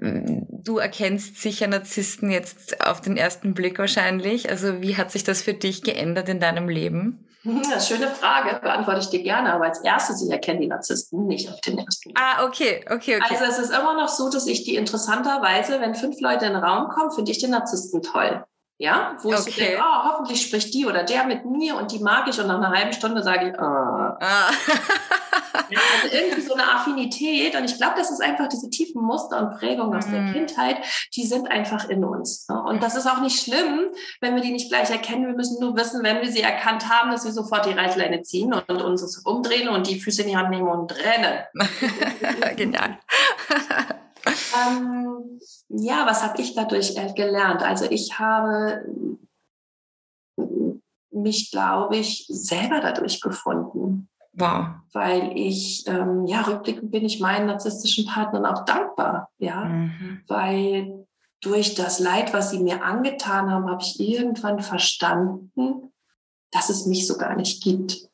du 0.00 0.78
erkennst 0.78 1.40
sicher 1.40 1.68
Narzissten 1.68 2.30
jetzt 2.30 2.84
auf 2.84 3.00
den 3.00 3.16
ersten 3.16 3.54
Blick 3.54 3.78
wahrscheinlich. 3.78 4.50
Also 4.50 4.82
wie 4.82 4.96
hat 4.96 5.12
sich 5.12 5.22
das 5.22 5.42
für 5.42 5.54
dich 5.54 5.82
geändert 5.82 6.28
in 6.28 6.40
deinem 6.40 6.68
Leben? 6.68 7.26
Ja, 7.42 7.80
schöne 7.80 8.08
Frage, 8.08 8.60
beantworte 8.60 9.00
ich 9.00 9.08
dir 9.08 9.22
gerne. 9.22 9.54
Aber 9.54 9.64
als 9.64 9.80
erstes, 9.80 10.22
ich 10.22 10.30
erkenne 10.30 10.60
die 10.60 10.66
Narzissten 10.66 11.26
nicht 11.26 11.48
auf 11.48 11.60
den 11.60 11.78
ersten 11.78 12.10
Blick. 12.10 12.20
Ah, 12.20 12.44
okay, 12.44 12.84
okay, 12.90 13.16
okay. 13.16 13.36
Also 13.38 13.44
es 13.44 13.58
ist 13.58 13.70
immer 13.70 13.94
noch 13.94 14.08
so, 14.08 14.28
dass 14.30 14.46
ich 14.46 14.64
die 14.64 14.74
interessanterweise, 14.74 15.80
wenn 15.80 15.94
fünf 15.94 16.20
Leute 16.20 16.46
in 16.46 16.52
den 16.52 16.62
Raum 16.62 16.88
kommen, 16.88 17.10
finde 17.12 17.30
ich 17.30 17.38
den 17.38 17.50
Narzissten 17.50 18.02
toll. 18.02 18.44
Ja, 18.80 19.14
wo 19.20 19.28
okay. 19.28 19.36
ich 19.36 19.54
so 19.54 19.60
denke, 19.60 19.82
oh, 19.82 20.04
hoffentlich 20.04 20.40
spricht 20.40 20.72
die 20.72 20.86
oder 20.86 21.04
der 21.04 21.26
mit 21.26 21.44
mir 21.44 21.76
und 21.76 21.92
die 21.92 21.98
mag 21.98 22.26
ich 22.28 22.40
und 22.40 22.46
nach 22.46 22.56
einer 22.56 22.70
halben 22.70 22.94
Stunde 22.94 23.22
sage 23.22 23.50
ich, 23.50 23.54
oh. 23.58 23.62
ah. 23.62 24.16
ja, 25.68 25.78
also 26.02 26.16
irgendwie 26.16 26.40
so 26.40 26.54
eine 26.54 26.62
Affinität 26.62 27.54
und 27.56 27.64
ich 27.66 27.76
glaube, 27.76 27.96
das 27.98 28.10
ist 28.10 28.22
einfach 28.22 28.48
diese 28.48 28.70
tiefen 28.70 29.02
Muster 29.02 29.38
und 29.38 29.58
Prägungen 29.58 29.94
aus 29.94 30.06
der 30.06 30.22
mhm. 30.22 30.32
Kindheit, 30.32 30.78
die 31.14 31.26
sind 31.26 31.50
einfach 31.50 31.90
in 31.90 32.02
uns. 32.04 32.48
Ne? 32.48 32.58
Und 32.58 32.82
das 32.82 32.96
ist 32.96 33.06
auch 33.06 33.20
nicht 33.20 33.42
schlimm, 33.42 33.90
wenn 34.22 34.34
wir 34.34 34.40
die 34.40 34.50
nicht 34.50 34.70
gleich 34.70 34.88
erkennen. 34.88 35.26
Wir 35.26 35.34
müssen 35.34 35.60
nur 35.60 35.76
wissen, 35.76 36.02
wenn 36.02 36.22
wir 36.22 36.32
sie 36.32 36.40
erkannt 36.40 36.88
haben, 36.88 37.10
dass 37.10 37.26
wir 37.26 37.32
sofort 37.32 37.66
die 37.66 37.72
Reißleine 37.72 38.22
ziehen 38.22 38.54
und, 38.54 38.66
und 38.66 38.80
uns 38.80 39.18
umdrehen 39.26 39.68
und 39.68 39.88
die 39.88 40.00
Füße 40.00 40.22
in 40.22 40.28
die 40.28 40.36
Hand 40.38 40.48
nehmen 40.48 40.68
und 40.68 40.90
rennen. 40.96 41.40
Genial. 42.56 42.96
Ähm, 44.26 45.40
ja, 45.68 46.06
was 46.06 46.22
habe 46.22 46.40
ich 46.40 46.54
dadurch 46.54 46.96
äh, 46.96 47.12
gelernt? 47.14 47.62
Also 47.62 47.86
ich 47.90 48.18
habe 48.18 48.84
mich, 51.10 51.50
glaube 51.50 51.96
ich, 51.96 52.26
selber 52.28 52.80
dadurch 52.80 53.20
gefunden. 53.20 54.08
Wow. 54.32 54.66
Weil 54.92 55.32
ich, 55.36 55.86
ähm, 55.86 56.26
ja, 56.26 56.42
rückblickend 56.42 56.90
bin 56.90 57.04
ich 57.04 57.20
meinen 57.20 57.46
narzisstischen 57.46 58.06
Partnern 58.06 58.46
auch 58.46 58.64
dankbar, 58.64 59.28
ja, 59.38 59.64
mhm. 59.64 60.22
weil 60.28 61.06
durch 61.40 61.74
das 61.74 61.98
Leid, 61.98 62.32
was 62.32 62.50
sie 62.50 62.60
mir 62.60 62.84
angetan 62.84 63.50
haben, 63.50 63.68
habe 63.68 63.82
ich 63.82 63.98
irgendwann 63.98 64.60
verstanden, 64.60 65.92
dass 66.52 66.68
es 66.70 66.86
mich 66.86 67.06
so 67.06 67.16
gar 67.16 67.34
nicht 67.34 67.62
gibt. 67.62 68.10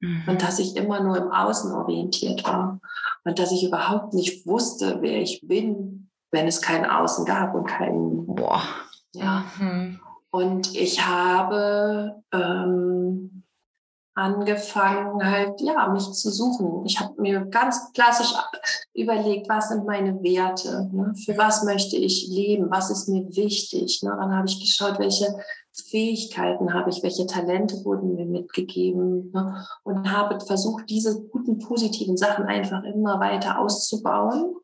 Mhm. 0.00 0.24
Und 0.26 0.42
dass 0.42 0.58
ich 0.58 0.76
immer 0.76 1.02
nur 1.02 1.16
im 1.16 1.32
Außen 1.32 1.72
orientiert 1.72 2.44
war. 2.44 2.80
Und 3.28 3.38
dass 3.38 3.52
ich 3.52 3.62
überhaupt 3.62 4.14
nicht 4.14 4.46
wusste, 4.46 5.02
wer 5.02 5.20
ich 5.20 5.42
bin, 5.46 6.08
wenn 6.30 6.46
es 6.46 6.62
kein 6.62 6.88
Außen 6.88 7.26
gab 7.26 7.54
und 7.54 7.66
kein. 7.66 8.24
Boah. 8.24 8.62
Ja. 9.12 9.44
Mhm. 9.58 10.00
Und 10.30 10.74
ich 10.74 11.06
habe 11.06 12.22
ähm, 12.32 13.44
angefangen, 14.14 15.22
halt, 15.22 15.60
ja, 15.60 15.88
mich 15.88 16.10
zu 16.10 16.30
suchen. 16.30 16.86
Ich 16.86 16.98
habe 17.00 17.20
mir 17.20 17.44
ganz 17.44 17.92
klassisch 17.92 18.32
überlegt, 18.94 19.46
was 19.50 19.68
sind 19.68 19.84
meine 19.84 20.22
Werte? 20.22 20.88
Ne? 20.90 21.12
Für 21.22 21.36
was 21.36 21.64
möchte 21.64 21.96
ich 21.96 22.28
leben? 22.28 22.70
Was 22.70 22.88
ist 22.88 23.10
mir 23.10 23.28
wichtig? 23.36 24.02
Ne? 24.02 24.16
Dann 24.18 24.34
habe 24.34 24.48
ich 24.48 24.58
geschaut, 24.58 24.98
welche 24.98 25.38
Fähigkeiten 25.82 26.74
habe 26.74 26.90
ich, 26.90 27.02
welche 27.02 27.26
Talente 27.26 27.84
wurden 27.84 28.14
mir 28.14 28.26
mitgegeben 28.26 29.30
ne? 29.32 29.64
und 29.84 30.10
habe 30.10 30.40
versucht, 30.40 30.88
diese 30.88 31.22
guten, 31.28 31.58
positiven 31.58 32.16
Sachen 32.16 32.46
einfach 32.46 32.82
immer 32.84 33.20
weiter 33.20 33.58
auszubauen 33.58 34.54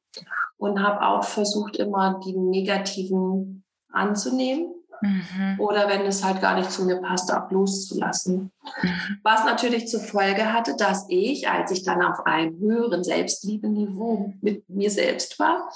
und 0.57 0.83
habe 0.83 1.07
auch 1.07 1.25
versucht, 1.25 1.77
immer 1.77 2.21
die 2.25 2.37
negativen 2.37 3.65
anzunehmen 3.91 4.75
mhm. 5.01 5.61
oder 5.61 5.89
wenn 5.89 6.03
es 6.03 6.25
halt 6.25 6.41
gar 6.41 6.57
nicht 6.57 6.71
zu 6.71 6.85
mir 6.85 7.01
passt, 7.01 7.33
auch 7.33 7.51
loszulassen. 7.51 8.53
Mhm. 8.83 8.89
Was 9.23 9.45
natürlich 9.45 9.89
zur 9.89 10.01
Folge 10.01 10.53
hatte, 10.53 10.77
dass 10.77 11.07
ich, 11.09 11.49
als 11.49 11.71
ich 11.71 11.85
dann 11.85 12.03
auf 12.03 12.27
einem 12.27 12.59
höheren 12.59 13.05
Selbstliebe-Niveau 13.05 14.35
mit 14.41 14.69
mir 14.69 14.91
selbst 14.91 15.39
war, 15.39 15.71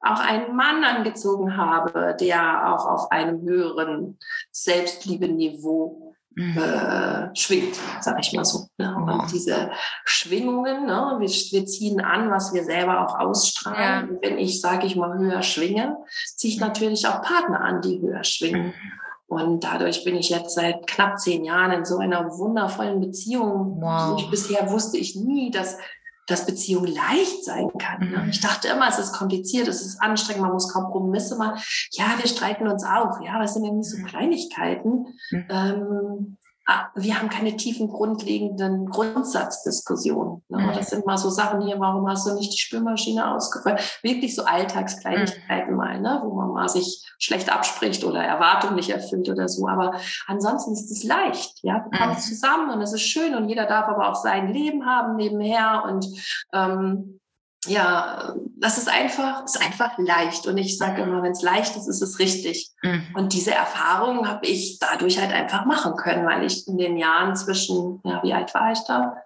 auch 0.00 0.20
einen 0.20 0.54
Mann 0.54 0.84
angezogen 0.84 1.56
habe, 1.56 2.16
der 2.20 2.72
auch 2.72 2.86
auf 2.86 3.10
einem 3.10 3.42
höheren 3.42 4.18
Selbstliebe-Niveau 4.52 6.14
mhm. 6.36 6.58
äh, 6.58 7.34
schwingt, 7.34 7.76
sage 8.00 8.18
ich 8.20 8.32
mal 8.32 8.44
so. 8.44 8.68
Ne? 8.78 8.94
Und 8.94 9.32
diese 9.32 9.70
Schwingungen, 10.04 10.86
ne? 10.86 11.16
wir, 11.18 11.28
wir, 11.28 11.66
ziehen 11.66 12.00
an, 12.00 12.30
was 12.30 12.52
wir 12.54 12.64
selber 12.64 13.06
auch 13.06 13.18
ausstrahlen. 13.18 14.10
Ja. 14.12 14.18
Wenn 14.22 14.38
ich, 14.38 14.60
sage 14.60 14.86
ich 14.86 14.96
mal, 14.96 15.18
höher 15.18 15.42
schwinge, 15.42 15.96
ziehe 16.36 16.54
ich 16.54 16.60
natürlich 16.60 17.06
auch 17.08 17.22
Partner 17.22 17.60
an, 17.60 17.80
die 17.80 18.00
höher 18.00 18.24
schwingen. 18.24 18.66
Mhm. 18.66 18.74
Und 19.28 19.64
dadurch 19.64 20.04
bin 20.04 20.14
ich 20.14 20.30
jetzt 20.30 20.54
seit 20.54 20.86
knapp 20.86 21.18
zehn 21.18 21.44
Jahren 21.44 21.72
in 21.72 21.84
so 21.84 21.98
einer 21.98 22.30
wundervollen 22.38 23.00
Beziehung. 23.00 23.78
Wow. 23.80 24.20
Ich, 24.20 24.30
bisher 24.30 24.70
wusste 24.70 24.98
ich 24.98 25.16
nie, 25.16 25.50
dass 25.50 25.78
dass 26.26 26.46
Beziehung 26.46 26.86
leicht 26.86 27.44
sein 27.44 27.70
kann. 27.78 28.10
Ne? 28.10 28.26
Ich 28.30 28.40
dachte 28.40 28.68
immer, 28.68 28.88
es 28.88 28.98
ist 28.98 29.12
kompliziert, 29.12 29.68
es 29.68 29.82
ist 29.82 30.02
anstrengend, 30.02 30.42
man 30.42 30.52
muss 30.52 30.72
Kompromisse 30.72 31.36
machen. 31.36 31.60
Ja, 31.92 32.14
wir 32.18 32.28
streiten 32.28 32.66
uns 32.66 32.84
auch, 32.84 33.20
ja, 33.24 33.38
das 33.38 33.54
sind 33.54 33.64
irgendwie 33.64 33.88
so 33.88 33.98
mhm. 33.98 34.06
Kleinigkeiten. 34.06 35.06
Mhm. 35.30 35.46
Ähm, 35.48 36.36
wir 36.94 37.18
haben 37.18 37.28
keine 37.28 37.56
tiefen, 37.56 37.88
grundlegenden 37.88 38.86
Grundsatzdiskussionen. 38.86 40.42
Ne? 40.48 40.58
Mhm. 40.58 40.72
Das 40.74 40.90
sind 40.90 41.06
mal 41.06 41.16
so 41.16 41.30
Sachen 41.30 41.60
hier, 41.60 41.78
warum 41.78 42.08
hast 42.08 42.26
du 42.26 42.34
nicht 42.34 42.52
die 42.52 42.58
Spülmaschine 42.58 43.34
ausgerollt? 43.34 44.00
Wirklich 44.02 44.34
so 44.34 44.44
Alltagskleinigkeiten 44.44 45.72
mhm. 45.72 45.76
mal, 45.76 46.00
ne? 46.00 46.20
wo 46.24 46.34
man 46.34 46.50
mal 46.50 46.68
sich 46.68 47.04
schlecht 47.18 47.52
abspricht 47.52 48.04
oder 48.04 48.22
Erwartungen 48.22 48.74
nicht 48.74 48.90
erfüllt 48.90 49.28
oder 49.28 49.48
so. 49.48 49.68
Aber 49.68 49.92
ansonsten 50.26 50.72
ist 50.72 50.90
es 50.90 51.04
leicht. 51.04 51.62
Ja? 51.62 51.86
Wir 51.88 51.98
kommen 51.98 52.14
mhm. 52.14 52.18
zusammen 52.18 52.70
und 52.70 52.82
es 52.82 52.92
ist 52.92 53.02
schön 53.02 53.36
und 53.36 53.48
jeder 53.48 53.66
darf 53.66 53.88
aber 53.88 54.08
auch 54.08 54.16
sein 54.16 54.52
Leben 54.52 54.86
haben 54.86 55.16
nebenher 55.16 55.84
und 55.86 56.06
ähm, 56.52 57.20
ja, 57.68 58.34
das 58.56 58.78
ist 58.78 58.88
einfach, 58.88 59.44
ist 59.44 59.60
einfach 59.60 59.98
leicht. 59.98 60.46
Und 60.46 60.56
ich 60.58 60.78
sage 60.78 61.02
immer, 61.02 61.22
wenn 61.22 61.32
es 61.32 61.42
leicht 61.42 61.76
ist, 61.76 61.86
ist 61.86 62.02
es 62.02 62.18
richtig. 62.18 62.70
Mhm. 62.82 63.06
Und 63.14 63.32
diese 63.32 63.54
Erfahrung 63.54 64.28
habe 64.28 64.46
ich 64.46 64.78
dadurch 64.78 65.20
halt 65.20 65.32
einfach 65.32 65.64
machen 65.66 65.96
können, 65.96 66.26
weil 66.26 66.44
ich 66.44 66.66
in 66.66 66.78
den 66.78 66.96
Jahren 66.96 67.36
zwischen, 67.36 68.00
ja, 68.04 68.22
wie 68.22 68.32
alt 68.32 68.54
war 68.54 68.72
ich 68.72 68.80
da? 68.80 69.16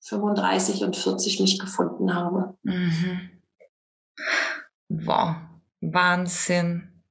35 0.00 0.84
und 0.84 0.96
40 0.96 1.40
mich 1.40 1.58
gefunden 1.58 2.14
habe. 2.14 2.56
Mhm. 2.62 3.30
Wow, 4.88 5.36
Wahnsinn. 5.80 7.02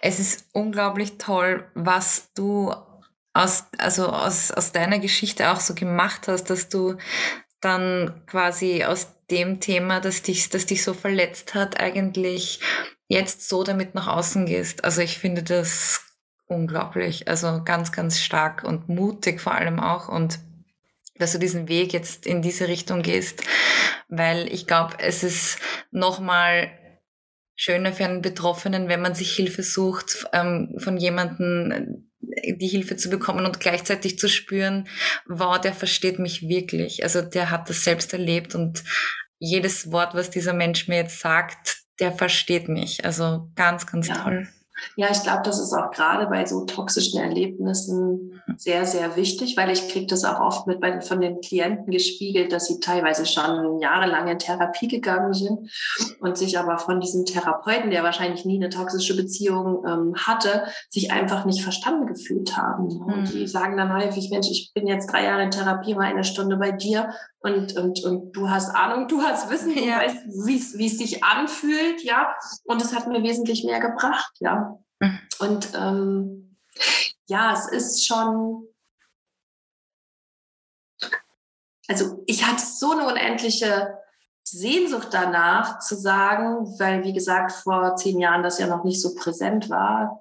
Es 0.00 0.20
ist 0.20 0.46
unglaublich 0.52 1.18
toll, 1.18 1.68
was 1.74 2.32
du 2.34 2.72
aus, 3.32 3.66
also 3.78 4.08
aus, 4.08 4.50
aus 4.50 4.72
deiner 4.72 4.98
Geschichte 4.98 5.50
auch 5.50 5.60
so 5.60 5.74
gemacht 5.74 6.28
hast, 6.28 6.44
dass 6.44 6.68
du 6.68 6.96
dann 7.66 8.22
quasi 8.26 8.84
aus 8.84 9.08
dem 9.28 9.58
Thema, 9.60 10.00
das 10.00 10.22
dich, 10.22 10.48
das 10.50 10.66
dich 10.66 10.84
so 10.84 10.94
verletzt 10.94 11.54
hat, 11.54 11.80
eigentlich 11.80 12.60
jetzt 13.08 13.48
so 13.48 13.64
damit 13.64 13.94
nach 13.94 14.06
außen 14.06 14.46
gehst. 14.46 14.84
Also 14.84 15.00
ich 15.00 15.18
finde 15.18 15.42
das 15.42 16.00
unglaublich. 16.46 17.28
Also 17.28 17.62
ganz, 17.64 17.90
ganz 17.90 18.20
stark 18.20 18.62
und 18.62 18.88
mutig 18.88 19.40
vor 19.40 19.54
allem 19.54 19.80
auch 19.80 20.08
und 20.08 20.38
dass 21.18 21.32
du 21.32 21.38
diesen 21.38 21.68
Weg 21.68 21.92
jetzt 21.92 22.26
in 22.26 22.42
diese 22.42 22.68
Richtung 22.68 23.02
gehst, 23.02 23.42
weil 24.08 24.52
ich 24.52 24.66
glaube, 24.66 24.94
es 24.98 25.24
ist 25.24 25.58
nochmal 25.90 26.70
schöner 27.56 27.92
für 27.92 28.04
einen 28.04 28.22
Betroffenen, 28.22 28.88
wenn 28.88 29.00
man 29.00 29.14
sich 29.14 29.34
Hilfe 29.34 29.62
sucht 29.62 30.28
ähm, 30.32 30.74
von 30.78 30.98
jemandem, 30.98 32.05
die 32.44 32.68
Hilfe 32.68 32.96
zu 32.96 33.08
bekommen 33.08 33.46
und 33.46 33.60
gleichzeitig 33.60 34.18
zu 34.18 34.28
spüren, 34.28 34.88
wow, 35.26 35.60
der 35.60 35.72
versteht 35.72 36.18
mich 36.18 36.48
wirklich. 36.48 37.02
Also 37.02 37.22
der 37.22 37.50
hat 37.50 37.68
das 37.70 37.84
selbst 37.84 38.12
erlebt 38.12 38.54
und 38.54 38.84
jedes 39.38 39.92
Wort, 39.92 40.14
was 40.14 40.30
dieser 40.30 40.52
Mensch 40.52 40.88
mir 40.88 40.96
jetzt 40.96 41.20
sagt, 41.20 41.78
der 42.00 42.12
versteht 42.12 42.68
mich. 42.68 43.04
Also 43.04 43.50
ganz, 43.54 43.86
ganz 43.86 44.08
ja. 44.08 44.22
toll. 44.22 44.48
Ja, 44.96 45.08
ich 45.10 45.22
glaube, 45.22 45.42
das 45.44 45.58
ist 45.58 45.72
auch 45.72 45.90
gerade 45.90 46.26
bei 46.26 46.44
so 46.46 46.64
toxischen 46.64 47.20
Erlebnissen 47.20 48.42
sehr, 48.56 48.86
sehr 48.86 49.16
wichtig, 49.16 49.56
weil 49.56 49.70
ich 49.70 49.88
kriege 49.88 50.06
das 50.06 50.24
auch 50.24 50.40
oft 50.40 50.66
mit 50.66 50.80
bei, 50.80 51.00
von 51.00 51.20
den 51.20 51.40
Klienten 51.40 51.90
gespiegelt, 51.90 52.52
dass 52.52 52.66
sie 52.66 52.80
teilweise 52.80 53.26
schon 53.26 53.80
jahrelang 53.80 54.28
in 54.28 54.38
Therapie 54.38 54.88
gegangen 54.88 55.34
sind 55.34 55.70
und 56.20 56.38
sich 56.38 56.58
aber 56.58 56.78
von 56.78 57.00
diesem 57.00 57.24
Therapeuten, 57.24 57.90
der 57.90 58.02
wahrscheinlich 58.02 58.44
nie 58.44 58.56
eine 58.56 58.68
toxische 58.68 59.16
Beziehung 59.16 59.84
ähm, 59.86 60.14
hatte, 60.16 60.64
sich 60.88 61.12
einfach 61.12 61.44
nicht 61.44 61.62
verstanden 61.62 62.06
gefühlt 62.06 62.56
haben. 62.56 62.86
Und 62.86 63.22
mhm. 63.22 63.24
die 63.24 63.46
sagen 63.46 63.76
dann 63.76 63.94
häufig, 63.94 64.30
Mensch, 64.30 64.48
ich 64.50 64.72
bin 64.74 64.86
jetzt 64.86 65.12
drei 65.12 65.24
Jahre 65.24 65.42
in 65.42 65.50
Therapie, 65.50 65.94
mal 65.94 66.04
eine 66.04 66.24
Stunde 66.24 66.56
bei 66.56 66.72
dir 66.72 67.10
und, 67.46 67.76
und, 67.76 68.04
und 68.04 68.32
du 68.32 68.50
hast 68.50 68.70
Ahnung, 68.74 69.08
du 69.08 69.22
hast 69.22 69.48
Wissen, 69.50 69.74
du 69.74 69.80
ja. 69.80 69.98
weißt, 69.98 70.16
wie 70.78 70.86
es 70.86 70.98
sich 70.98 71.22
anfühlt, 71.22 72.02
ja. 72.02 72.34
Und 72.64 72.82
es 72.82 72.94
hat 72.94 73.06
mir 73.06 73.22
wesentlich 73.22 73.64
mehr 73.64 73.80
gebracht, 73.80 74.32
ja. 74.40 74.78
Mhm. 75.00 75.18
Und 75.38 75.68
ähm, 75.74 76.56
ja, 77.26 77.52
es 77.52 77.68
ist 77.68 78.06
schon, 78.06 78.66
also 81.88 82.22
ich 82.26 82.44
hatte 82.44 82.62
so 82.64 82.92
eine 82.92 83.06
unendliche 83.06 83.98
Sehnsucht 84.44 85.08
danach 85.10 85.78
zu 85.80 85.96
sagen, 85.96 86.66
weil 86.78 87.04
wie 87.04 87.12
gesagt 87.12 87.52
vor 87.52 87.96
zehn 87.96 88.20
Jahren 88.20 88.42
das 88.42 88.58
ja 88.58 88.66
noch 88.66 88.84
nicht 88.84 89.00
so 89.00 89.14
präsent 89.14 89.70
war, 89.70 90.20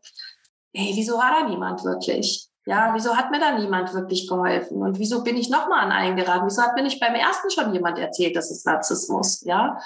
hey, 0.73 0.91
wieso 0.95 1.17
war 1.17 1.41
da 1.41 1.49
niemand 1.49 1.83
wirklich? 1.83 2.49
Ja, 2.67 2.91
wieso 2.95 3.15
hat 3.15 3.29
mir 3.29 3.39
da 3.39 3.51
niemand 3.57 3.93
wirklich 3.93 4.27
geholfen? 4.27 4.81
Und 4.81 4.97
wieso 4.97 5.23
bin 5.23 5.37
ich 5.37 5.49
nochmal 5.51 5.85
an 5.85 5.91
einen 5.91 6.15
geraten? 6.15 6.47
Wieso 6.47 6.63
hat 6.63 6.75
mir 6.75 6.81
nicht 6.81 6.99
beim 6.99 7.13
ersten 7.13 7.51
schon 7.51 7.71
jemand 7.73 7.99
erzählt, 7.99 8.35
dass 8.35 8.49
es 8.49 8.65
Narzissmus? 8.65 9.43
Ja. 9.45 9.77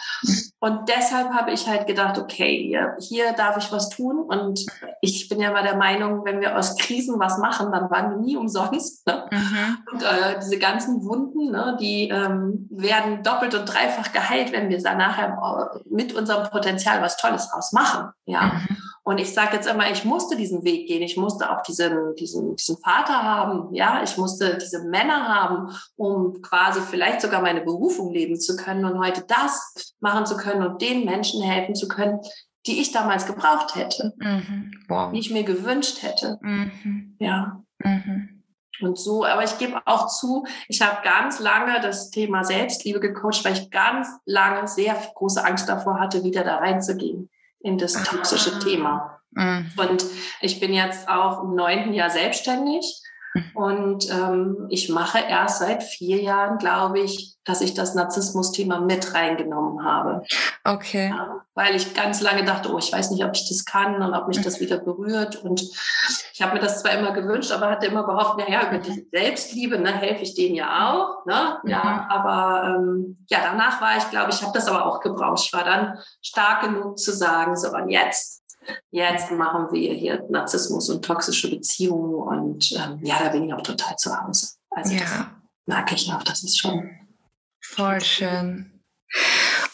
Und 0.60 0.88
deshalb 0.88 1.32
habe 1.32 1.52
ich 1.52 1.68
halt 1.68 1.88
gedacht, 1.88 2.18
okay, 2.18 2.64
hier, 2.68 2.96
hier 3.00 3.34
darf 3.34 3.58
ich 3.58 3.72
was 3.74 3.90
tun. 3.90 4.22
Und 4.22 4.66
ich 5.02 5.28
bin 5.28 5.42
ja 5.42 5.52
mal 5.52 5.64
der 5.64 5.76
Meinung, 5.76 6.24
wenn 6.24 6.40
wir 6.40 6.58
aus 6.58 6.78
Krisen 6.78 7.20
was 7.20 7.38
machen, 7.38 7.72
dann 7.72 7.90
waren 7.90 8.12
wir 8.12 8.18
nie 8.18 8.38
umsonst. 8.38 9.06
Ne? 9.06 9.26
Mhm. 9.30 9.78
Und 9.92 10.04
äh, 10.04 10.40
diese 10.42 10.58
ganzen 10.58 11.04
Wunden, 11.04 11.52
ne, 11.52 11.78
die 11.80 12.10
ähm, 12.10 12.68
werden 12.72 13.24
doppelt 13.24 13.56
und 13.56 13.66
dreifach 13.66 14.12
geheilt, 14.14 14.54
wenn 14.54 14.70
wir 14.70 14.82
da 14.82 14.96
nachher 14.96 15.38
äh, 15.74 15.80
mit 15.90 16.14
unserem 16.14 16.50
Potenzial 16.50 17.02
was 17.02 17.18
Tolles 17.18 17.50
draus 17.50 17.74
machen. 17.74 18.12
Ja. 18.26 18.54
Mhm. 18.54 18.78
Und 19.04 19.20
ich 19.20 19.34
sage 19.34 19.56
jetzt 19.56 19.68
immer, 19.68 19.90
ich 19.92 20.06
musste 20.06 20.36
diesen 20.36 20.64
Weg 20.64 20.88
gehen. 20.88 21.02
Ich 21.02 21.18
musste 21.18 21.50
auch 21.50 21.62
diesen, 21.64 22.16
diesen, 22.16 22.56
diesen 22.56 22.78
Vater 22.78 23.24
haben. 23.24 23.74
Ja, 23.74 24.04
ich 24.04 24.18
musste 24.18 24.58
diese 24.58 24.84
Männer 24.88 25.28
haben, 25.28 25.76
um 25.96 26.42
quasi 26.42 26.82
vielleicht 26.82 27.22
sogar 27.22 27.42
meine 27.42 27.62
Berufung 27.62 28.14
leben 28.14 28.40
zu 28.40 28.56
können 28.56 28.86
und 28.86 29.00
heute 29.00 29.24
das 29.28 29.96
machen 30.00 30.26
zu 30.26 30.38
können 30.38 30.64
und 30.64 30.82
den 30.82 31.06
Menschen 31.06 31.42
helfen 31.42 31.76
zu 31.76 31.88
können, 31.88 32.20
die 32.68 32.82
ich 32.82 32.92
damals 32.92 33.26
gebraucht 33.26 33.76
hätte, 33.76 34.14
mhm. 34.18 34.72
wow. 34.90 35.12
die 35.12 35.20
ich 35.20 35.32
mir 35.32 35.44
gewünscht 35.44 36.04
hätte. 36.04 36.38
Mhm. 36.42 37.16
Ja. 37.20 37.64
Mhm. 37.80 38.44
Und 38.82 38.98
so, 38.98 39.26
aber 39.26 39.44
ich 39.44 39.58
gebe 39.58 39.82
auch 39.86 40.08
zu, 40.08 40.46
ich 40.68 40.82
habe 40.82 41.02
ganz 41.04 41.40
lange 41.40 41.82
das 41.82 42.12
Thema 42.12 42.44
Selbstliebe 42.44 43.00
gecoacht, 43.00 43.44
weil 43.44 43.54
ich 43.54 43.72
ganz 43.72 44.08
lange 44.26 44.68
sehr 44.68 44.96
große 45.16 45.44
Angst 45.44 45.68
davor 45.68 46.00
hatte, 46.00 46.24
wieder 46.24 46.44
da 46.44 46.58
reinzugehen 46.58 47.30
in 47.62 47.78
das 47.78 47.94
toxische 48.04 48.54
ah. 48.56 48.60
Thema. 48.60 49.20
Mhm. 49.32 49.72
Und 49.78 50.06
ich 50.42 50.60
bin 50.60 50.74
jetzt 50.74 51.08
auch 51.08 51.44
im 51.44 51.56
neunten 51.56 51.94
Jahr 51.94 52.10
selbstständig. 52.10 53.02
Und 53.54 54.10
ähm, 54.10 54.68
ich 54.70 54.90
mache 54.90 55.20
erst 55.20 55.60
seit 55.60 55.84
vier 55.84 56.22
Jahren, 56.22 56.58
glaube 56.58 57.00
ich, 57.00 57.38
dass 57.46 57.62
ich 57.62 57.74
das 57.74 57.96
Narzissmus-Thema 57.96 58.80
mit 58.80 59.14
reingenommen 59.14 59.86
habe. 59.86 60.24
Okay. 60.64 61.10
Ja, 61.10 61.42
weil 61.54 61.76
ich 61.76 61.94
ganz 61.94 62.22
lange 62.22 62.44
dachte, 62.44 62.72
oh, 62.72 62.78
ich 62.78 62.92
weiß 62.92 63.12
nicht, 63.12 63.24
ob 63.24 63.36
ich 63.36 63.48
das 63.48 63.66
kann 63.66 64.02
und 64.02 64.14
ob 64.14 64.28
mich 64.28 64.42
das 64.42 64.60
wieder 64.60 64.78
berührt. 64.78 65.44
Und 65.44 65.62
ich 66.34 66.42
habe 66.42 66.54
mir 66.54 66.60
das 66.60 66.82
zwar 66.82 66.92
immer 66.94 67.12
gewünscht, 67.12 67.52
aber 67.52 67.70
hatte 67.70 67.88
immer 67.88 68.04
gehofft, 68.04 68.38
naja, 68.38 68.68
über 68.68 68.80
die 68.80 69.08
Selbstliebe 69.12 69.80
ne, 69.80 69.92
helfe 69.92 70.24
ich 70.24 70.36
denen 70.36 70.56
ja 70.56 70.92
auch. 70.92 71.26
Ne? 71.26 71.60
Ja, 71.66 71.84
mhm. 71.84 72.12
aber 72.12 72.76
ähm, 72.76 73.18
ja, 73.30 73.40
danach 73.44 73.82
war 73.82 73.98
ich, 73.98 74.10
glaube 74.10 74.32
ich, 74.32 74.42
habe 74.42 74.54
das 74.54 74.68
aber 74.68 74.86
auch 74.86 75.00
gebraucht. 75.00 75.44
Ich 75.46 75.54
war 75.54 75.64
dann 75.64 75.98
stark 76.22 76.62
genug 76.62 76.98
zu 76.98 77.12
sagen, 77.12 77.56
so 77.56 77.70
und 77.70 77.90
jetzt 77.90 78.39
Jetzt 78.92 79.32
machen 79.32 79.72
wir 79.72 79.94
hier 79.94 80.26
Narzissmus 80.30 80.90
und 80.90 81.04
toxische 81.04 81.50
Beziehungen 81.50 82.16
und 82.16 82.72
ähm, 82.72 83.00
ja, 83.04 83.20
da 83.24 83.30
bin 83.30 83.46
ich 83.46 83.54
auch 83.54 83.62
total 83.62 83.96
zu 83.98 84.16
Hause. 84.16 84.56
Also 84.72 84.94
ja. 84.94 85.02
das 85.02 85.26
mag 85.66 85.92
ich 85.92 86.12
auch, 86.12 86.24
das 86.24 86.44
ist 86.44 86.58
schon 86.58 86.90
voll 87.62 88.02
schön. 88.02 88.82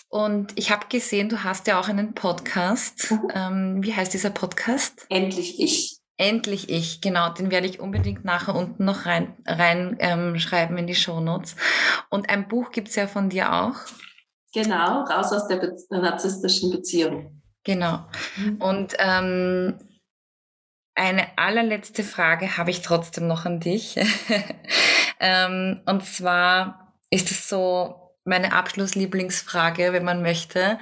Und 0.10 0.58
ich 0.58 0.72
habe 0.72 0.88
gesehen, 0.88 1.30
du 1.30 1.44
hast 1.44 1.68
ja 1.68 1.80
auch 1.80 1.90
einen 1.90 2.14
Podcast. 2.14 3.12
Mhm. 3.12 3.28
Ähm, 3.34 3.84
wie 3.84 3.94
heißt 3.94 4.14
dieser 4.14 4.30
Podcast? 4.30 5.06
Endlich 5.10 5.60
ich. 5.60 5.98
Endlich 6.18 6.70
ich, 6.70 7.02
genau. 7.02 7.34
Den 7.34 7.52
werde 7.52 7.68
ich 7.68 7.82
unbedingt 7.82 8.24
nachher 8.24 8.56
unten 8.56 8.86
noch 8.86 9.06
rein, 9.06 9.36
rein 9.46 9.98
ähm, 10.00 10.40
schreiben 10.40 10.78
in 10.78 10.88
die 10.88 10.96
Shownotes. 10.96 11.58
Und 12.10 12.30
ein 12.30 12.48
Buch 12.48 12.72
gibt 12.72 12.88
es 12.88 12.96
ja 12.96 13.08
von 13.08 13.30
dir 13.30 13.52
auch. 13.52 13.76
Genau, 14.54 15.02
raus 15.04 15.34
aus 15.34 15.48
der 15.48 15.58
Be 15.58 15.76
narzisstischen 15.90 16.72
Beziehung. 16.72 17.35
Genau. 17.66 18.06
Mhm. 18.38 18.62
Und 18.62 18.94
ähm, 19.00 19.80
eine 20.96 21.38
allerletzte 21.38 22.04
Frage 22.04 22.58
habe 22.58 22.72
ich 22.72 22.82
trotzdem 22.82 23.28
noch 23.28 23.46
an 23.46 23.60
dich. 23.60 24.00
ähm, 25.20 25.82
und 25.86 26.06
zwar 26.06 26.94
ist 27.10 27.32
es 27.32 27.50
so, 27.50 28.05
meine 28.26 28.54
Abschlusslieblingsfrage, 28.54 29.94
wenn 29.94 30.04
man 30.04 30.24
möchte, 30.24 30.80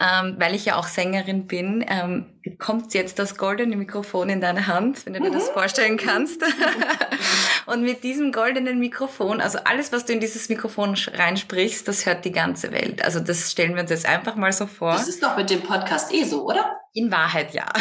ähm, 0.00 0.36
weil 0.38 0.54
ich 0.54 0.64
ja 0.64 0.76
auch 0.76 0.86
Sängerin 0.86 1.48
bin. 1.48 1.84
Ähm, 1.88 2.30
kommt 2.58 2.94
jetzt 2.94 3.18
das 3.18 3.36
goldene 3.36 3.76
Mikrofon 3.76 4.28
in 4.28 4.40
deine 4.40 4.68
Hand, 4.68 5.04
wenn 5.04 5.14
du 5.14 5.20
dir 5.20 5.32
das 5.32 5.48
mhm. 5.48 5.54
vorstellen 5.54 5.96
kannst? 5.96 6.44
und 7.66 7.82
mit 7.82 8.04
diesem 8.04 8.30
goldenen 8.30 8.78
Mikrofon, 8.78 9.40
also 9.40 9.58
alles, 9.64 9.92
was 9.92 10.04
du 10.04 10.12
in 10.12 10.20
dieses 10.20 10.48
Mikrofon 10.48 10.94
reinsprichst, 10.94 11.88
das 11.88 12.06
hört 12.06 12.24
die 12.24 12.30
ganze 12.30 12.70
Welt. 12.70 13.04
Also 13.04 13.18
das 13.18 13.50
stellen 13.50 13.74
wir 13.74 13.82
uns 13.82 13.90
jetzt 13.90 14.06
einfach 14.06 14.36
mal 14.36 14.52
so 14.52 14.68
vor. 14.68 14.92
Das 14.92 15.08
ist 15.08 15.20
doch 15.20 15.36
mit 15.36 15.50
dem 15.50 15.62
Podcast 15.62 16.14
eh 16.14 16.22
so, 16.22 16.44
oder? 16.44 16.78
In 16.92 17.10
Wahrheit 17.10 17.52
ja. 17.52 17.66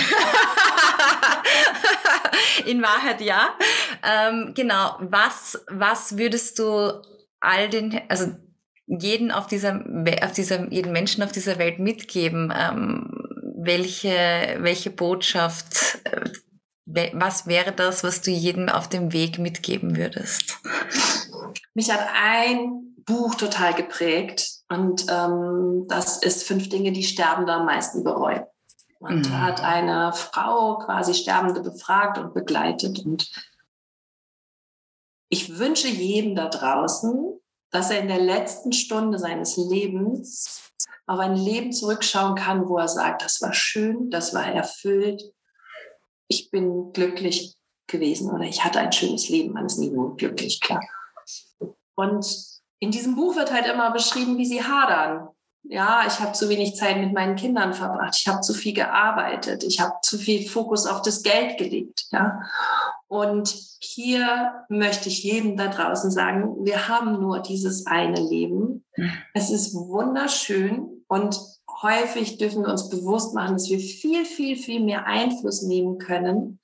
in 2.65 2.81
Wahrheit 2.81 3.21
ja. 3.21 3.53
Ähm, 4.01 4.53
genau. 4.55 4.97
Was, 5.01 5.63
was 5.69 6.17
würdest 6.17 6.57
du 6.57 6.93
all 7.39 7.69
den, 7.69 8.01
also 8.09 8.31
jeden 8.85 9.31
auf 9.31 9.47
dieser, 9.47 9.83
auf 10.23 10.31
dieser, 10.33 10.71
jeden 10.71 10.91
Menschen 10.91 11.23
auf 11.23 11.31
dieser 11.31 11.57
Welt 11.57 11.79
mitgeben, 11.79 12.53
ähm, 12.55 13.09
welche, 13.55 14.57
welche 14.59 14.91
Botschaft, 14.91 15.99
äh, 16.03 17.11
was 17.13 17.47
wäre 17.47 17.71
das, 17.71 18.03
was 18.03 18.21
du 18.21 18.31
jedem 18.31 18.69
auf 18.69 18.89
dem 18.89 19.13
Weg 19.13 19.39
mitgeben 19.39 19.95
würdest? 19.95 20.59
Mich 21.73 21.91
hat 21.91 22.05
ein 22.13 22.95
Buch 23.05 23.35
total 23.35 23.73
geprägt 23.73 24.63
und 24.69 25.05
ähm, 25.09 25.85
das 25.87 26.21
ist 26.21 26.43
Fünf 26.43 26.69
Dinge, 26.69 26.91
die 26.91 27.03
Sterbende 27.03 27.53
am 27.53 27.65
meisten 27.65 28.03
bereuen. 28.03 28.43
Und 28.99 29.29
mhm. 29.29 29.41
hat 29.41 29.61
eine 29.61 30.13
Frau 30.13 30.77
quasi 30.77 31.13
Sterbende 31.13 31.61
befragt 31.61 32.17
und 32.17 32.33
begleitet. 32.33 32.99
Und 32.99 33.29
ich 35.27 35.57
wünsche 35.59 35.89
jedem 35.89 36.35
da 36.35 36.47
draußen, 36.47 37.37
dass 37.73 37.89
er 37.89 37.99
in 37.99 38.07
der 38.07 38.21
letzten 38.21 38.71
Stunde 38.71 39.17
seines 39.17 39.57
Lebens 39.57 40.71
auf 41.07 41.19
ein 41.19 41.35
Leben 41.35 41.73
zurückschauen 41.73 42.35
kann, 42.35 42.69
wo 42.69 42.77
er 42.77 42.87
sagt, 42.87 43.23
das 43.23 43.41
war 43.41 43.51
schön, 43.51 44.11
das 44.11 44.33
war 44.33 44.45
erfüllt, 44.45 45.33
ich 46.27 46.51
bin 46.51 46.93
glücklich 46.93 47.55
gewesen 47.87 48.31
oder 48.31 48.43
ich 48.43 48.63
hatte 48.63 48.79
ein 48.79 48.91
schönes 48.91 49.27
Leben. 49.27 49.53
Man 49.53 49.65
ist 49.65 49.79
nie 49.79 49.89
nur 49.89 50.15
glücklich, 50.15 50.61
klar. 50.61 50.81
Und 51.95 52.25
in 52.79 52.91
diesem 52.91 53.15
Buch 53.15 53.35
wird 53.35 53.51
halt 53.51 53.67
immer 53.67 53.91
beschrieben, 53.91 54.37
wie 54.37 54.45
sie 54.45 54.63
hadern. 54.63 55.29
Ja, 55.63 56.03
ich 56.05 56.19
habe 56.19 56.33
zu 56.33 56.49
wenig 56.49 56.75
Zeit 56.75 56.97
mit 56.97 57.13
meinen 57.13 57.37
Kindern 57.37 57.73
verbracht. 57.73 58.15
Ich 58.19 58.27
habe 58.27 58.41
zu 58.41 58.53
viel 58.53 58.73
gearbeitet. 58.73 59.63
Ich 59.63 59.79
habe 59.79 59.93
zu 60.01 60.17
viel 60.17 60.47
Fokus 60.47 60.85
auf 60.85 61.01
das 61.01 61.23
Geld 61.23 61.57
gelegt. 61.57 62.05
Ja, 62.11 62.41
und 63.13 63.55
hier 63.79 64.65
möchte 64.69 65.07
ich 65.07 65.23
jedem 65.23 65.55
da 65.55 65.67
draußen 65.67 66.09
sagen, 66.09 66.65
wir 66.65 66.87
haben 66.87 67.21
nur 67.21 67.41
dieses 67.41 67.85
eine 67.85 68.19
Leben. 68.19 68.83
Es 69.35 69.51
ist 69.51 69.75
wunderschön 69.75 71.05
und 71.07 71.39
häufig 71.83 72.39
dürfen 72.39 72.63
wir 72.63 72.71
uns 72.71 72.89
bewusst 72.89 73.35
machen, 73.35 73.53
dass 73.53 73.69
wir 73.69 73.77
viel, 73.77 74.25
viel, 74.25 74.55
viel 74.55 74.79
mehr 74.79 75.05
Einfluss 75.05 75.61
nehmen 75.61 75.99
können, 75.99 76.59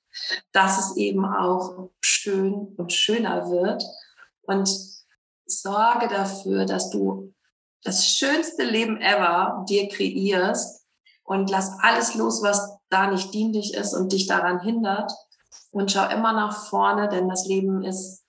dass 0.50 0.80
es 0.80 0.96
eben 0.96 1.24
auch 1.24 1.90
schön 2.00 2.74
und 2.76 2.92
schöner 2.92 3.48
wird. 3.48 3.84
Und 4.42 4.68
sorge 5.46 6.08
dafür, 6.08 6.64
dass 6.64 6.90
du 6.90 7.32
das 7.84 8.08
schönste 8.08 8.64
Leben 8.64 9.00
ever 9.00 9.64
dir 9.68 9.88
kreierst 9.88 10.84
und 11.22 11.48
lass 11.48 11.78
alles 11.80 12.16
los, 12.16 12.42
was 12.42 12.76
da 12.88 13.08
nicht 13.08 13.32
dienlich 13.32 13.74
ist 13.74 13.94
und 13.94 14.10
dich 14.10 14.26
daran 14.26 14.58
hindert 14.58 15.12
und 15.70 15.92
schau 15.92 16.08
immer 16.08 16.32
nach 16.32 16.66
vorne, 16.68 17.08
denn 17.08 17.28
das 17.28 17.46
Leben 17.46 17.84
ist 17.84 18.24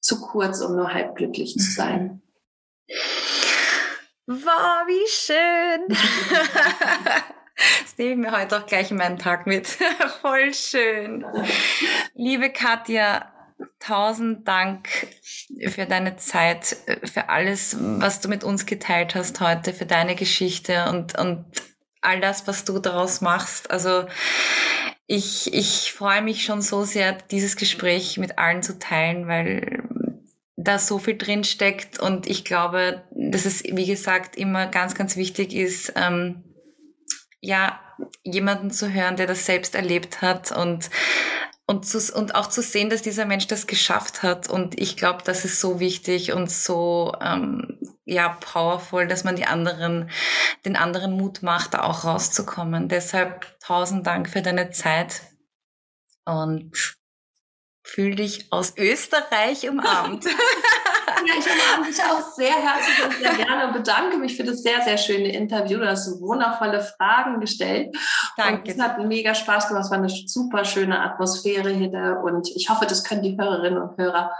zu 0.00 0.20
kurz, 0.20 0.60
um 0.60 0.76
nur 0.76 0.92
halb 0.92 1.16
glücklich 1.16 1.54
zu 1.54 1.70
sein. 1.70 2.22
Wow, 4.26 4.86
wie 4.86 5.08
schön! 5.08 5.96
Das 7.84 7.98
nehme 7.98 8.12
ich 8.12 8.18
mir 8.18 8.36
heute 8.36 8.58
auch 8.58 8.66
gleich 8.66 8.90
in 8.90 8.96
meinen 8.96 9.18
Tag 9.18 9.46
mit. 9.46 9.66
Voll 10.22 10.54
schön. 10.54 11.24
Liebe 12.14 12.50
Katja, 12.50 13.30
tausend 13.78 14.48
Dank 14.48 14.88
für 15.68 15.86
deine 15.86 16.16
Zeit, 16.16 16.76
für 17.04 17.28
alles, 17.28 17.76
was 17.78 18.20
du 18.20 18.28
mit 18.28 18.42
uns 18.42 18.66
geteilt 18.66 19.14
hast 19.14 19.40
heute, 19.40 19.74
für 19.74 19.86
deine 19.86 20.14
Geschichte 20.14 20.88
und, 20.88 21.18
und 21.18 21.44
all 22.00 22.20
das, 22.20 22.46
was 22.46 22.64
du 22.64 22.78
daraus 22.78 23.20
machst. 23.20 23.70
Also 23.70 24.06
ich, 25.12 25.52
ich 25.52 25.92
freue 25.92 26.22
mich 26.22 26.42
schon 26.42 26.62
so 26.62 26.84
sehr, 26.84 27.12
dieses 27.12 27.56
Gespräch 27.56 28.16
mit 28.16 28.38
allen 28.38 28.62
zu 28.62 28.78
teilen, 28.78 29.28
weil 29.28 29.82
da 30.56 30.78
so 30.78 30.98
viel 30.98 31.18
drin 31.18 31.44
steckt. 31.44 31.98
Und 31.98 32.26
ich 32.26 32.46
glaube, 32.46 33.04
dass 33.10 33.44
es, 33.44 33.62
wie 33.62 33.84
gesagt, 33.84 34.36
immer 34.36 34.66
ganz, 34.68 34.94
ganz 34.94 35.16
wichtig 35.16 35.54
ist, 35.54 35.92
ähm, 35.96 36.42
ja, 37.42 37.78
jemanden 38.24 38.70
zu 38.70 38.90
hören, 38.90 39.16
der 39.16 39.26
das 39.26 39.44
selbst 39.44 39.74
erlebt 39.74 40.22
hat. 40.22 40.50
Und 40.50 40.88
und, 41.72 41.86
zu, 41.86 42.14
und 42.14 42.34
auch 42.34 42.48
zu 42.48 42.60
sehen, 42.60 42.90
dass 42.90 43.00
dieser 43.00 43.24
Mensch 43.24 43.46
das 43.46 43.66
geschafft 43.66 44.22
hat. 44.22 44.50
Und 44.50 44.78
ich 44.78 44.98
glaube, 44.98 45.22
das 45.24 45.46
ist 45.46 45.58
so 45.58 45.80
wichtig 45.80 46.32
und 46.32 46.50
so 46.50 47.14
ähm, 47.18 47.78
ja 48.04 48.36
powerful, 48.40 49.06
dass 49.06 49.24
man 49.24 49.36
die 49.36 49.46
anderen, 49.46 50.10
den 50.66 50.76
anderen 50.76 51.16
Mut 51.16 51.42
macht, 51.42 51.72
da 51.72 51.84
auch 51.84 52.04
rauszukommen. 52.04 52.90
Deshalb 52.90 53.58
tausend 53.60 54.06
Dank 54.06 54.28
für 54.28 54.42
deine 54.42 54.70
Zeit 54.70 55.22
und 56.26 56.98
fühl 57.82 58.16
dich 58.16 58.52
aus 58.52 58.74
Österreich 58.76 59.66
umarmt. 59.66 60.26
Ja, 61.06 61.34
ich 61.38 61.46
umarme 61.46 61.86
dich 61.86 62.02
auch 62.02 62.20
sehr 62.34 62.54
herzlich 62.54 63.04
und 63.04 63.14
sehr 63.14 63.44
gerne 63.44 63.66
und 63.66 63.72
bedanke 63.74 64.16
mich 64.16 64.36
für 64.36 64.44
das 64.44 64.62
sehr, 64.62 64.80
sehr 64.82 64.98
schöne 64.98 65.32
Interview. 65.32 65.78
Du 65.78 65.86
hast 65.86 66.20
wundervolle 66.20 66.80
Fragen 66.80 67.40
gestellt. 67.40 67.96
Danke. 68.36 68.62
Und 68.62 68.68
es 68.68 68.80
hat 68.80 68.98
mega 68.98 69.34
Spaß 69.34 69.68
gemacht. 69.68 69.84
Es 69.84 69.90
war 69.90 69.98
eine 69.98 70.08
super 70.08 70.64
schöne 70.64 71.00
Atmosphäre 71.00 71.70
hier 71.70 72.20
und 72.24 72.48
ich 72.54 72.68
hoffe, 72.68 72.86
das 72.86 73.04
können 73.04 73.22
die 73.22 73.36
Hörerinnen 73.36 73.80
und 73.80 73.96
Hörer 73.96 74.32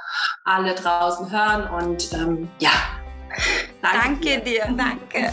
alle 0.44 0.74
draußen 0.74 1.30
hören 1.30 1.68
und 1.84 2.12
ähm, 2.12 2.48
ja. 2.58 2.70
Danke, 3.80 4.18
danke 4.30 4.40
dir. 4.40 4.74
Danke. 4.76 5.32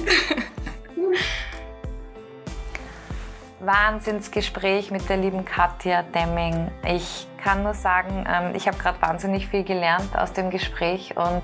Wahnsinnsgespräch 3.59 4.89
mit 4.89 5.09
der 5.09 5.17
lieben 5.17 5.43
Katja 5.43 6.03
Demming. 6.03 6.71
Ich 6.85 7.27
kann 7.43 7.63
nur 7.63 7.73
sagen, 7.73 8.25
ähm, 8.29 8.55
ich 8.55 8.67
habe 8.67 8.77
gerade 8.77 9.01
wahnsinnig 9.01 9.47
viel 9.47 9.63
gelernt 9.63 10.17
aus 10.17 10.33
dem 10.33 10.49
Gespräch 10.49 11.15
und 11.17 11.41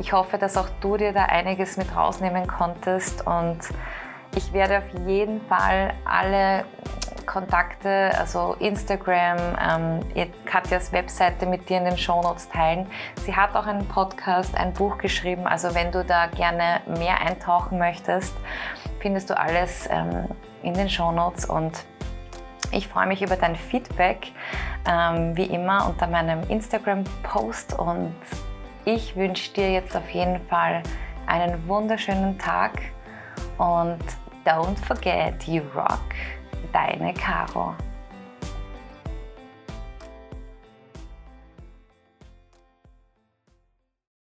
ich 0.00 0.12
hoffe, 0.12 0.38
dass 0.38 0.56
auch 0.56 0.68
du 0.80 0.96
dir 0.96 1.12
da 1.12 1.26
einiges 1.26 1.76
mit 1.76 1.94
rausnehmen 1.94 2.46
konntest 2.46 3.26
und 3.26 3.58
ich 4.34 4.52
werde 4.52 4.78
auf 4.78 5.06
jeden 5.06 5.40
Fall 5.42 5.92
alle 6.04 6.64
Kontakte, 7.26 8.10
also 8.18 8.56
Instagram, 8.58 9.38
ähm, 9.60 10.26
Katjas 10.44 10.92
Webseite 10.92 11.46
mit 11.46 11.68
dir 11.68 11.78
in 11.78 11.84
den 11.84 11.98
Shownotes 11.98 12.48
teilen. 12.48 12.86
Sie 13.24 13.36
hat 13.36 13.54
auch 13.54 13.66
einen 13.66 13.86
Podcast, 13.86 14.56
ein 14.56 14.72
Buch 14.72 14.98
geschrieben, 14.98 15.46
also 15.46 15.74
wenn 15.74 15.92
du 15.92 16.04
da 16.04 16.26
gerne 16.26 16.80
mehr 16.86 17.20
eintauchen 17.20 17.78
möchtest, 17.78 18.34
findest 19.00 19.30
du 19.30 19.38
alles 19.38 19.88
ähm, 19.90 20.26
in 20.62 20.74
den 20.74 20.88
Shownotes 20.88 21.44
und 21.44 21.84
ich 22.70 22.88
freue 22.88 23.06
mich 23.06 23.22
über 23.22 23.36
dein 23.36 23.54
Feedback, 23.56 24.32
ähm, 24.88 25.36
wie 25.36 25.44
immer 25.44 25.88
unter 25.88 26.06
meinem 26.06 26.42
Instagram-Post 26.48 27.78
und 27.78 28.14
ich 28.84 29.14
wünsche 29.14 29.52
dir 29.52 29.70
jetzt 29.70 29.96
auf 29.96 30.08
jeden 30.10 30.40
Fall 30.48 30.82
einen 31.26 31.68
wunderschönen 31.68 32.38
Tag 32.38 32.80
und 33.58 34.00
don't 34.44 34.76
forget, 34.86 35.42
you 35.44 35.62
rock, 35.74 36.00
deine 36.72 37.14
Caro. 37.14 37.74